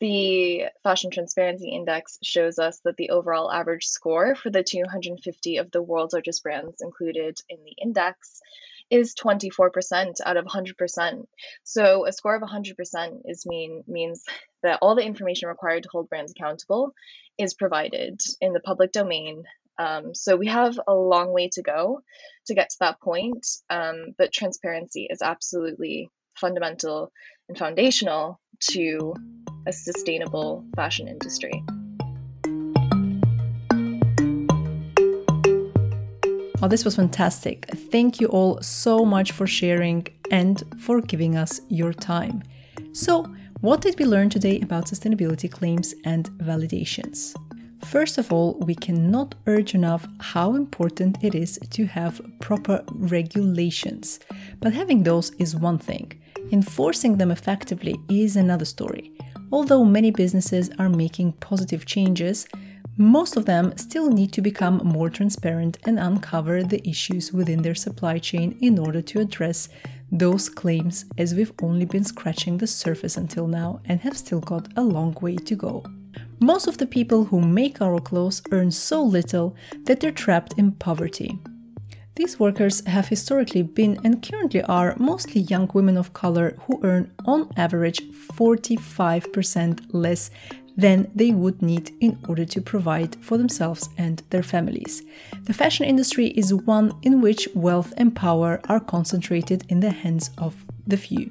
the 0.00 0.64
Fashion 0.82 1.10
Transparency 1.10 1.70
Index 1.70 2.18
shows 2.22 2.58
us 2.58 2.80
that 2.84 2.96
the 2.96 3.10
overall 3.10 3.50
average 3.50 3.86
score 3.86 4.34
for 4.34 4.50
the 4.50 4.64
250 4.64 5.58
of 5.58 5.70
the 5.70 5.82
world's 5.82 6.14
largest 6.14 6.42
brands 6.42 6.82
included 6.82 7.38
in 7.48 7.58
the 7.64 7.74
index 7.80 8.40
is 8.90 9.14
24% 9.14 10.20
out 10.24 10.36
of 10.36 10.44
100%. 10.44 11.24
So 11.62 12.06
a 12.06 12.12
score 12.12 12.34
of 12.34 12.42
100% 12.42 13.22
is 13.24 13.46
mean 13.46 13.82
means 13.86 14.22
that 14.62 14.78
all 14.82 14.94
the 14.94 15.04
information 15.04 15.48
required 15.48 15.82
to 15.84 15.88
hold 15.90 16.08
brands 16.08 16.32
accountable 16.32 16.92
is 17.38 17.54
provided 17.54 18.20
in 18.40 18.52
the 18.52 18.60
public 18.60 18.92
domain. 18.92 19.44
Um, 19.78 20.14
so 20.14 20.36
we 20.36 20.46
have 20.46 20.78
a 20.86 20.94
long 20.94 21.32
way 21.32 21.48
to 21.54 21.62
go 21.62 22.02
to 22.46 22.54
get 22.54 22.70
to 22.70 22.76
that 22.80 23.00
point, 23.00 23.46
um, 23.70 24.14
but 24.16 24.32
transparency 24.32 25.08
is 25.10 25.22
absolutely 25.22 26.10
fundamental 26.36 27.10
and 27.48 27.58
foundational 27.58 28.40
to 28.60 29.14
a 29.66 29.72
sustainable 29.72 30.64
fashion 30.76 31.08
industry. 31.08 31.62
Oh, 36.64 36.66
this 36.66 36.86
was 36.86 36.96
fantastic. 36.96 37.66
Thank 37.92 38.22
you 38.22 38.28
all 38.28 38.58
so 38.62 39.04
much 39.04 39.32
for 39.32 39.46
sharing 39.46 40.06
and 40.30 40.62
for 40.80 41.02
giving 41.02 41.36
us 41.36 41.60
your 41.68 41.92
time. 41.92 42.42
So, 42.94 43.24
what 43.60 43.82
did 43.82 43.98
we 43.98 44.06
learn 44.06 44.30
today 44.30 44.62
about 44.62 44.86
sustainability 44.86 45.52
claims 45.52 45.94
and 46.06 46.30
validations? 46.38 47.34
First 47.84 48.16
of 48.16 48.32
all, 48.32 48.54
we 48.60 48.74
cannot 48.74 49.34
urge 49.46 49.74
enough 49.74 50.08
how 50.20 50.54
important 50.54 51.22
it 51.22 51.34
is 51.34 51.58
to 51.68 51.84
have 51.84 52.18
proper 52.40 52.82
regulations. 52.94 54.20
But 54.60 54.72
having 54.72 55.02
those 55.02 55.32
is 55.32 55.54
one 55.54 55.76
thing, 55.76 56.18
enforcing 56.50 57.18
them 57.18 57.30
effectively 57.30 58.00
is 58.08 58.36
another 58.36 58.64
story. 58.64 59.12
Although 59.52 59.84
many 59.84 60.10
businesses 60.10 60.70
are 60.78 60.88
making 60.88 61.32
positive 61.32 61.84
changes, 61.84 62.46
most 62.96 63.36
of 63.36 63.44
them 63.44 63.76
still 63.76 64.08
need 64.08 64.32
to 64.32 64.40
become 64.40 64.80
more 64.84 65.10
transparent 65.10 65.78
and 65.84 65.98
uncover 65.98 66.62
the 66.62 66.86
issues 66.88 67.32
within 67.32 67.62
their 67.62 67.74
supply 67.74 68.18
chain 68.18 68.56
in 68.60 68.78
order 68.78 69.02
to 69.02 69.20
address 69.20 69.68
those 70.12 70.48
claims, 70.48 71.04
as 71.18 71.34
we've 71.34 71.52
only 71.60 71.84
been 71.84 72.04
scratching 72.04 72.58
the 72.58 72.66
surface 72.66 73.16
until 73.16 73.48
now 73.48 73.80
and 73.84 74.00
have 74.00 74.16
still 74.16 74.40
got 74.40 74.68
a 74.76 74.82
long 74.82 75.12
way 75.20 75.34
to 75.36 75.56
go. 75.56 75.82
Most 76.38 76.68
of 76.68 76.78
the 76.78 76.86
people 76.86 77.24
who 77.24 77.40
make 77.40 77.82
our 77.82 77.98
clothes 78.00 78.42
earn 78.52 78.70
so 78.70 79.02
little 79.02 79.56
that 79.84 79.98
they're 79.98 80.12
trapped 80.12 80.54
in 80.56 80.72
poverty. 80.72 81.38
These 82.16 82.38
workers 82.38 82.86
have 82.86 83.08
historically 83.08 83.62
been 83.62 83.98
and 84.04 84.22
currently 84.22 84.62
are 84.62 84.94
mostly 84.98 85.40
young 85.40 85.68
women 85.74 85.96
of 85.96 86.12
color 86.12 86.54
who 86.60 86.78
earn 86.84 87.10
on 87.24 87.50
average 87.56 88.00
45% 88.10 89.80
less 89.90 90.30
than 90.76 91.10
they 91.14 91.30
would 91.30 91.62
need 91.62 91.94
in 92.00 92.18
order 92.28 92.44
to 92.44 92.60
provide 92.60 93.16
for 93.16 93.38
themselves 93.38 93.88
and 93.96 94.22
their 94.30 94.42
families. 94.42 95.02
The 95.44 95.54
fashion 95.54 95.86
industry 95.86 96.28
is 96.28 96.52
one 96.52 96.92
in 97.02 97.20
which 97.20 97.48
wealth 97.54 97.92
and 97.96 98.14
power 98.14 98.60
are 98.68 98.80
concentrated 98.80 99.64
in 99.68 99.80
the 99.80 99.90
hands 99.90 100.30
of 100.38 100.64
the 100.86 100.96
few. 100.96 101.30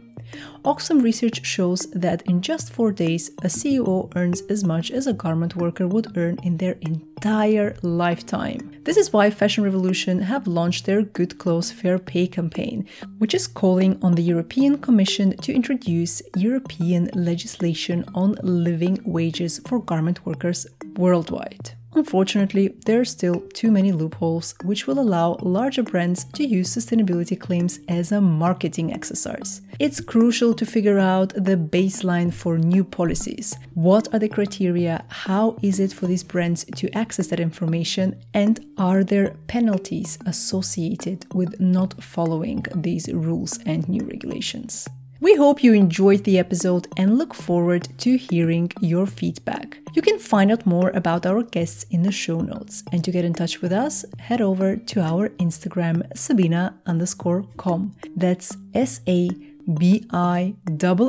Oxfam 0.66 1.04
research 1.04 1.46
shows 1.46 1.82
that 1.92 2.22
in 2.24 2.42
just 2.42 2.72
four 2.72 2.92
days, 2.92 3.30
a 3.44 3.48
CEO 3.48 4.12
earns 4.16 4.42
as 4.50 4.64
much 4.64 4.90
as 4.90 5.06
a 5.06 5.14
garment 5.14 5.56
worker 5.56 5.88
would 5.88 6.18
earn 6.18 6.38
in 6.44 6.58
their 6.58 6.78
entire 6.82 7.76
lifetime. 7.82 8.72
This 8.84 8.98
is 8.98 9.14
why 9.14 9.30
Fashion 9.30 9.64
Revolution 9.64 10.22
have 10.22 10.48
launched 10.48 10.86
their 10.86 11.02
Good 11.02 11.38
Clothes 11.38 11.72
Fair 11.72 12.00
Pay 12.00 12.28
campaign, 12.28 12.88
which 13.18 13.34
is 13.34 13.48
calling 13.48 14.00
on 14.02 14.16
the 14.16 14.24
European 14.24 14.78
Commission 14.78 15.36
to 15.38 15.54
introduce 15.54 16.22
European 16.36 17.10
legislation 17.14 18.06
on 18.16 18.36
living 18.42 19.00
wages 19.06 19.60
for 19.68 19.80
garment 19.80 20.26
workers 20.26 20.66
worldwide. 20.96 21.72
Unfortunately, 21.96 22.70
there 22.86 23.00
are 23.00 23.06
still 23.06 23.42
too 23.54 23.72
many 23.72 23.92
loopholes 23.92 24.56
which 24.64 24.88
will 24.88 25.00
allow 25.00 25.38
larger 25.42 25.84
brands 25.84 26.24
to 26.34 26.44
use 26.44 26.76
sustainability 26.76 27.40
claims 27.40 27.80
as 27.88 28.12
a 28.12 28.20
marketing 28.20 28.92
exercise. 28.92 29.62
It's 29.80 30.02
crucial 30.02 30.54
to 30.56 30.66
figure 30.66 30.98
out 30.98 31.34
the 31.36 31.56
baseline 31.56 32.34
for 32.34 32.58
new 32.58 32.84
policies. 32.84 33.56
What 33.76 34.12
are 34.14 34.20
the 34.20 34.30
criteria? 34.30 35.06
How 35.10 35.58
is 35.62 35.80
it 35.80 35.94
for 35.94 36.08
these 36.08 36.24
brands 36.24 36.66
to 36.76 36.90
access 36.98 37.28
that 37.28 37.40
information? 37.40 38.22
And 38.34 38.66
are 38.78 39.04
there 39.04 39.36
penalties 39.48 40.18
associated 40.26 41.26
with 41.34 41.60
not 41.60 42.04
following 42.04 42.66
these 42.74 43.08
rules 43.14 43.60
and 43.66 43.88
new 43.88 44.04
regulations? 44.04 44.88
We 45.24 45.36
hope 45.36 45.64
you 45.64 45.72
enjoyed 45.72 46.26
the 46.26 46.38
episode 46.38 46.90
and 46.98 47.18
look 47.18 47.34
forward 47.34 47.88
to 48.00 48.18
hearing 48.18 48.70
your 48.82 49.06
feedback. 49.06 49.78
You 49.94 50.02
can 50.02 50.20
find 50.20 50.52
out 50.52 50.66
more 50.66 50.90
about 50.90 51.26
our 51.26 51.44
guests 51.44 51.86
in 51.90 52.04
the 52.04 52.12
show 52.12 52.42
notes. 52.42 52.84
And 52.92 53.06
to 53.06 53.12
get 53.12 53.24
in 53.24 53.34
touch 53.34 53.62
with 53.62 53.72
us, 53.72 54.04
head 54.20 54.42
over 54.42 54.76
to 54.76 55.00
our 55.00 55.30
Instagram, 55.40 56.06
Sabina 56.14 56.78
underscore 56.86 57.46
com. 57.56 57.96
That's 58.18 58.58
S 58.74 59.00
A 59.08 59.30
B 59.74 60.06
I 60.12 60.56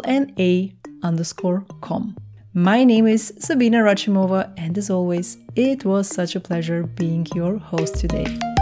N 0.04 0.32
A 0.38 0.72
underscore 1.02 1.66
com. 1.80 2.16
My 2.52 2.84
name 2.84 3.08
is 3.08 3.34
Sabina 3.40 3.78
Rachimova, 3.78 4.54
and 4.56 4.78
as 4.78 4.90
always, 4.90 5.38
it 5.56 5.84
was 5.84 6.06
such 6.06 6.36
a 6.36 6.40
pleasure 6.40 6.84
being 6.84 7.26
your 7.34 7.58
host 7.58 7.96
today. 7.96 8.53